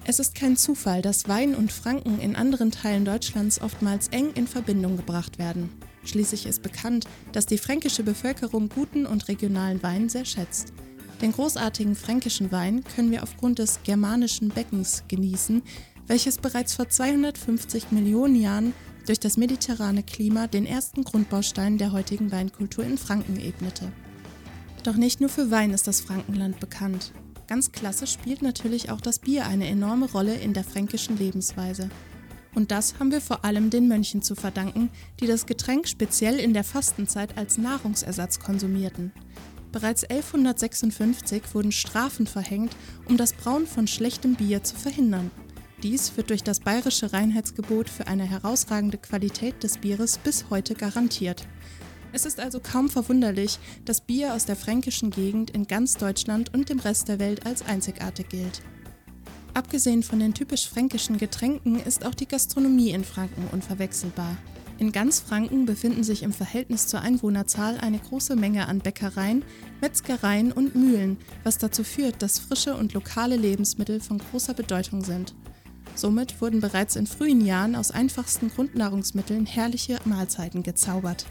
Es 0.04 0.18
ist 0.18 0.34
kein 0.34 0.58
Zufall, 0.58 1.00
dass 1.00 1.26
Wein 1.26 1.54
und 1.54 1.72
Franken 1.72 2.20
in 2.20 2.36
anderen 2.36 2.70
Teilen 2.70 3.06
Deutschlands 3.06 3.62
oftmals 3.62 4.08
eng 4.08 4.34
in 4.34 4.46
Verbindung 4.46 4.98
gebracht 4.98 5.38
werden. 5.38 5.70
Schließlich 6.06 6.46
ist 6.46 6.62
bekannt, 6.62 7.06
dass 7.32 7.46
die 7.46 7.58
fränkische 7.58 8.02
Bevölkerung 8.02 8.68
guten 8.68 9.04
und 9.04 9.28
regionalen 9.28 9.82
Wein 9.82 10.08
sehr 10.08 10.24
schätzt. 10.24 10.72
Den 11.20 11.32
großartigen 11.32 11.96
fränkischen 11.96 12.52
Wein 12.52 12.84
können 12.94 13.10
wir 13.10 13.22
aufgrund 13.22 13.58
des 13.58 13.80
germanischen 13.84 14.48
Beckens 14.48 15.02
genießen, 15.08 15.62
welches 16.06 16.38
bereits 16.38 16.74
vor 16.74 16.88
250 16.88 17.90
Millionen 17.90 18.36
Jahren 18.36 18.72
durch 19.06 19.18
das 19.18 19.36
mediterrane 19.36 20.02
Klima 20.02 20.46
den 20.46 20.66
ersten 20.66 21.04
Grundbaustein 21.04 21.78
der 21.78 21.92
heutigen 21.92 22.30
Weinkultur 22.32 22.84
in 22.84 22.98
Franken 22.98 23.40
ebnete. 23.40 23.90
Doch 24.84 24.96
nicht 24.96 25.20
nur 25.20 25.30
für 25.30 25.50
Wein 25.50 25.72
ist 25.72 25.88
das 25.88 26.00
Frankenland 26.00 26.60
bekannt. 26.60 27.12
Ganz 27.48 27.72
klassisch 27.72 28.12
spielt 28.12 28.42
natürlich 28.42 28.90
auch 28.90 29.00
das 29.00 29.20
Bier 29.20 29.46
eine 29.46 29.68
enorme 29.68 30.10
Rolle 30.10 30.34
in 30.34 30.52
der 30.52 30.64
fränkischen 30.64 31.16
Lebensweise. 31.18 31.88
Und 32.56 32.70
das 32.70 32.98
haben 32.98 33.12
wir 33.12 33.20
vor 33.20 33.44
allem 33.44 33.68
den 33.68 33.86
Mönchen 33.86 34.22
zu 34.22 34.34
verdanken, 34.34 34.88
die 35.20 35.26
das 35.26 35.44
Getränk 35.44 35.86
speziell 35.86 36.40
in 36.40 36.54
der 36.54 36.64
Fastenzeit 36.64 37.36
als 37.36 37.58
Nahrungsersatz 37.58 38.40
konsumierten. 38.40 39.12
Bereits 39.72 40.04
1156 40.04 41.42
wurden 41.52 41.70
Strafen 41.70 42.26
verhängt, 42.26 42.74
um 43.10 43.18
das 43.18 43.34
Brauen 43.34 43.66
von 43.66 43.86
schlechtem 43.86 44.36
Bier 44.36 44.64
zu 44.64 44.74
verhindern. 44.74 45.30
Dies 45.82 46.16
wird 46.16 46.30
durch 46.30 46.42
das 46.42 46.60
bayerische 46.60 47.12
Reinheitsgebot 47.12 47.90
für 47.90 48.06
eine 48.06 48.24
herausragende 48.24 48.96
Qualität 48.96 49.62
des 49.62 49.76
Bieres 49.76 50.16
bis 50.16 50.48
heute 50.48 50.74
garantiert. 50.74 51.46
Es 52.14 52.24
ist 52.24 52.40
also 52.40 52.58
kaum 52.60 52.88
verwunderlich, 52.88 53.58
dass 53.84 54.00
Bier 54.00 54.32
aus 54.32 54.46
der 54.46 54.56
fränkischen 54.56 55.10
Gegend 55.10 55.50
in 55.50 55.66
ganz 55.66 55.98
Deutschland 55.98 56.54
und 56.54 56.70
dem 56.70 56.78
Rest 56.78 57.08
der 57.08 57.18
Welt 57.18 57.44
als 57.44 57.66
einzigartig 57.66 58.30
gilt. 58.30 58.62
Abgesehen 59.56 60.02
von 60.02 60.18
den 60.18 60.34
typisch 60.34 60.68
fränkischen 60.68 61.16
Getränken 61.16 61.80
ist 61.80 62.04
auch 62.04 62.12
die 62.12 62.28
Gastronomie 62.28 62.90
in 62.90 63.04
Franken 63.04 63.48
unverwechselbar. 63.52 64.36
In 64.76 64.92
ganz 64.92 65.20
Franken 65.20 65.64
befinden 65.64 66.04
sich 66.04 66.22
im 66.22 66.34
Verhältnis 66.34 66.88
zur 66.88 67.00
Einwohnerzahl 67.00 67.78
eine 67.78 67.98
große 67.98 68.36
Menge 68.36 68.68
an 68.68 68.80
Bäckereien, 68.80 69.42
Metzgereien 69.80 70.52
und 70.52 70.74
Mühlen, 70.74 71.16
was 71.42 71.56
dazu 71.56 71.84
führt, 71.84 72.20
dass 72.20 72.38
frische 72.38 72.74
und 72.74 72.92
lokale 72.92 73.36
Lebensmittel 73.36 73.98
von 74.00 74.18
großer 74.18 74.52
Bedeutung 74.52 75.02
sind. 75.02 75.34
Somit 75.94 76.42
wurden 76.42 76.60
bereits 76.60 76.94
in 76.94 77.06
frühen 77.06 77.40
Jahren 77.40 77.76
aus 77.76 77.92
einfachsten 77.92 78.50
Grundnahrungsmitteln 78.50 79.46
herrliche 79.46 79.98
Mahlzeiten 80.04 80.64
gezaubert. 80.64 81.24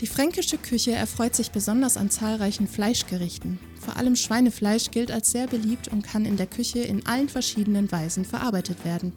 Die 0.00 0.06
fränkische 0.06 0.58
Küche 0.58 0.92
erfreut 0.92 1.34
sich 1.34 1.50
besonders 1.50 1.96
an 1.96 2.08
zahlreichen 2.08 2.68
Fleischgerichten. 2.68 3.58
Vor 3.80 3.96
allem 3.96 4.14
Schweinefleisch 4.14 4.92
gilt 4.92 5.10
als 5.10 5.32
sehr 5.32 5.48
beliebt 5.48 5.88
und 5.88 6.02
kann 6.02 6.24
in 6.24 6.36
der 6.36 6.46
Küche 6.46 6.78
in 6.78 7.04
allen 7.06 7.28
verschiedenen 7.28 7.90
Weisen 7.90 8.24
verarbeitet 8.24 8.84
werden. 8.84 9.12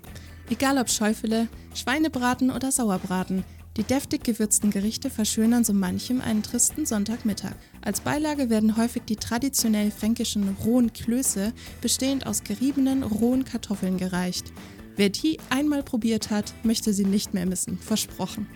Egal 0.49 0.79
ob 0.79 0.89
Schäufele, 0.89 1.47
Schweinebraten 1.75 2.49
oder 2.49 2.71
Sauerbraten, 2.71 3.43
die 3.77 3.83
deftig 3.83 4.23
gewürzten 4.23 4.71
Gerichte 4.71 5.11
verschönern 5.11 5.63
so 5.63 5.71
manchem 5.71 6.19
einen 6.19 6.41
tristen 6.41 6.87
Sonntagmittag. 6.87 7.55
Als 7.81 8.01
Beilage 8.01 8.49
werden 8.49 8.75
häufig 8.75 9.03
die 9.03 9.15
traditionell 9.17 9.91
fränkischen 9.91 10.57
rohen 10.65 10.91
Klöße, 10.93 11.53
bestehend 11.81 12.25
aus 12.25 12.43
geriebenen 12.43 13.03
rohen 13.03 13.45
Kartoffeln 13.45 13.97
gereicht. 13.97 14.51
Wer 14.95 15.09
die 15.09 15.37
einmal 15.51 15.83
probiert 15.83 16.31
hat, 16.31 16.53
möchte 16.63 16.91
sie 16.91 17.05
nicht 17.05 17.35
mehr 17.35 17.45
missen, 17.45 17.77
versprochen 17.77 18.47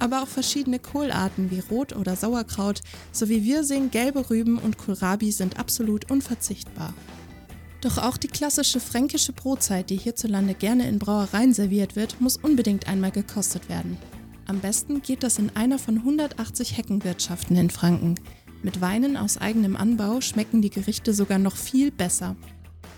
aber 0.00 0.22
auch 0.22 0.28
verschiedene 0.28 0.78
Kohlarten 0.78 1.50
wie 1.50 1.60
Rot- 1.60 1.94
oder 1.94 2.16
Sauerkraut 2.16 2.80
sowie 3.12 3.44
Wirsing, 3.44 3.90
gelbe 3.90 4.28
Rüben 4.28 4.58
und 4.58 4.78
Kohlrabi 4.78 5.30
sind 5.30 5.58
absolut 5.58 6.10
unverzichtbar. 6.10 6.94
Doch 7.80 7.98
auch 7.98 8.16
die 8.16 8.28
klassische 8.28 8.80
fränkische 8.80 9.32
Brotzeit, 9.32 9.88
die 9.88 9.96
hierzulande 9.96 10.54
gerne 10.54 10.88
in 10.88 10.98
Brauereien 10.98 11.54
serviert 11.54 11.96
wird, 11.96 12.20
muss 12.20 12.36
unbedingt 12.36 12.88
einmal 12.88 13.10
gekostet 13.10 13.68
werden. 13.68 13.96
Am 14.46 14.58
besten 14.58 15.00
geht 15.00 15.22
das 15.22 15.38
in 15.38 15.54
einer 15.54 15.78
von 15.78 15.98
180 15.98 16.76
Heckenwirtschaften 16.76 17.56
in 17.56 17.70
Franken. 17.70 18.16
Mit 18.62 18.80
Weinen 18.80 19.16
aus 19.16 19.38
eigenem 19.38 19.76
Anbau 19.76 20.20
schmecken 20.20 20.60
die 20.60 20.70
Gerichte 20.70 21.14
sogar 21.14 21.38
noch 21.38 21.56
viel 21.56 21.90
besser. 21.90 22.36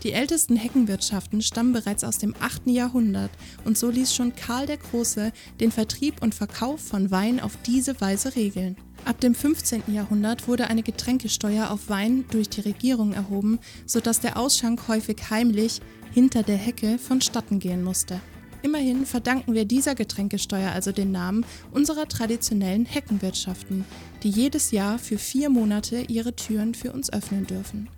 Die 0.02 0.12
ältesten 0.12 0.56
Heckenwirtschaften 0.56 1.42
stammen 1.42 1.72
bereits 1.72 2.02
aus 2.02 2.18
dem 2.18 2.34
8. 2.40 2.66
Jahrhundert 2.66 3.30
und 3.64 3.78
so 3.78 3.88
ließ 3.88 4.12
schon 4.12 4.34
Karl 4.34 4.66
der 4.66 4.78
Große 4.78 5.32
den 5.60 5.70
Vertrieb 5.70 6.20
und 6.22 6.34
Verkauf 6.34 6.80
von 6.80 7.12
Wein 7.12 7.38
auf 7.38 7.56
diese 7.64 8.00
Weise 8.00 8.34
regeln. 8.34 8.76
Ab 9.04 9.20
dem 9.20 9.34
15. 9.34 9.84
Jahrhundert 9.94 10.48
wurde 10.48 10.66
eine 10.66 10.82
Getränkesteuer 10.82 11.70
auf 11.70 11.88
Wein 11.88 12.24
durch 12.30 12.48
die 12.48 12.62
Regierung 12.62 13.12
erhoben, 13.12 13.60
sodass 13.86 14.18
der 14.18 14.38
Ausschank 14.38 14.88
häufig 14.88 15.18
heimlich 15.30 15.80
hinter 16.12 16.42
der 16.42 16.56
Hecke 16.56 16.98
vonstatten 16.98 17.60
gehen 17.60 17.84
musste. 17.84 18.20
Immerhin 18.62 19.06
verdanken 19.06 19.54
wir 19.54 19.64
dieser 19.64 19.94
Getränkesteuer 19.94 20.72
also 20.72 20.90
den 20.90 21.12
Namen 21.12 21.46
unserer 21.72 22.08
traditionellen 22.08 22.86
Heckenwirtschaften, 22.86 23.84
die 24.24 24.30
jedes 24.30 24.72
Jahr 24.72 24.98
für 24.98 25.18
vier 25.18 25.48
Monate 25.48 26.00
ihre 26.02 26.34
Türen 26.34 26.74
für 26.74 26.92
uns 26.92 27.12
öffnen 27.12 27.46
dürfen. 27.46 27.88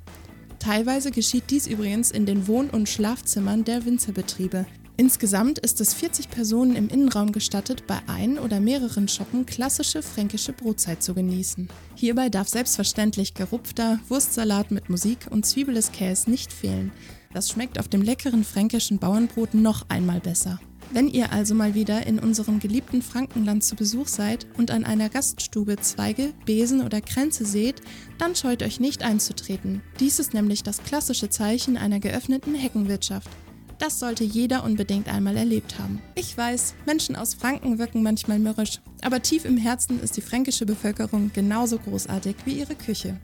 Teilweise 0.65 1.11
geschieht 1.11 1.51
dies 1.51 1.67
übrigens 1.67 2.11
in 2.11 2.25
den 2.25 2.49
Wohn- 2.49 2.71
und 2.71 2.89
Schlafzimmern 2.89 3.65
der 3.65 3.85
Winzerbetriebe. 3.85 4.65
Insgesamt 4.97 5.59
ist 5.59 5.79
es 5.83 5.93
40 5.93 6.31
Personen 6.31 6.75
im 6.75 6.89
Innenraum 6.89 7.33
gestattet, 7.33 7.87
bei 7.87 7.99
ein 8.07 8.39
oder 8.39 8.61
mehreren 8.61 9.07
Shoppen 9.07 9.45
klassische 9.45 10.03
fränkische 10.03 10.55
Brotzeit 10.55 11.03
zu 11.03 11.13
genießen. 11.13 11.69
Hierbei 11.97 12.31
darf 12.31 12.49
selbstverständlich 12.49 13.35
gerupfter 13.35 14.01
Wurstsalat 14.09 14.71
mit 14.71 14.89
Musik 14.89 15.27
und 15.29 15.45
Zwiebeles 15.45 15.93
Käse 15.93 16.31
nicht 16.31 16.51
fehlen. 16.51 16.93
Das 17.35 17.51
schmeckt 17.51 17.79
auf 17.79 17.89
dem 17.89 18.01
leckeren 18.01 18.43
fränkischen 18.43 18.99
Bauernbrot 18.99 19.53
noch 19.53 19.85
einmal 19.91 20.21
besser. 20.21 20.61
Wenn 20.93 21.09
ihr 21.09 21.33
also 21.33 21.55
mal 21.55 21.75
wieder 21.75 22.07
in 22.07 22.19
unserem 22.19 22.61
geliebten 22.61 23.03
Frankenland 23.03 23.65
zu 23.65 23.75
Besuch 23.75 24.07
seid 24.07 24.47
und 24.57 24.71
an 24.71 24.85
einer 24.85 25.09
Gaststube 25.09 25.77
Zweige, 25.77 26.33
Besen 26.45 26.83
oder 26.83 27.01
Kränze 27.01 27.45
seht, 27.45 27.81
dann 28.19 28.37
scheut 28.37 28.63
euch 28.63 28.81
nicht 28.81 29.03
einzutreten. 29.03 29.83
Dies 29.99 30.19
ist 30.19 30.35
nämlich 30.35 30.63
das 30.63 30.83
klassische 30.83 31.31
Zeichen 31.31 31.77
einer 31.77 32.01
geöffneten 32.01 32.55
Heckenwirtschaft. 32.55 33.29
Das 33.79 33.99
sollte 33.99 34.25
jeder 34.25 34.65
unbedingt 34.65 35.09
einmal 35.09 35.37
erlebt 35.37 35.79
haben. 35.79 36.01
Ich 36.15 36.37
weiß, 36.37 36.75
Menschen 36.87 37.17
aus 37.17 37.35
Franken 37.35 37.79
wirken 37.79 38.03
manchmal 38.03 38.39
mürrisch, 38.39 38.81
aber 39.03 39.21
tief 39.21 39.45
im 39.45 39.57
Herzen 39.57 40.01
ist 40.01 40.17
die 40.17 40.21
fränkische 40.21 40.65
Bevölkerung 40.65 41.33
genauso 41.35 41.79
großartig 41.79 42.37
wie 42.45 42.59
ihre 42.61 42.77
Küche. 42.77 43.21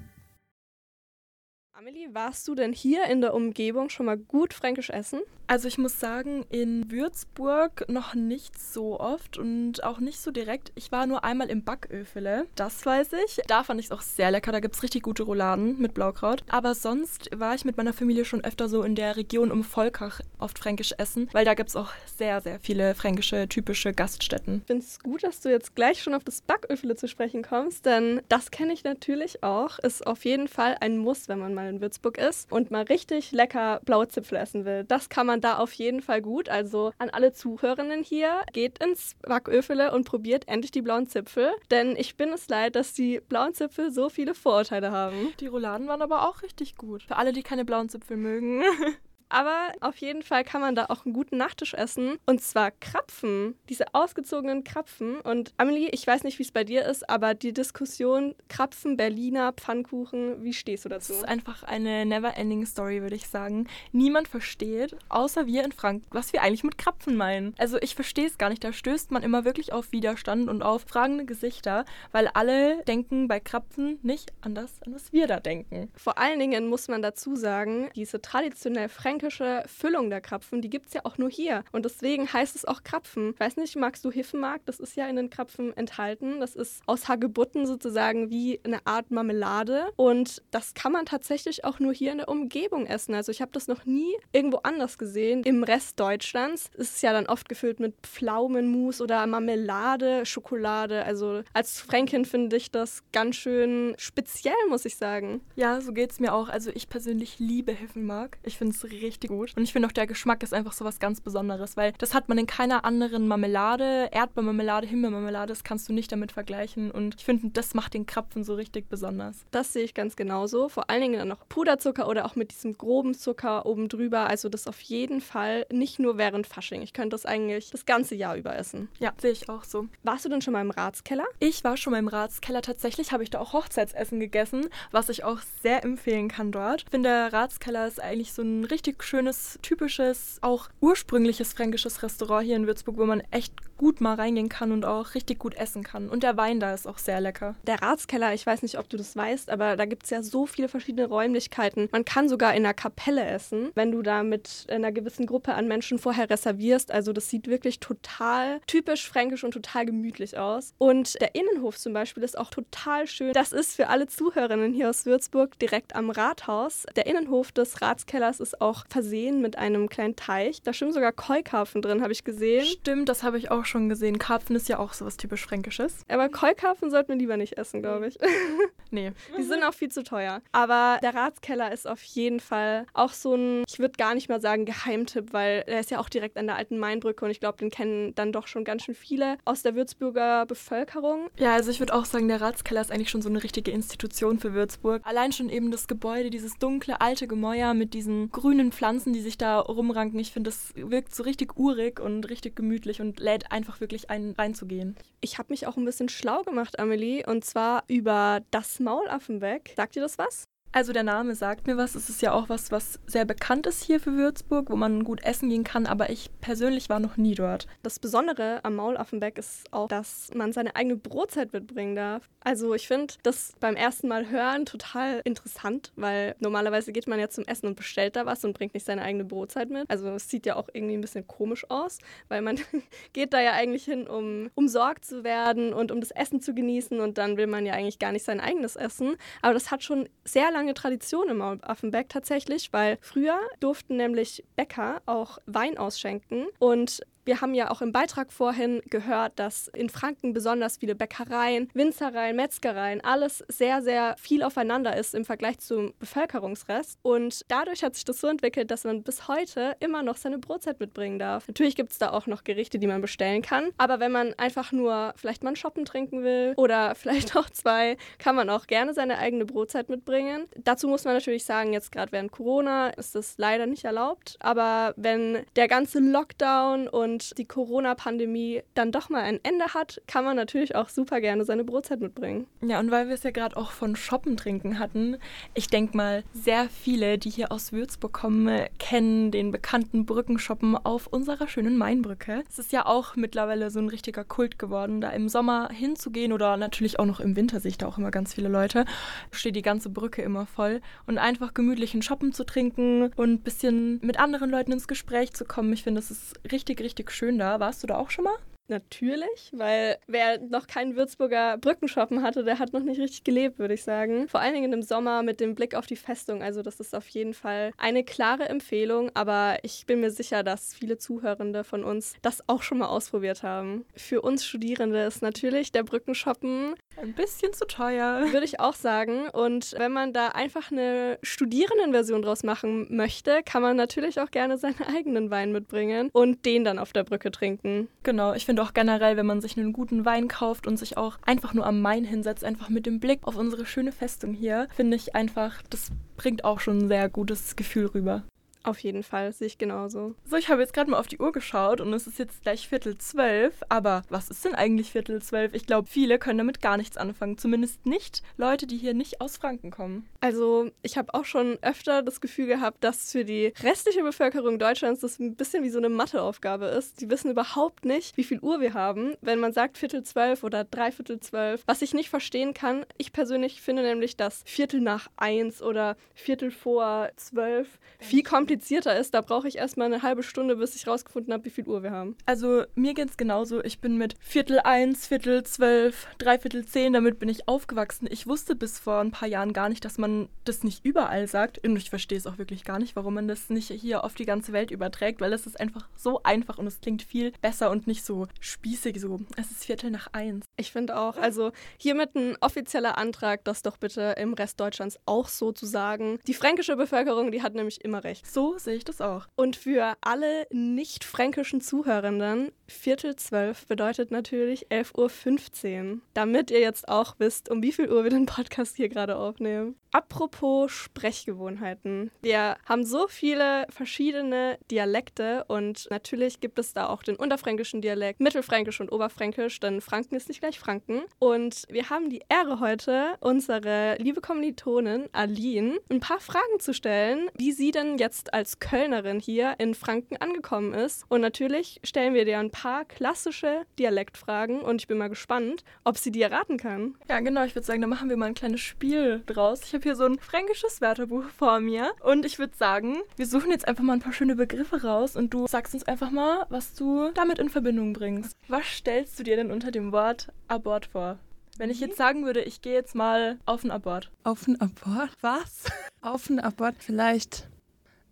Amelie, 2.01 2.15
warst 2.15 2.49
du 2.49 2.55
denn 2.55 2.73
hier 2.73 3.05
in 3.05 3.21
der 3.21 3.35
Umgebung 3.35 3.91
schon 3.91 4.07
mal 4.07 4.17
gut 4.17 4.55
fränkisch 4.55 4.91
essen? 4.91 5.21
Also 5.51 5.67
ich 5.67 5.79
muss 5.79 5.99
sagen, 5.99 6.47
in 6.49 6.93
Würzburg 6.93 7.85
noch 7.89 8.15
nicht 8.15 8.57
so 8.57 9.01
oft 9.01 9.37
und 9.37 9.83
auch 9.83 9.99
nicht 9.99 10.21
so 10.21 10.31
direkt. 10.31 10.71
Ich 10.77 10.93
war 10.93 11.09
nur 11.09 11.25
einmal 11.25 11.51
im 11.51 11.65
Backöfele, 11.65 12.47
das 12.55 12.87
weiß 12.87 13.15
ich. 13.25 13.41
Da 13.49 13.65
fand 13.65 13.81
ich 13.81 13.87
es 13.87 13.93
auch 13.93 14.01
sehr 14.01 14.31
lecker, 14.31 14.53
da 14.53 14.61
gibt 14.61 14.77
es 14.77 14.85
richtig 14.85 15.03
gute 15.03 15.25
Rouladen 15.25 15.77
mit 15.81 15.93
Blaukraut. 15.93 16.45
Aber 16.51 16.77
sonst 16.77 17.31
war 17.35 17.57
ich 17.57 17.65
mit 17.65 17.77
meiner 17.77 17.93
Familie 17.93 18.25
schon 18.25 18.45
öfter 18.45 18.69
so 18.69 18.85
in 18.85 18.95
der 18.95 19.17
Region 19.17 19.51
um 19.51 19.65
Volkach 19.65 20.21
oft 20.39 20.57
fränkisch 20.57 20.95
essen, 20.99 21.29
weil 21.33 21.45
da 21.45 21.55
gibt 21.55 21.71
es 21.71 21.77
auch 21.77 21.91
sehr, 22.17 22.41
sehr 22.41 22.61
viele 22.61 22.95
fränkische, 22.95 23.49
typische 23.49 23.93
Gaststätten. 23.93 24.61
Ich 24.61 24.67
finde 24.69 24.85
es 24.85 25.01
gut, 25.01 25.25
dass 25.25 25.41
du 25.41 25.51
jetzt 25.51 25.75
gleich 25.75 26.01
schon 26.01 26.15
auf 26.15 26.23
das 26.23 26.43
Backöfele 26.43 26.95
zu 26.95 27.09
sprechen 27.09 27.43
kommst, 27.43 27.87
denn 27.87 28.23
das 28.29 28.53
kenne 28.53 28.73
ich 28.73 28.85
natürlich 28.85 29.43
auch. 29.43 29.81
Ist 29.81 30.07
auf 30.07 30.25
jeden 30.25 30.47
Fall 30.47 30.77
ein 30.81 30.97
Muss, 30.97 31.29
wenn 31.29 31.41
man 31.41 31.55
mal 31.55 31.69
in 31.69 31.81
Würzburg 31.81 31.90
ist 32.19 32.51
und 32.51 32.71
mal 32.71 32.85
richtig 32.85 33.33
lecker 33.33 33.81
blaue 33.85 34.09
Zipfel 34.09 34.39
essen 34.39 34.65
will. 34.65 34.85
Das 34.85 35.09
kann 35.09 35.27
man 35.27 35.41
da 35.41 35.59
auf 35.59 35.73
jeden 35.73 36.03
Fall 36.03 36.23
gut. 36.23 36.49
Also 36.49 36.93
an 36.99 37.11
alle 37.11 37.33
Zuhörerinnen 37.33 38.03
hier, 38.03 38.43
geht 38.53 38.83
ins 38.83 39.17
Backöfele 39.23 39.93
und 39.93 40.05
probiert 40.05 40.49
endlich 40.49 40.71
die 40.71 40.83
blauen 40.83 41.07
Zipfel. 41.07 41.53
Denn 41.71 41.97
ich 41.97 42.17
bin 42.17 42.33
es 42.33 42.49
leid, 42.49 42.77
dass 42.77 42.93
die 42.93 43.21
blauen 43.29 43.55
Zipfel 43.55 43.91
so 43.91 44.09
viele 44.09 44.35
Vorurteile 44.35 44.91
haben. 44.93 45.33
Die 45.41 45.47
Rouladen 45.47 45.89
waren 45.89 46.03
aber 46.03 46.29
auch 46.29 46.43
richtig 46.43 46.77
gut. 46.77 47.03
Für 47.03 47.17
alle, 47.17 47.33
die 47.33 47.43
keine 47.43 47.65
blauen 47.65 47.89
Zipfel 47.89 48.17
mögen. 48.17 48.63
Aber 49.31 49.73
auf 49.81 49.97
jeden 49.97 50.23
Fall 50.23 50.45
kann 50.45 50.61
man 50.61 50.75
da 50.75 50.87
auch 50.89 51.07
einen 51.07 51.15
guten 51.15 51.37
Nachtisch 51.37 51.73
essen. 51.73 52.19
Und 52.27 52.43
zwar 52.43 52.73
Krapfen. 52.73 53.55
Diese 53.69 53.95
ausgezogenen 53.95 54.65
Krapfen. 54.65 55.21
Und 55.21 55.55
Amelie, 55.57 55.89
ich 55.91 56.07
weiß 56.07 56.25
nicht, 56.25 56.39
wie 56.39 56.43
es 56.43 56.53
bei 56.53 56.65
dir 56.65 56.85
ist, 56.85 57.09
aber 57.09 57.35
die 57.35 57.53
Diskussion 57.53 58.35
Krapfen, 58.49 58.97
Berliner, 58.97 59.53
Pfannkuchen, 59.53 60.43
wie 60.43 60.53
stehst 60.53 60.85
du 60.85 60.89
dazu? 60.89 61.13
Das 61.13 61.23
ist 61.23 61.29
einfach 61.29 61.63
eine 61.63 62.05
never-ending 62.05 62.67
Story, 62.67 63.03
würde 63.03 63.15
ich 63.15 63.29
sagen. 63.29 63.69
Niemand 63.93 64.27
versteht, 64.29 64.97
außer 65.09 65.47
wir 65.47 65.65
in 65.65 65.73
Frank, 65.73 66.03
was 66.11 66.33
wir 66.33 66.43
eigentlich 66.43 66.65
mit 66.65 66.77
Krapfen 66.77 67.17
meinen. 67.17 67.55
Also 67.59 67.79
ich 67.81 67.95
verstehe 67.95 68.27
es 68.27 68.37
gar 68.37 68.51
nicht. 68.51 68.65
Da 68.65 68.73
stößt 68.73 69.13
man 69.13 69.23
immer 69.23 69.45
wirklich 69.45 69.73
auf 69.73 69.93
Widerstand 69.93 70.49
und 70.49 70.63
auf 70.63 70.83
fragende 70.83 71.25
Gesichter, 71.25 71.85
weil 72.11 72.29
alle 72.35 72.83
denken 72.85 73.29
bei 73.29 73.39
Krapfen 73.39 74.01
nicht 74.03 74.33
an 74.41 74.57
das, 74.57 74.83
an 74.83 74.93
was 74.93 75.13
wir 75.13 75.29
da 75.29 75.39
denken. 75.39 75.89
Vor 75.95 76.19
allen 76.19 76.41
Dingen 76.41 76.69
muss 76.69 76.89
man 76.89 77.01
dazu 77.01 77.37
sagen, 77.37 77.91
diese 77.95 78.21
traditionell 78.21 78.89
fränkische 78.89 79.20
Füllung 79.67 80.09
der 80.11 80.21
Krapfen, 80.21 80.63
die 80.63 80.71
gibt 80.71 80.87
es 80.87 80.95
ja 80.95 81.03
auch 81.05 81.19
nur 81.19 81.29
hier. 81.29 81.65
Und 81.73 81.85
deswegen 81.85 82.33
heißt 82.33 82.57
es 82.57 82.65
auch 82.65 82.83
Krapfen. 82.83 83.33
Ich 83.35 83.41
weiß 83.41 83.57
nicht, 83.57 83.77
magst 83.77 84.05
du 84.05 84.11
Hiffenmark? 84.11 84.63
Das 84.65 84.81
ist 84.81 84.97
ja 84.97 85.07
in 85.09 85.17
den 85.17 85.31
Krapfen 85.31 85.77
enthalten. 85.77 86.41
Das 86.41 86.55
ist 86.55 86.83
aus 86.87 87.09
Hagebutten 87.09 87.67
sozusagen 87.67 88.31
wie 88.31 88.61
eine 88.65 88.87
Art 88.87 89.11
Marmelade. 89.11 89.89
Und 89.97 90.43
das 90.51 90.75
kann 90.75 90.93
man 90.93 91.07
tatsächlich 91.07 91.65
auch 91.65 91.79
nur 91.81 91.93
hier 91.93 92.13
in 92.13 92.19
der 92.19 92.29
Umgebung 92.29 92.87
essen. 92.87 93.15
Also 93.15 93.33
ich 93.33 93.43
habe 93.43 93.53
das 93.53 93.69
noch 93.69 93.85
nie 93.85 94.15
irgendwo 94.33 94.59
anders 94.59 94.97
gesehen. 94.97 95.43
Im 95.43 95.65
Rest 95.65 95.99
Deutschlands 95.99 96.71
ist 96.75 96.97
es 96.97 97.03
ja 97.03 97.13
dann 97.13 97.27
oft 97.27 97.49
gefüllt 97.49 97.81
mit 97.81 97.95
Pflaumenmus 98.03 99.01
oder 99.01 99.27
Marmelade, 99.27 100.25
Schokolade. 100.25 101.05
Also 101.05 101.43
als 101.53 101.81
Fränkin 101.81 102.25
finde 102.25 102.57
ich 102.57 102.71
das 102.71 103.03
ganz 103.13 103.37
schön 103.37 103.95
speziell, 103.99 104.55
muss 104.69 104.85
ich 104.85 104.97
sagen. 104.97 105.41
Ja, 105.57 105.81
so 105.81 105.93
geht 105.93 106.13
es 106.13 106.21
mir 106.21 106.33
auch. 106.33 106.49
Also 106.49 106.71
ich 106.75 106.89
persönlich 106.89 107.39
liebe 107.39 107.73
Hiffenmark. 107.73 108.39
Ich 108.45 108.57
finde 108.57 108.75
es 108.75 108.85
richtig 108.85 109.10
gut. 109.19 109.57
Und 109.57 109.63
ich 109.63 109.73
finde 109.73 109.89
auch, 109.89 109.93
der 109.93 110.07
Geschmack 110.07 110.43
ist 110.43 110.55
einfach 110.55 110.73
so 110.73 110.85
was 110.85 111.01
ganz 111.01 111.21
Besonderes, 111.21 111.77
weil 111.77 111.93
das 111.99 112.15
hat 112.15 112.29
man 112.29 112.39
in 112.39 112.47
keiner 112.47 112.85
anderen 112.85 113.27
Marmelade. 113.27 114.09
Erdbeermarmelade, 114.13 114.87
Himbeermarmelade, 114.87 115.49
das 115.49 115.65
kannst 115.65 115.89
du 115.89 115.93
nicht 115.93 116.13
damit 116.13 116.33
vergleichen. 116.33 116.91
Und 116.91 117.17
ich 117.17 117.25
finde, 117.25 117.51
das 117.51 117.75
macht 117.75 117.95
den 117.95 118.07
Krapfen 118.07 118.45
so 118.45 118.55
richtig 118.55 118.89
besonders. 118.89 119.45
Das 119.51 119.73
sehe 119.73 119.85
ich 119.85 119.95
ganz 119.95 120.17
genauso. 120.17 120.69
Vor 120.69 120.91
allen 120.91 121.03
Dingen 121.03 121.19
dann 121.19 121.29
noch 121.29 121.49
Puderzucker 121.49 122.09
oder 122.09 122.27
auch 122.27 122.37
mit 122.37 122.53
diesem 122.53 122.77
groben 122.77 123.15
Zucker 123.15 123.67
oben 123.67 123.89
drüber. 123.89 124.29
Also 124.29 124.49
das 124.49 124.67
auf 124.67 124.81
jeden 124.83 125.21
Fall 125.21 125.67
nicht 125.73 125.99
nur 125.99 126.19
während 126.19 126.47
Fasching. 126.47 126.83
Ich 126.83 126.93
könnte 126.93 127.15
das 127.15 127.27
eigentlich 127.27 127.71
das 127.71 127.87
ganze 127.87 128.15
Jahr 128.15 128.37
über 128.37 128.55
essen. 128.57 128.89
Ja, 128.99 129.13
sehe 129.21 129.33
ich 129.33 129.49
auch 129.49 129.65
so. 129.65 129.89
Warst 130.03 130.25
du 130.25 130.29
denn 130.29 130.43
schon 130.43 130.53
mal 130.53 130.61
im 130.61 130.71
Ratskeller? 130.71 131.25
Ich 131.39 131.65
war 131.65 131.77
schon 131.77 131.93
mal 131.93 131.99
im 131.99 132.09
Ratskeller. 132.09 132.63
Tatsächlich 132.63 133.13
habe 133.13 133.23
ich 133.23 133.31
da 133.31 133.41
auch 133.41 133.53
Hochzeitsessen 133.53 134.21
gegessen, 134.21 134.69
was 134.91 135.09
ich 135.09 135.25
auch 135.25 135.39
sehr 135.63 135.85
empfehlen 135.85 136.29
kann 136.29 136.53
dort. 136.53 136.83
Ich 136.83 136.91
finde, 136.91 137.09
der 137.09 137.33
Ratskeller 137.33 137.87
ist 137.87 138.01
eigentlich 138.01 138.33
so 138.33 138.43
ein 138.43 138.65
richtig 138.65 138.99
schönes, 139.03 139.59
typisches, 139.63 140.39
auch 140.43 140.69
ursprüngliches 140.81 141.53
fränkisches 141.53 142.03
Restaurant 142.03 142.47
hier 142.47 142.57
in 142.57 142.67
Würzburg, 142.67 142.97
wo 142.97 143.07
man 143.07 143.23
echt 143.31 143.55
gut 143.81 144.03
mal 144.03 144.13
reingehen 144.13 144.51
kann 144.51 144.73
und 144.73 144.85
auch 144.85 145.15
richtig 145.15 145.39
gut 145.39 145.55
essen 145.55 145.83
kann. 145.83 146.11
Und 146.11 146.23
der 146.23 146.37
Wein 146.37 146.61
da 146.61 146.75
ist 146.75 146.87
auch 146.87 146.99
sehr 146.99 147.19
lecker. 147.19 147.55
Der 147.67 147.81
Ratskeller, 147.81 148.35
ich 148.35 148.45
weiß 148.45 148.61
nicht, 148.61 148.79
ob 148.79 148.91
du 148.91 148.99
das 148.99 149.17
weißt, 149.17 149.49
aber 149.49 149.75
da 149.79 149.87
gibt 149.87 150.05
es 150.05 150.11
ja 150.11 150.23
so 150.23 150.45
viele 150.45 150.69
verschiedene 150.69 151.09
Räumlichkeiten. 151.09 151.89
Man 151.91 152.05
kann 152.05 152.29
sogar 152.29 152.55
in 152.55 152.67
einer 152.67 152.75
Kapelle 152.75 153.25
essen, 153.25 153.71
wenn 153.75 153.91
du 153.91 154.03
da 154.03 154.23
mit 154.23 154.67
einer 154.69 154.93
gewissen 154.93 155.25
Gruppe 155.25 155.55
an 155.55 155.67
Menschen 155.67 155.99
vorher 155.99 156.29
reservierst. 156.29 156.93
Also 156.93 157.15
das 157.15 157.31
sieht 157.31 157.49
wirklich 157.49 157.81
total 157.81 158.61
typisch 158.67 159.09
fränkisch 159.09 159.45
und 159.45 159.53
total 159.53 159.87
gemütlich 159.87 160.37
aus. 160.37 160.75
Und 160.77 161.19
der 161.19 161.35
Innenhof 161.35 161.79
zum 161.79 161.95
Beispiel 161.95 162.23
ist 162.23 162.37
auch 162.37 162.51
total 162.51 163.07
schön. 163.07 163.33
Das 163.33 163.53
ist 163.53 163.77
für 163.77 163.89
alle 163.89 164.09
Zuhörerinnen 164.09 164.75
hier 164.75 164.91
aus 164.91 165.07
Würzburg 165.07 165.59
direkt 165.59 165.97
am 165.97 166.11
Rathaus. 166.11 166.85
Der 166.97 167.07
Innenhof 167.07 167.51
des 167.51 167.81
Ratskellers 167.81 168.41
ist 168.41 168.61
auch 168.61 168.85
versehen 168.91 169.41
mit 169.41 169.57
einem 169.57 169.89
kleinen 169.89 170.17
Teich. 170.17 170.61
Da 170.61 170.75
schwimmen 170.75 170.93
sogar 170.93 171.13
Keukarpfen 171.13 171.81
drin, 171.81 172.03
habe 172.03 172.13
ich 172.13 172.25
gesehen. 172.25 172.67
Stimmt, 172.67 173.09
das 173.09 173.23
habe 173.23 173.39
ich 173.39 173.51
auch 173.51 173.70
schon 173.71 173.89
gesehen. 173.89 174.19
Karpfen 174.19 174.57
ist 174.57 174.69
ja 174.69 174.79
auch 174.79 174.93
sowas 174.93 175.17
typisch 175.17 175.45
Fränkisches. 175.45 176.05
Aber 176.09 176.29
Keukarpfen 176.29 176.91
sollten 176.91 177.09
wir 177.09 177.17
lieber 177.17 177.37
nicht 177.37 177.57
essen, 177.57 177.81
glaube 177.81 178.09
ich. 178.09 178.19
nee. 178.91 179.13
Die 179.39 179.43
sind 179.43 179.63
auch 179.65 179.75
viel 179.75 179.91
zu 179.91 180.03
teuer. 180.03 180.43
Aber 180.53 180.99
der 181.03 181.15
Ratskeller 181.15 181.73
ist 181.73 181.89
auf 181.89 182.03
jeden 182.03 182.41
Fall 182.41 182.87
auch 182.93 183.13
so 183.13 183.35
ein, 183.35 183.65
ich 183.69 183.79
würde 183.79 183.95
gar 183.97 184.15
nicht 184.15 184.29
mal 184.29 184.41
sagen 184.41 184.65
Geheimtipp, 184.65 185.33
weil 185.33 185.65
er 185.67 185.81
ist 185.81 185.91
ja 185.91 185.99
auch 185.99 186.09
direkt 186.09 186.37
an 186.37 186.47
der 186.47 186.57
alten 186.57 186.79
Mainbrücke 186.79 187.25
und 187.25 187.31
ich 187.31 187.41
glaube, 187.41 187.59
den 187.59 187.71
kennen 187.71 188.15
dann 188.15 188.33
doch 188.33 188.47
schon 188.47 188.65
ganz 188.65 188.85
schön 188.85 188.95
viele 188.95 189.39
aus 189.45 189.63
der 189.63 189.75
Würzburger 189.75 190.47
Bevölkerung. 190.47 191.29
Ja, 191.39 191.55
also 191.55 191.71
ich 191.71 191.81
würde 191.81 191.95
auch 191.95 192.05
sagen, 192.05 192.29
der 192.29 192.41
Ratskeller 192.41 192.81
ist 192.81 192.91
eigentlich 192.91 193.11
schon 193.11 193.23
so 193.23 193.29
eine 193.29 193.43
richtige 193.43 193.71
Institution 193.71 194.39
für 194.39 194.53
Würzburg. 194.53 195.03
Allein 195.05 195.33
schon 195.33 195.49
eben 195.49 195.71
das 195.71 195.87
Gebäude, 195.87 196.31
dieses 196.31 196.59
dunkle, 196.59 197.01
alte 197.01 197.27
Gemäuer 197.27 197.75
mit 197.75 197.95
diesen 197.95 198.31
grünen 198.31 198.73
Pflanzen, 198.73 199.13
die 199.13 199.21
sich 199.21 199.39
da 199.39 199.61
rumranken. 199.61 200.19
Ich 200.19 200.33
finde, 200.33 200.51
das 200.51 200.73
wirkt 200.75 201.15
so 201.15 201.23
richtig 201.23 201.57
urig 201.57 202.01
und 202.01 202.29
richtig 202.29 202.57
gemütlich 202.57 203.01
und 203.01 203.21
lädt 203.21 203.53
einfach 203.61 203.81
wirklich 203.81 204.09
ein, 204.09 204.35
reinzugehen. 204.39 204.97
Ich 205.21 205.37
habe 205.37 205.53
mich 205.53 205.67
auch 205.67 205.77
ein 205.77 205.85
bisschen 205.85 206.09
schlau 206.09 206.43
gemacht, 206.45 206.79
Amelie, 206.79 207.25
und 207.27 207.45
zwar 207.45 207.85
über 207.89 208.41
das 208.51 208.81
Maulaffenbeck. 208.81 209.75
Sagt 209.77 209.97
dir 209.97 210.01
das 210.01 210.17
was? 210.17 210.45
Also 210.73 210.93
der 210.93 211.03
Name 211.03 211.35
sagt 211.35 211.67
mir 211.67 211.77
was. 211.77 211.97
Es 211.97 212.09
ist 212.09 212.23
ja 212.23 212.33
auch 212.33 212.49
was, 212.49 212.71
was 212.71 213.01
sehr 213.05 213.25
bekannt 213.25 213.67
ist 213.67 213.83
hier 213.83 213.99
für 213.99 214.13
Würzburg, 214.13 214.71
wo 214.71 214.77
man 214.77 215.03
gut 215.03 215.21
essen 215.25 215.49
gehen 215.49 215.65
kann, 215.65 215.85
aber 215.85 216.11
ich 216.11 216.31
persönlich 216.41 216.89
war 216.89 217.01
noch 217.01 217.17
nie 217.17 217.35
dort. 217.35 217.67
Das 217.83 217.99
Besondere 217.99 218.61
am 218.63 218.77
Maulaffenbeck 218.77 219.37
ist 219.37 219.65
auch, 219.73 219.89
dass 219.89 220.31
man 220.33 220.53
seine 220.53 220.77
eigene 220.77 220.97
Brotzeit 220.97 221.53
mitbringen 221.53 221.97
darf. 221.97 222.29
Also 222.43 222.73
ich 222.73 222.87
finde 222.87 223.15
das 223.25 223.53
beim 223.59 223.75
ersten 223.75 224.07
Mal 224.07 224.31
hören 224.31 224.65
total 224.65 225.21
interessant, 225.25 225.93
weil 225.97 226.37
normalerweise 226.39 226.93
geht 226.93 227.09
man 227.09 227.19
ja 227.19 227.29
zum 227.29 227.45
Essen 227.45 227.67
und 227.67 227.75
bestellt 227.75 228.15
da 228.15 228.25
was 228.25 228.45
und 228.45 228.57
bringt 228.57 228.75
nicht 228.75 228.87
seine 228.87 229.03
eigene 229.03 229.25
Brotzeit 229.25 229.71
mit. 229.71 229.91
Also 229.91 230.09
es 230.11 230.29
sieht 230.29 230.47
ja 230.47 230.55
auch 230.55 230.69
irgendwie 230.73 230.95
ein 230.95 231.01
bisschen 231.01 231.27
komisch 231.27 231.69
aus, 231.69 231.99
weil 232.29 232.43
man 232.43 232.61
geht 233.13 233.33
da 233.33 233.41
ja 233.41 233.53
eigentlich 233.53 233.85
hin, 233.85 234.07
um 234.07 234.51
umsorgt 234.55 235.05
zu 235.05 235.25
werden 235.25 235.75
und 235.75 235.91
um 235.91 236.01
das 236.01 236.13
Essen 236.13 236.41
zu 236.41 236.55
genießen 236.55 237.01
und 237.01 237.19
dann 237.19 237.37
will 237.37 237.49
man 237.49 237.67
ja 237.67 237.75
eigentlich 237.75 237.99
gar 237.99 238.13
nicht 238.13 238.25
sein 238.25 238.41
eigenes 238.41 238.77
Essen. 238.77 239.17
Aber 239.43 239.53
das 239.53 239.73
hat 239.73 239.83
schon 239.83 240.09
sehr 240.25 240.51
lange 240.53 240.60
Tradition 240.75 241.29
im 241.29 241.39
Maulaffenbeck 241.39 242.09
tatsächlich, 242.09 242.73
weil 242.73 242.99
früher 243.01 243.39
durften 243.61 243.97
nämlich 243.97 244.45
Bäcker 244.57 245.03
auch 245.07 245.39
Wein 245.47 245.79
ausschenken 245.79 246.47
und 246.59 247.01
wir 247.25 247.41
haben 247.41 247.55
ja 247.55 247.71
auch 247.71 247.83
im 247.83 247.93
Beitrag 247.93 248.33
vorhin 248.33 248.83
gehört, 248.89 249.39
dass 249.39 249.69
in 249.69 249.89
Franken 249.89 250.33
besonders 250.33 250.79
viele 250.79 250.95
Bäckereien, 250.95 251.69
Winzereien, 251.75 252.37
Metzgereien, 252.37 253.01
alles 253.03 253.45
sehr, 253.49 253.83
sehr 253.83 254.15
viel 254.19 254.43
aufeinander 254.43 254.97
ist 254.97 255.15
im 255.15 255.25
Vergleich 255.25 255.59
zum 255.59 255.93
Bevölkerungsrest. 255.99 256.99
Und 257.03 257.43
dadurch 257.49 257.83
hat 257.83 257.95
sich 257.95 258.05
das 258.05 258.21
so 258.21 258.27
entwickelt, 258.29 258.71
dass 258.71 258.85
man 258.85 259.03
bis 259.03 259.29
heute 259.29 259.77
immer 259.81 260.03
noch 260.03 260.17
seine 260.17 260.39
Brotzeit 260.39 260.81
mitbringen 260.81 261.19
darf. 261.19 261.47
Natürlich 261.49 261.77
gibt 261.77 261.93
es 261.93 261.99
da 261.99 262.11
auch 262.11 262.27
noch 262.27 262.45
Gerichte, 262.45 262.79
die 262.79 262.87
man 262.87 263.01
bestellen 263.01 263.43
kann. 263.43 263.71
Aber 263.79 264.01
wenn 264.01 264.13
man 264.13 264.35
einfach 264.35 264.73
nur 264.73 265.13
vielleicht 265.17 265.43
mal 265.43 265.51
einen 265.51 265.57
Shoppen 265.57 265.85
trinken 265.85 266.23
will 266.23 266.55
oder 266.57 266.95
vielleicht 266.95 267.37
auch 267.37 267.51
zwei, 267.51 267.97
kann 268.19 268.35
man 268.35 268.49
auch 268.51 268.67
gerne 268.67 268.95
seine 268.95 269.19
eigene 269.19 269.45
Brotzeit 269.45 269.89
mitbringen. 269.89 270.47
Dazu 270.57 270.89
muss 270.89 271.05
man 271.05 271.15
natürlich 271.15 271.45
sagen, 271.45 271.73
jetzt 271.73 271.93
gerade 271.93 272.13
während 272.13 272.33
Corona 272.33 272.89
ist 272.91 273.15
das 273.15 273.35
leider 273.37 273.67
nicht 273.67 273.85
erlaubt. 273.85 274.37
Aber 274.41 274.95
wenn 274.97 275.45
der 275.57 275.69
ganze 275.69 275.99
Lockdown 275.99 276.89
und 276.89 277.10
und 277.11 277.37
die 277.39 277.45
Corona-Pandemie 277.45 278.63
dann 278.75 278.93
doch 278.93 279.09
mal 279.09 279.23
ein 279.23 279.41
Ende 279.43 279.75
hat, 279.75 280.01
kann 280.07 280.25
man 280.25 280.37
natürlich 280.37 280.77
auch 280.77 280.89
super 280.89 281.21
gerne 281.21 281.45
seine 281.45 281.65
Brotzeit 281.65 282.01
mitbringen. 282.01 282.47
Ja, 282.63 282.79
und 282.79 282.91
weil 282.91 283.09
wir 283.09 283.15
es 283.15 283.23
ja 283.23 283.31
gerade 283.31 283.57
auch 283.57 283.73
von 283.73 283.97
Shoppen 283.97 284.37
trinken 284.37 284.79
hatten, 284.79 285.17
ich 285.55 285.69
denke 285.69 285.97
mal, 285.97 286.23
sehr 286.33 286.69
viele, 286.69 287.19
die 287.19 287.31
hier 287.31 287.51
aus 287.53 287.73
Würzburg 287.73 288.13
kommen, 288.13 288.67
kennen 288.79 289.31
den 289.31 289.51
bekannten 289.51 290.07
Brückenshoppen 290.07 290.77
auf 290.77 291.07
unserer 291.07 291.49
schönen 291.49 291.77
Mainbrücke. 291.77 292.45
Es 292.49 292.59
ist 292.59 292.73
ja 292.73 292.87
auch 292.87 293.17
mittlerweile 293.17 293.71
so 293.71 293.81
ein 293.81 293.89
richtiger 293.89 294.25
Kult 294.25 294.59
geworden, 294.59 295.01
da 295.01 295.11
im 295.11 295.29
Sommer 295.29 295.69
hinzugehen 295.73 296.33
oder 296.33 296.57
natürlich 296.57 296.99
auch 296.99 297.07
noch 297.07 297.21
im 297.21 297.37
Winter 297.37 297.61
sehe 297.61 297.71
ich 297.71 297.79
da 297.79 297.87
auch 297.87 297.99
immer 297.99 298.11
ganz 298.11 298.35
viele 298.35 298.49
Leute. 298.49 298.85
Steht 299.33 299.57
die 299.57 299.63
ganze 299.63 299.91
Brücke 299.91 300.23
immer 300.23 300.47
voll 300.47 300.81
und 301.07 301.19
einfach 301.19 301.55
gemütlichen 301.55 302.03
Shoppen 302.03 302.33
zu 302.33 302.45
trinken 302.45 303.11
und 303.17 303.31
ein 303.33 303.41
bisschen 303.41 303.99
mit 304.03 304.19
anderen 304.19 304.51
Leuten 304.51 304.73
ins 304.73 304.87
Gespräch 304.87 305.33
zu 305.33 305.45
kommen. 305.45 305.73
Ich 305.73 305.83
finde, 305.83 306.01
das 306.01 306.11
ist 306.11 306.41
richtig, 306.53 306.81
richtig 306.81 307.00
richtig 307.01 307.17
schön 307.17 307.39
da. 307.39 307.61
Warst 307.61 307.83
du 307.83 307.87
da 307.87 307.97
auch 307.97 308.11
schon 308.11 308.25
mal? 308.25 308.37
Natürlich, 308.69 309.51
weil 309.53 309.97
wer 310.07 310.39
noch 310.39 310.69
keinen 310.69 310.95
Würzburger 310.95 311.59
Brückenshoppen 311.59 312.23
hatte, 312.23 312.45
der 312.45 312.61
hat 312.61 312.73
noch 312.73 312.85
nicht 312.85 313.01
richtig 313.01 313.25
gelebt, 313.25 313.59
würde 313.59 313.75
ich 313.75 313.83
sagen. 313.83 314.29
Vor 314.29 314.39
allen 314.39 314.55
Dingen 314.55 314.73
im 314.73 314.83
Sommer 314.83 315.25
mit 315.25 315.41
dem 315.41 315.57
Blick 315.57 315.75
auf 315.75 315.87
die 315.87 315.97
Festung. 315.97 316.41
Also 316.41 316.63
das 316.63 316.79
ist 316.79 316.95
auf 316.95 317.09
jeden 317.09 317.35
Fall 317.35 317.73
eine 317.79 318.05
klare 318.05 318.49
Empfehlung, 318.49 319.11
aber 319.15 319.57
ich 319.65 319.87
bin 319.87 320.01
mir 320.01 320.13
sicher, 320.13 320.45
dass 320.45 320.73
viele 320.73 320.99
Zuhörende 320.99 321.65
von 321.65 321.83
uns 321.83 322.15
das 322.23 322.49
auch 322.49 322.63
schon 322.63 322.79
mal 322.79 322.87
ausprobiert 322.87 323.43
haben. 323.43 323.87
Für 323.97 324.21
uns 324.23 324.47
Studierende 324.47 325.03
ist 325.03 325.21
natürlich 325.21 325.73
der 325.73 325.83
Brückenshoppen 325.83 326.75
ein 327.03 327.15
bisschen 327.15 327.53
zu 327.53 327.67
teuer. 327.67 328.27
Würde 328.31 328.45
ich 328.45 328.61
auch 328.61 328.75
sagen. 328.75 329.29
Und 329.31 329.75
wenn 329.79 329.93
man 329.93 330.13
da 330.13 330.29
einfach 330.29 330.71
eine 330.71 331.19
Studierendenversion 331.23 332.23
draus 332.23 332.43
machen 332.43 332.87
möchte, 332.95 333.41
kann 333.45 333.63
man 333.63 333.77
natürlich 333.77 334.21
auch 334.21 334.31
gerne 334.31 334.59
seinen 334.59 334.83
eigenen 334.97 335.31
Wein 335.31 335.53
mitbringen 335.53 336.11
und 336.13 336.45
den 336.45 336.65
dann 336.65 336.79
auf 336.79 336.93
der 336.93 337.05
Brücke 337.05 337.31
trinken. 337.31 337.89
Genau, 338.03 338.35
ich 338.35 338.47
finde 338.47 338.63
auch 338.63 338.75
generell, 338.75 339.17
wenn 339.17 339.27
man 339.27 339.41
sich 339.41 339.57
einen 339.57 339.73
guten 339.73 340.05
Wein 340.05 340.29
kauft 340.29 340.67
und 340.67 340.77
sich 340.77 340.97
auch 340.97 341.19
einfach 341.25 341.55
nur 341.55 341.67
am 341.67 341.81
Main 341.81 342.05
hinsetzt, 342.05 342.45
einfach 342.45 342.69
mit 342.69 342.87
dem 342.87 343.01
Blick 343.01 343.21
auf 343.23 343.37
unsere 343.37 343.67
schöne 343.67 343.93
Festung 343.93 344.33
hier, 344.33 344.69
finde 344.75 344.97
ich 344.97 345.15
einfach, 345.15 345.63
das 345.71 345.89
bringt 346.17 346.45
auch 346.45 346.61
schon 346.61 346.79
ein 346.79 346.89
sehr 346.89 347.09
gutes 347.09 347.57
Gefühl 347.57 347.87
rüber. 347.87 348.25
Auf 348.63 348.79
jeden 348.81 349.03
Fall, 349.03 349.33
sehe 349.33 349.47
ich 349.47 349.57
genauso. 349.57 350.15
So, 350.27 350.37
ich 350.37 350.51
habe 350.51 350.61
jetzt 350.61 350.75
gerade 350.75 350.91
mal 350.91 350.99
auf 350.99 351.07
die 351.07 351.19
Uhr 351.19 351.33
geschaut 351.33 351.81
und 351.81 351.93
es 351.95 352.07
ist 352.07 352.19
jetzt 352.19 352.43
gleich 352.43 352.69
Viertel 352.69 352.99
zwölf. 352.99 353.55
Aber 353.71 354.03
was 354.11 354.29
ist 354.29 354.45
denn 354.45 354.55
eigentlich 354.55 354.93
Viertel 354.93 355.23
zwölf? 355.23 355.55
Ich 355.55 355.67
glaube, 355.67 355.89
viele 355.89 356.19
können 356.19 356.39
damit 356.39 356.61
gar 356.61 356.77
nichts 356.77 356.99
anfangen. 356.99 357.39
Zumindest 357.39 357.87
nicht 357.87 358.23
Leute, 358.37 358.67
die 358.67 358.77
hier 358.77 358.93
nicht 358.93 359.23
aus 359.23 359.39
Franken 359.39 359.71
kommen. 359.71 360.07
Also, 360.21 360.71
ich 360.83 360.99
habe 360.99 361.15
auch 361.15 361.25
schon 361.25 361.59
öfter 361.63 362.03
das 362.03 362.21
Gefühl 362.21 362.47
gehabt, 362.47 362.85
dass 362.85 363.13
für 363.13 363.25
die 363.25 363.55
restliche 363.63 364.03
Bevölkerung 364.03 364.59
Deutschlands 364.59 365.01
das 365.01 365.19
ein 365.19 365.37
bisschen 365.37 365.65
wie 365.65 365.71
so 365.71 365.79
eine 365.79 365.89
Matheaufgabe 365.89 366.67
ist. 366.67 367.01
Die 367.01 367.09
wissen 367.09 367.31
überhaupt 367.31 367.87
nicht, 367.87 368.19
wie 368.19 368.25
viel 368.25 368.41
Uhr 368.41 368.61
wir 368.61 368.75
haben, 368.75 369.15
wenn 369.23 369.41
man 369.41 369.55
sagt 369.55 369.79
Viertel 369.79 370.03
zwölf 370.03 370.45
oder 370.45 370.65
Dreiviertel 370.65 371.19
zwölf. 371.21 371.63
Was 371.65 371.81
ich 371.81 371.95
nicht 371.95 372.11
verstehen 372.11 372.53
kann, 372.53 372.85
ich 372.99 373.13
persönlich 373.13 373.63
finde 373.63 373.83
nämlich, 373.83 374.19
dass 374.19 374.43
Viertel 374.45 374.83
nach 374.83 375.09
eins 375.17 375.63
oder 375.63 375.97
Viertel 376.15 376.51
vor 376.51 377.09
zwölf 377.17 377.79
viel 377.99 378.23
komplizierter 378.23 378.50
komplizierter 378.51 378.99
ist, 378.99 379.15
da 379.15 379.21
brauche 379.21 379.47
ich 379.47 379.59
erstmal 379.59 379.87
eine 379.87 380.03
halbe 380.03 380.25
Stunde, 380.25 380.57
bis 380.57 380.75
ich 380.75 380.89
rausgefunden 380.89 381.33
habe, 381.33 381.45
wie 381.45 381.51
viel 381.51 381.69
Uhr 381.69 381.85
wir 381.85 381.93
haben. 381.93 382.17
Also 382.27 382.65
mir 382.75 382.95
geht 382.95 383.11
es 383.11 383.17
genauso. 383.17 383.63
Ich 383.63 383.81
bin 383.81 383.97
mit 383.97 384.17
Viertel 384.19 384.59
eins, 384.59 385.07
Viertel 385.07 385.45
zwölf, 385.45 386.09
Dreiviertel 386.19 386.67
zehn, 386.67 386.93
damit 386.93 387.21
bin 387.21 387.29
ich 387.29 387.47
aufgewachsen. 387.47 388.09
Ich 388.11 388.27
wusste 388.27 388.57
bis 388.57 388.81
vor 388.81 388.99
ein 388.99 389.13
paar 389.13 389.29
Jahren 389.29 389.53
gar 389.53 389.69
nicht, 389.69 389.85
dass 389.85 389.99
man 389.99 390.29
das 390.45 390.65
nicht 390.65 390.85
überall 390.85 391.29
sagt. 391.29 391.65
Und 391.65 391.77
ich 391.77 391.91
verstehe 391.91 392.19
es 392.19 392.27
auch 392.27 392.39
wirklich 392.39 392.65
gar 392.65 392.81
nicht, 392.81 392.97
warum 392.97 393.15
man 393.15 393.29
das 393.29 393.51
nicht 393.51 393.69
hier 393.69 394.03
auf 394.03 394.15
die 394.15 394.27
ganze 394.27 394.53
Welt 394.53 394.73
überträgt, 394.73 395.21
weil 395.21 395.33
es 395.33 395.47
ist 395.47 395.61
einfach 395.61 395.89
so 395.95 396.25
einfach 396.25 396.59
und 396.59 396.67
es 396.67 396.81
klingt 396.81 397.03
viel 397.03 397.31
besser 397.41 397.71
und 397.71 397.87
nicht 397.87 398.05
so 398.05 398.27
spießig 398.41 399.01
so. 399.01 399.21
Es 399.37 399.53
ist 399.53 399.65
Viertel 399.65 399.93
nach 399.93 400.09
eins. 400.13 400.45
Ich 400.57 400.73
finde 400.73 400.99
auch, 400.99 401.17
also 401.19 401.53
hiermit 401.79 402.17
ein 402.17 402.37
offizieller 402.41 402.99
Antrag, 402.99 403.45
das 403.45 403.63
doch 403.63 403.77
bitte 403.77 404.17
im 404.19 404.35
Rest 404.35 404.59
Deutschlands 404.59 404.99
auch 405.07 405.29
so 405.29 405.53
zu 405.53 405.67
sagen. 405.67 406.19
Die 406.27 406.35
fränkische 406.35 406.75
Bevölkerung, 406.75 407.31
die 407.31 407.43
hat 407.43 407.55
nämlich 407.55 407.85
immer 407.85 408.03
recht. 408.03 408.27
So 408.27 408.40
so 408.41 408.57
sehe 408.57 408.77
ich 408.77 408.85
das 408.85 409.03
auch. 409.03 409.27
Und 409.37 409.55
für 409.55 409.99
alle 410.01 410.47
nicht-fränkischen 410.51 411.61
Zuhörenden, 411.61 412.53
Viertel 412.71 413.17
zwölf 413.17 413.67
bedeutet 413.67 414.11
natürlich 414.11 414.69
11.15 414.69 415.93
Uhr. 415.93 416.01
Damit 416.15 416.51
ihr 416.51 416.61
jetzt 416.61 416.89
auch 416.89 417.17
wisst, 417.19 417.51
um 417.51 417.63
wie 417.63 417.73
viel 417.73 417.91
Uhr 417.93 418.05
wir 418.05 418.11
den 418.11 418.27
Podcast 418.27 418.77
hier 418.77 418.89
gerade 418.89 419.17
aufnehmen. 419.17 419.77
Apropos 419.93 420.71
Sprechgewohnheiten. 420.71 422.13
Wir 422.23 422.57
haben 422.65 422.85
so 422.85 423.09
viele 423.09 423.67
verschiedene 423.71 424.57
Dialekte 424.71 425.45
und 425.49 425.89
natürlich 425.91 426.41
gibt 426.41 426.61
es 426.61 426.73
da 426.73 426.89
auch 426.89 427.03
den 427.03 427.17
unterfränkischen 427.17 427.83
Dialekt, 427.83 428.21
mittelfränkisch 428.21 428.81
und 428.81 428.93
oberfränkisch, 428.93 429.59
denn 429.59 429.81
Franken 429.81 430.15
ist 430.15 430.29
nicht 430.29 430.41
gleich 430.41 430.61
Franken. 430.61 431.03
Und 431.19 431.65
wir 431.69 431.91
haben 431.91 432.09
die 432.09 432.23
Ehre 432.29 432.61
heute, 432.61 433.17
unsere 433.19 433.97
liebe 433.99 434.21
Kommilitonin 434.21 435.09
Aline 435.11 435.81
ein 435.91 436.01
paar 436.01 436.21
Fragen 436.21 436.61
zu 436.61 436.73
stellen, 436.73 437.29
wie 437.35 437.51
sie 437.51 437.73
denn 437.73 437.99
jetzt 437.99 438.30
als 438.33 438.59
Kölnerin 438.59 439.21
hier 439.21 439.55
in 439.59 439.75
Franken 439.75 440.17
angekommen 440.17 440.75
ist. 440.75 441.05
Und 441.09 441.21
natürlich 441.21 441.81
stellen 441.85 442.15
wir 442.15 442.25
dir 442.25 442.39
ein 442.39 442.51
paar 442.51 442.85
klassische 442.85 443.63
Dialektfragen 443.79 444.61
und 444.61 444.81
ich 444.81 444.89
bin 444.89 444.99
mal 444.99 445.09
gespannt, 445.09 445.65
ob 445.85 445.99
sie 445.99 446.11
dir 446.11 446.31
raten 446.31 446.57
kann. 446.57 446.97
Ja, 447.09 447.21
genau. 447.21 447.45
Ich 447.45 447.55
würde 447.55 447.67
sagen, 447.67 447.81
da 447.81 447.87
machen 447.87 448.09
wir 448.09 448.17
mal 448.17 448.27
ein 448.27 448.35
kleines 448.35 448.61
Spiel 448.61 449.23
draus. 449.27 449.63
Ich 449.65 449.75
habe 449.75 449.83
hier 449.83 449.97
so 449.97 450.05
ein 450.05 450.19
fränkisches 450.19 450.81
Wörterbuch 450.81 451.25
vor 451.25 451.61
mir. 451.61 451.93
Und 452.03 452.25
ich 452.25 452.39
würde 452.39 452.57
sagen, 452.57 452.99
wir 453.17 453.27
suchen 453.27 453.51
jetzt 453.51 453.67
einfach 453.67 453.85
mal 453.85 453.95
ein 453.95 454.01
paar 454.01 454.13
schöne 454.13 454.37
Begriffe 454.37 454.83
raus 454.83 455.17
und 455.17 455.33
du 455.33 455.47
sagst 455.47 455.75
uns 455.75 455.85
einfach 455.85 456.11
mal, 456.11 456.47
was 456.49 456.75
du 456.75 457.11
damit 457.15 457.39
in 457.39 457.49
Verbindung 457.49 457.93
bringst. 457.93 458.37
Was 458.49 458.67
stellst 458.67 459.19
du 459.19 459.23
dir 459.23 459.37
denn 459.37 459.51
unter 459.51 459.71
dem 459.71 459.93
Wort 459.93 460.33
Abort 460.49 460.87
vor? 460.87 461.19
Wenn 461.61 461.69
ich 461.69 461.81
jetzt 461.81 461.99
sagen 461.99 462.25
würde, 462.25 462.41
ich 462.41 462.63
gehe 462.63 462.73
jetzt 462.73 462.95
mal 462.95 463.39
auf 463.45 463.65
ein 463.65 463.71
Abort. 463.71 464.11
Auf 464.25 464.47
ein 464.47 464.59
Abort? 464.63 465.11
Was? 465.21 465.65
auf 466.01 466.31
ein 466.31 466.41
Abort 466.41 466.77
vielleicht, 466.79 467.49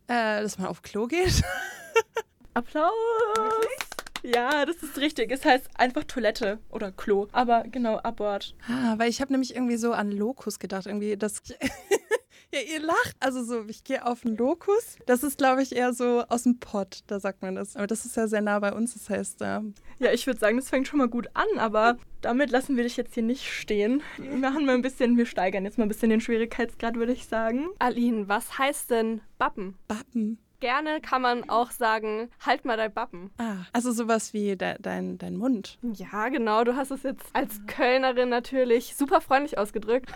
äh, 0.08 0.42
dass 0.42 0.58
man 0.58 0.66
auf 0.66 0.82
Klo 0.82 1.06
geht? 1.06 1.42
Applaus! 2.54 2.92
Ja, 4.22 4.66
das 4.66 4.76
ist 4.82 4.98
richtig. 4.98 5.30
Es 5.30 5.44
heißt 5.44 5.68
einfach 5.74 6.04
Toilette 6.04 6.58
oder 6.70 6.90
Klo. 6.90 7.28
Aber 7.32 7.62
genau, 7.64 7.98
Abort. 7.98 8.56
Ah, 8.68 8.94
weil 8.98 9.08
ich 9.08 9.20
habe 9.20 9.32
nämlich 9.32 9.54
irgendwie 9.54 9.76
so 9.76 9.92
an 9.92 10.10
Lokus 10.10 10.58
gedacht. 10.58 10.86
Irgendwie, 10.86 11.16
das. 11.16 11.42
ja, 12.52 12.60
ihr 12.60 12.80
lacht. 12.80 13.16
Also 13.20 13.44
so, 13.44 13.64
ich 13.68 13.84
gehe 13.84 14.06
auf 14.06 14.24
einen 14.24 14.36
Lokus. 14.36 14.96
Das 15.06 15.22
ist, 15.22 15.38
glaube 15.38 15.62
ich, 15.62 15.74
eher 15.74 15.92
so 15.92 16.24
aus 16.28 16.44
dem 16.44 16.58
Pott, 16.58 17.00
da 17.06 17.20
sagt 17.20 17.42
man 17.42 17.54
das. 17.54 17.76
Aber 17.76 17.86
das 17.86 18.04
ist 18.04 18.16
ja 18.16 18.26
sehr 18.26 18.40
nah 18.40 18.58
bei 18.58 18.72
uns. 18.72 18.94
Das 18.94 19.10
heißt, 19.10 19.38
ähm 19.42 19.74
ja, 19.98 20.12
ich 20.12 20.26
würde 20.26 20.40
sagen, 20.40 20.56
das 20.56 20.68
fängt 20.70 20.88
schon 20.88 20.98
mal 20.98 21.08
gut 21.08 21.28
an, 21.34 21.58
aber 21.58 21.98
damit 22.20 22.50
lassen 22.50 22.76
wir 22.76 22.84
dich 22.84 22.96
jetzt 22.96 23.14
hier 23.14 23.22
nicht 23.22 23.44
stehen. 23.44 24.02
Wir 24.16 24.36
machen 24.36 24.64
mal 24.64 24.74
ein 24.74 24.82
bisschen, 24.82 25.16
wir 25.16 25.26
steigern 25.26 25.64
jetzt 25.64 25.78
mal 25.78 25.84
ein 25.84 25.88
bisschen 25.88 26.10
den 26.10 26.20
Schwierigkeitsgrad, 26.20 26.96
würde 26.96 27.12
ich 27.12 27.26
sagen. 27.26 27.68
Aline, 27.78 28.28
was 28.28 28.58
heißt 28.58 28.90
denn 28.90 29.20
Bappen? 29.38 29.76
Bappen. 29.86 30.38
Gerne 30.60 31.00
kann 31.00 31.22
man 31.22 31.48
auch 31.48 31.70
sagen, 31.70 32.30
halt 32.44 32.64
mal 32.64 32.76
dein 32.76 32.92
Bappen. 32.92 33.30
Ah, 33.38 33.58
also 33.72 33.92
sowas 33.92 34.32
wie 34.34 34.56
de 34.56 34.74
dein, 34.80 35.16
dein 35.18 35.36
Mund. 35.36 35.78
Ja, 35.82 36.28
genau. 36.30 36.64
Du 36.64 36.74
hast 36.74 36.90
es 36.90 37.04
jetzt 37.04 37.24
als 37.32 37.60
Kölnerin 37.66 38.28
natürlich 38.28 38.96
super 38.96 39.20
freundlich 39.20 39.56
ausgedrückt. 39.56 40.10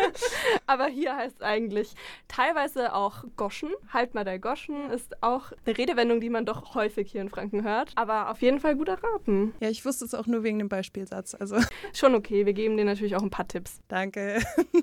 Aber 0.66 0.86
hier 0.86 1.14
heißt 1.16 1.36
es 1.36 1.42
eigentlich 1.42 1.94
teilweise 2.28 2.94
auch 2.94 3.24
Goschen. 3.36 3.70
Halt 3.92 4.14
mal 4.14 4.24
der 4.24 4.38
Goschen 4.38 4.90
ist 4.90 5.22
auch 5.22 5.52
eine 5.66 5.76
Redewendung, 5.76 6.20
die 6.20 6.30
man 6.30 6.46
doch 6.46 6.74
häufig 6.74 7.12
hier 7.12 7.20
in 7.20 7.28
Franken 7.28 7.62
hört. 7.62 7.92
Aber 7.96 8.30
auf 8.30 8.40
jeden 8.40 8.60
Fall 8.60 8.76
gut 8.76 8.88
erraten. 8.88 9.54
Ja, 9.60 9.68
ich 9.68 9.84
wusste 9.84 10.06
es 10.06 10.14
auch 10.14 10.26
nur 10.26 10.42
wegen 10.44 10.58
dem 10.58 10.68
Beispielsatz. 10.70 11.34
Also 11.34 11.56
Schon 11.92 12.14
okay, 12.14 12.46
wir 12.46 12.54
geben 12.54 12.76
dir 12.78 12.84
natürlich 12.86 13.16
auch 13.16 13.22
ein 13.22 13.30
paar 13.30 13.48
Tipps. 13.48 13.80
danke. 13.88 14.42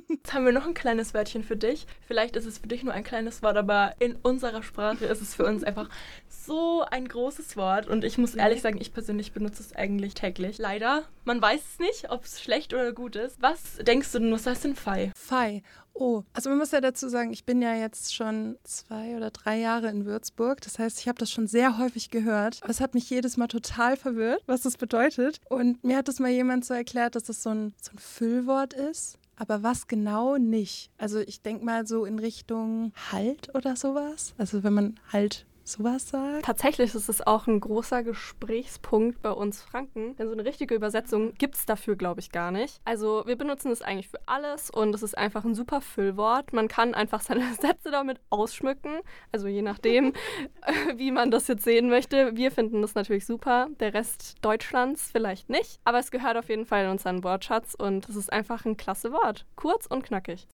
Jetzt 0.10 0.34
haben 0.34 0.46
wir 0.46 0.52
noch 0.52 0.68
ein 0.68 0.76
kleines 0.76 1.14
Wörtchen 1.16 1.44
für 1.44 1.56
dich. 1.58 1.88
Vielleicht 2.08 2.36
ist 2.36 2.46
es 2.46 2.60
für 2.60 2.68
dich 2.68 2.84
nur 2.84 2.94
ein 2.94 3.04
kleines 3.04 3.42
Wort, 3.42 3.58
aber 3.58 3.94
in 4.00 4.16
unserer 4.22 4.62
Sprache 4.62 4.91
ist 5.00 5.22
es 5.22 5.36
für 5.36 5.46
uns 5.46 5.64
einfach 5.64 5.90
so 6.28 6.84
ein 6.90 7.08
großes 7.08 7.56
Wort. 7.56 7.88
Und 7.88 8.04
ich 8.04 8.18
muss 8.18 8.36
ehrlich 8.36 8.62
sagen, 8.62 8.80
ich 8.82 8.94
persönlich 8.94 9.32
benutze 9.32 9.64
es 9.64 9.76
eigentlich 9.76 10.14
täglich. 10.14 10.58
Leider, 10.58 11.04
man 11.24 11.42
weiß 11.42 11.62
es 11.74 11.80
nicht, 11.80 12.12
ob 12.12 12.26
es 12.26 12.42
schlecht 12.42 12.74
oder 12.74 12.92
gut 12.94 13.16
ist. 13.16 13.42
Was 13.42 13.78
denkst 13.78 14.12
du 14.12 14.20
denn, 14.20 14.32
was 14.32 14.46
heißt 14.46 14.64
denn 14.64 14.76
Fei? 14.76 15.12
Fei. 15.16 15.62
Oh, 15.94 16.24
also 16.34 16.50
man 16.50 16.58
muss 16.58 16.72
ja 16.72 16.82
dazu 16.82 17.10
sagen, 17.10 17.34
ich 17.34 17.46
bin 17.46 17.62
ja 17.62 17.76
jetzt 17.76 18.16
schon 18.16 18.58
zwei 18.64 19.18
oder 19.18 19.30
drei 19.30 19.58
Jahre 19.58 19.90
in 19.90 20.06
Würzburg. 20.06 20.62
Das 20.62 20.80
heißt, 20.80 21.00
ich 21.00 21.08
habe 21.08 21.20
das 21.20 21.30
schon 21.30 21.48
sehr 21.48 21.78
häufig 21.78 22.10
gehört. 22.10 22.60
Aber 22.62 22.72
es 22.72 22.82
hat 22.82 22.94
mich 22.94 23.10
jedes 23.10 23.38
Mal 23.38 23.48
total 23.48 23.98
verwirrt, 23.98 24.42
was 24.46 24.62
das 24.62 24.78
bedeutet. 24.78 25.40
Und 25.50 25.84
mir 25.84 25.98
hat 25.98 26.08
das 26.08 26.20
mal 26.20 26.32
jemand 26.32 26.66
so 26.66 26.74
erklärt, 26.74 27.16
dass 27.16 27.24
das 27.24 27.44
so 27.44 27.50
ein, 27.50 27.74
so 27.82 27.92
ein 27.92 28.00
Füllwort 28.00 28.74
ist. 28.74 29.18
Aber 29.42 29.64
was 29.64 29.88
genau 29.88 30.38
nicht? 30.38 30.92
Also 31.00 31.20
ich 31.20 31.42
denke 31.42 31.66
mal 31.66 31.88
so 31.88 32.06
in 32.06 32.20
Richtung 32.20 32.94
Halt 33.12 33.50
oder 33.56 33.76
sowas. 33.76 34.36
Also 34.38 34.64
wenn 34.64 34.74
man 34.74 35.00
halt 35.12 35.48
sowas 35.72 36.10
sagt. 36.10 36.46
Tatsächlich 36.46 36.94
ist 36.96 37.10
es 37.10 37.26
auch 37.26 37.48
ein 37.48 37.60
großer 37.60 38.04
Gesprächspunkt 38.04 39.22
bei 39.22 39.32
uns 39.32 39.62
Franken, 39.62 40.16
denn 40.18 40.28
so 40.28 40.34
eine 40.34 40.46
richtige 40.46 40.76
Übersetzung 40.76 41.34
gibt 41.36 41.56
es 41.56 41.66
dafür, 41.66 41.96
glaube 41.96 42.20
ich, 42.20 42.32
gar 42.32 42.52
nicht. 42.52 42.80
Also 42.86 43.24
wir 43.26 43.36
benutzen 43.36 43.72
es 43.72 43.82
eigentlich 43.82 44.10
für 44.10 44.20
alles 44.26 44.70
und 44.70 44.94
es 44.96 45.04
ist 45.04 45.18
einfach 45.18 45.46
ein 45.46 45.56
super 45.56 45.82
Füllwort. 45.82 46.54
Man 46.54 46.68
kann 46.68 46.94
einfach 46.94 47.22
seine 47.22 47.54
Sätze 47.62 47.92
damit 47.92 48.20
ausschmücken, 48.30 49.00
also 49.32 49.48
je 49.48 49.62
nachdem, 49.62 50.14
wie 50.96 51.12
man 51.12 51.32
das 51.32 51.48
jetzt 51.48 51.64
sehen 51.64 51.90
möchte. 51.90 52.36
Wir 52.36 52.52
finden 52.52 52.82
das 52.82 52.96
natürlich 52.96 53.26
super, 53.26 53.68
der 53.80 53.94
Rest 53.94 54.36
Deutschlands 54.42 55.10
vielleicht 55.12 55.50
nicht, 55.50 55.80
aber 55.84 56.00
es 56.00 56.12
gehört 56.12 56.38
auf 56.38 56.50
jeden 56.50 56.66
Fall 56.66 56.86
in 56.86 56.92
unseren 56.92 57.24
Wortschatz 57.24 57.76
und 57.76 58.08
es 58.10 58.16
ist 58.16 58.32
einfach 58.32 58.66
ein 58.66 58.78
klasse 58.78 59.12
Wort. 59.12 59.46
Kurz 59.56 59.86
und 59.86 60.04
knackig. 60.04 60.48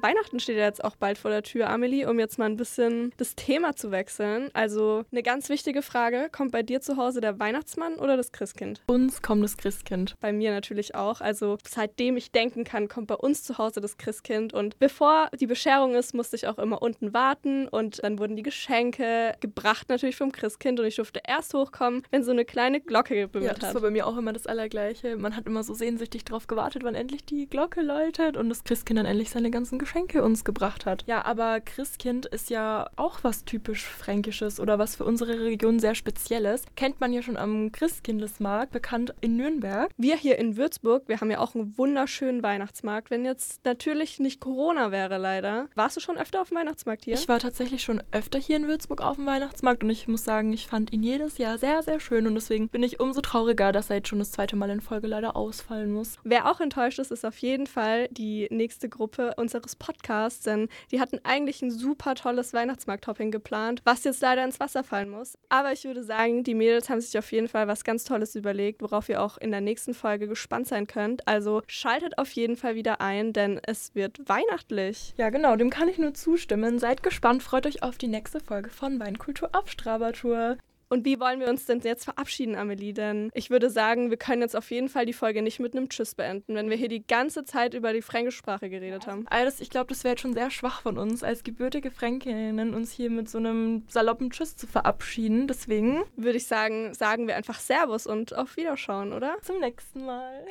Weihnachten 0.00 0.38
steht 0.40 0.56
ja 0.56 0.64
jetzt 0.64 0.84
auch 0.84 0.96
bald 0.96 1.18
vor 1.18 1.30
der 1.30 1.42
Tür, 1.42 1.70
Amelie, 1.70 2.06
um 2.08 2.18
jetzt 2.18 2.38
mal 2.38 2.46
ein 2.46 2.56
bisschen 2.56 3.12
das 3.16 3.34
Thema 3.36 3.74
zu 3.74 3.90
wechseln. 3.90 4.50
Also 4.52 5.04
eine 5.10 5.22
ganz 5.22 5.48
wichtige 5.48 5.82
Frage, 5.82 6.28
kommt 6.30 6.52
bei 6.52 6.62
dir 6.62 6.80
zu 6.80 6.96
Hause 6.96 7.20
der 7.20 7.38
Weihnachtsmann 7.38 7.94
oder 7.96 8.16
das 8.16 8.32
Christkind? 8.32 8.82
Uns 8.86 9.22
kommt 9.22 9.42
das 9.44 9.56
Christkind. 9.56 10.14
Bei 10.20 10.32
mir 10.32 10.50
natürlich 10.50 10.94
auch. 10.94 11.20
Also 11.20 11.58
seitdem 11.66 12.16
ich 12.16 12.32
denken 12.32 12.64
kann, 12.64 12.88
kommt 12.88 13.06
bei 13.06 13.14
uns 13.14 13.44
zu 13.44 13.56
Hause 13.58 13.80
das 13.80 13.96
Christkind. 13.96 14.52
Und 14.52 14.78
bevor 14.78 15.28
die 15.40 15.46
Bescherung 15.46 15.94
ist, 15.94 16.14
musste 16.14 16.36
ich 16.36 16.46
auch 16.48 16.58
immer 16.58 16.82
unten 16.82 17.14
warten. 17.14 17.68
Und 17.68 18.02
dann 18.02 18.18
wurden 18.18 18.36
die 18.36 18.42
Geschenke 18.42 19.34
gebracht 19.40 19.88
natürlich 19.88 20.16
vom 20.16 20.32
Christkind. 20.32 20.80
Und 20.80 20.86
ich 20.86 20.96
durfte 20.96 21.20
erst 21.26 21.54
hochkommen, 21.54 22.02
wenn 22.10 22.22
so 22.24 22.32
eine 22.32 22.44
kleine 22.44 22.80
Glocke 22.80 23.14
Ja, 23.14 23.22
gebimmelt 23.22 23.58
das 23.62 23.68
hat. 23.68 23.74
war 23.74 23.82
bei 23.82 23.90
mir 23.90 24.06
auch 24.06 24.16
immer 24.16 24.32
das 24.32 24.46
Allergleiche. 24.46 25.16
Man 25.16 25.36
hat 25.36 25.46
immer 25.46 25.62
so 25.62 25.72
sehnsüchtig 25.72 26.24
drauf 26.24 26.46
gewartet, 26.46 26.82
wann 26.84 26.94
endlich 26.94 27.24
die 27.24 27.46
Glocke 27.48 27.80
läutet 27.80 28.36
und 28.36 28.48
das 28.48 28.64
Christkind 28.64 28.98
dann 28.98 29.06
endlich 29.06 29.30
seine 29.30 29.50
ganzen 29.50 29.78
Geschenke 29.84 30.24
uns 30.24 30.44
gebracht 30.44 30.86
hat. 30.86 31.04
Ja, 31.06 31.26
aber 31.26 31.60
Christkind 31.60 32.24
ist 32.24 32.48
ja 32.48 32.88
auch 32.96 33.18
was 33.22 33.44
typisch 33.44 33.84
Fränkisches 33.84 34.58
oder 34.58 34.78
was 34.78 34.96
für 34.96 35.04
unsere 35.04 35.40
Region 35.40 35.78
sehr 35.78 35.94
Spezielles. 35.94 36.64
Kennt 36.74 37.02
man 37.02 37.12
ja 37.12 37.20
schon 37.20 37.36
am 37.36 37.70
Christkindlesmarkt, 37.70 38.72
bekannt 38.72 39.14
in 39.20 39.36
Nürnberg. 39.36 39.90
Wir 39.98 40.16
hier 40.16 40.38
in 40.38 40.56
Würzburg, 40.56 41.02
wir 41.06 41.20
haben 41.20 41.30
ja 41.30 41.38
auch 41.38 41.54
einen 41.54 41.76
wunderschönen 41.76 42.42
Weihnachtsmarkt. 42.42 43.10
Wenn 43.10 43.26
jetzt 43.26 43.62
natürlich 43.66 44.18
nicht 44.20 44.40
Corona 44.40 44.90
wäre, 44.90 45.18
leider. 45.18 45.68
Warst 45.74 45.96
du 45.96 46.00
schon 46.00 46.16
öfter 46.16 46.40
auf 46.40 46.48
dem 46.48 46.56
Weihnachtsmarkt 46.56 47.04
hier? 47.04 47.14
Ich 47.14 47.28
war 47.28 47.38
tatsächlich 47.38 47.82
schon 47.82 48.02
öfter 48.10 48.38
hier 48.38 48.56
in 48.56 48.66
Würzburg 48.66 49.02
auf 49.02 49.16
dem 49.16 49.26
Weihnachtsmarkt 49.26 49.84
und 49.84 49.90
ich 49.90 50.08
muss 50.08 50.24
sagen, 50.24 50.52
ich 50.54 50.66
fand 50.66 50.94
ihn 50.94 51.02
jedes 51.02 51.36
Jahr 51.36 51.58
sehr, 51.58 51.82
sehr 51.82 52.00
schön 52.00 52.26
und 52.26 52.34
deswegen 52.34 52.70
bin 52.70 52.82
ich 52.82 53.00
umso 53.00 53.20
trauriger, 53.20 53.70
dass 53.70 53.90
er 53.90 53.96
jetzt 53.96 54.08
schon 54.08 54.18
das 54.18 54.32
zweite 54.32 54.56
Mal 54.56 54.70
in 54.70 54.80
Folge 54.80 55.08
leider 55.08 55.36
ausfallen 55.36 55.92
muss. 55.92 56.16
Wer 56.24 56.50
auch 56.50 56.60
enttäuscht 56.60 56.98
ist, 56.98 57.10
ist 57.10 57.26
auf 57.26 57.36
jeden 57.38 57.66
Fall 57.66 58.08
die 58.08 58.48
nächste 58.50 58.88
Gruppe 58.88 59.34
unseres 59.36 59.73
Podcasts, 59.74 60.44
denn 60.44 60.68
die 60.90 61.00
hatten 61.00 61.20
eigentlich 61.24 61.62
ein 61.62 61.70
super 61.70 62.14
tolles 62.14 62.52
Weihnachtsmarkt-Topping 62.52 63.30
geplant, 63.30 63.82
was 63.84 64.04
jetzt 64.04 64.22
leider 64.22 64.44
ins 64.44 64.60
Wasser 64.60 64.84
fallen 64.84 65.10
muss. 65.10 65.38
Aber 65.48 65.72
ich 65.72 65.84
würde 65.84 66.02
sagen, 66.02 66.44
die 66.44 66.54
Mädels 66.54 66.88
haben 66.88 67.00
sich 67.00 67.16
auf 67.18 67.30
jeden 67.32 67.48
Fall 67.48 67.68
was 67.68 67.84
ganz 67.84 68.04
Tolles 68.04 68.34
überlegt, 68.34 68.82
worauf 68.82 69.08
ihr 69.08 69.22
auch 69.22 69.38
in 69.38 69.50
der 69.50 69.60
nächsten 69.60 69.94
Folge 69.94 70.28
gespannt 70.28 70.68
sein 70.68 70.86
könnt. 70.86 71.26
Also 71.28 71.62
schaltet 71.66 72.18
auf 72.18 72.30
jeden 72.32 72.56
Fall 72.56 72.74
wieder 72.74 73.00
ein, 73.00 73.32
denn 73.32 73.60
es 73.64 73.94
wird 73.94 74.28
weihnachtlich. 74.28 75.14
Ja, 75.16 75.30
genau, 75.30 75.56
dem 75.56 75.70
kann 75.70 75.88
ich 75.88 75.98
nur 75.98 76.14
zustimmen. 76.14 76.78
Seid 76.78 77.02
gespannt, 77.02 77.42
freut 77.42 77.66
euch 77.66 77.82
auf 77.82 77.98
die 77.98 78.08
nächste 78.08 78.40
Folge 78.40 78.70
von 78.70 79.00
Weinkultur 79.00 79.50
auf 79.52 79.70
Strabertour. 79.70 80.56
Und 80.94 81.04
wie 81.04 81.18
wollen 81.18 81.40
wir 81.40 81.48
uns 81.48 81.66
denn 81.66 81.80
jetzt 81.80 82.04
verabschieden, 82.04 82.54
Amelie? 82.54 82.92
Denn 82.92 83.28
ich 83.34 83.50
würde 83.50 83.68
sagen, 83.68 84.10
wir 84.10 84.16
können 84.16 84.42
jetzt 84.42 84.54
auf 84.54 84.70
jeden 84.70 84.88
Fall 84.88 85.06
die 85.06 85.12
Folge 85.12 85.42
nicht 85.42 85.58
mit 85.58 85.74
einem 85.76 85.88
Tschüss 85.88 86.14
beenden, 86.14 86.54
wenn 86.54 86.70
wir 86.70 86.76
hier 86.76 86.86
die 86.86 87.04
ganze 87.04 87.44
Zeit 87.44 87.74
über 87.74 87.92
die 87.92 88.00
fränkische 88.00 88.38
Sprache 88.38 88.70
geredet 88.70 89.08
haben. 89.08 89.26
Alles, 89.28 89.60
ich 89.60 89.70
glaube, 89.70 89.88
das 89.88 90.04
wäre 90.04 90.12
jetzt 90.12 90.20
schon 90.20 90.34
sehr 90.34 90.52
schwach 90.52 90.82
von 90.82 90.96
uns, 90.96 91.24
als 91.24 91.42
gebürtige 91.42 91.90
Fränkinnen 91.90 92.74
uns 92.74 92.92
hier 92.92 93.10
mit 93.10 93.28
so 93.28 93.38
einem 93.38 93.82
saloppen 93.88 94.30
Tschüss 94.30 94.54
zu 94.56 94.68
verabschieden. 94.68 95.48
Deswegen 95.48 96.04
Würde 96.14 96.36
ich 96.36 96.46
sagen, 96.46 96.94
sagen 96.94 97.26
wir 97.26 97.34
einfach 97.34 97.58
Servus 97.58 98.06
und 98.06 98.32
auf 98.32 98.56
Wiederschauen, 98.56 99.12
oder? 99.12 99.36
zum 99.42 99.58
nächsten 99.58 100.06
Mal. 100.06 100.44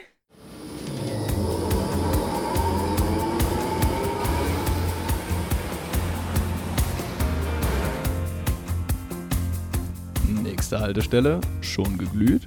Nächste 10.43 10.81
Haltestelle, 10.81 11.39
schon 11.61 11.97
geglüht? 11.97 12.45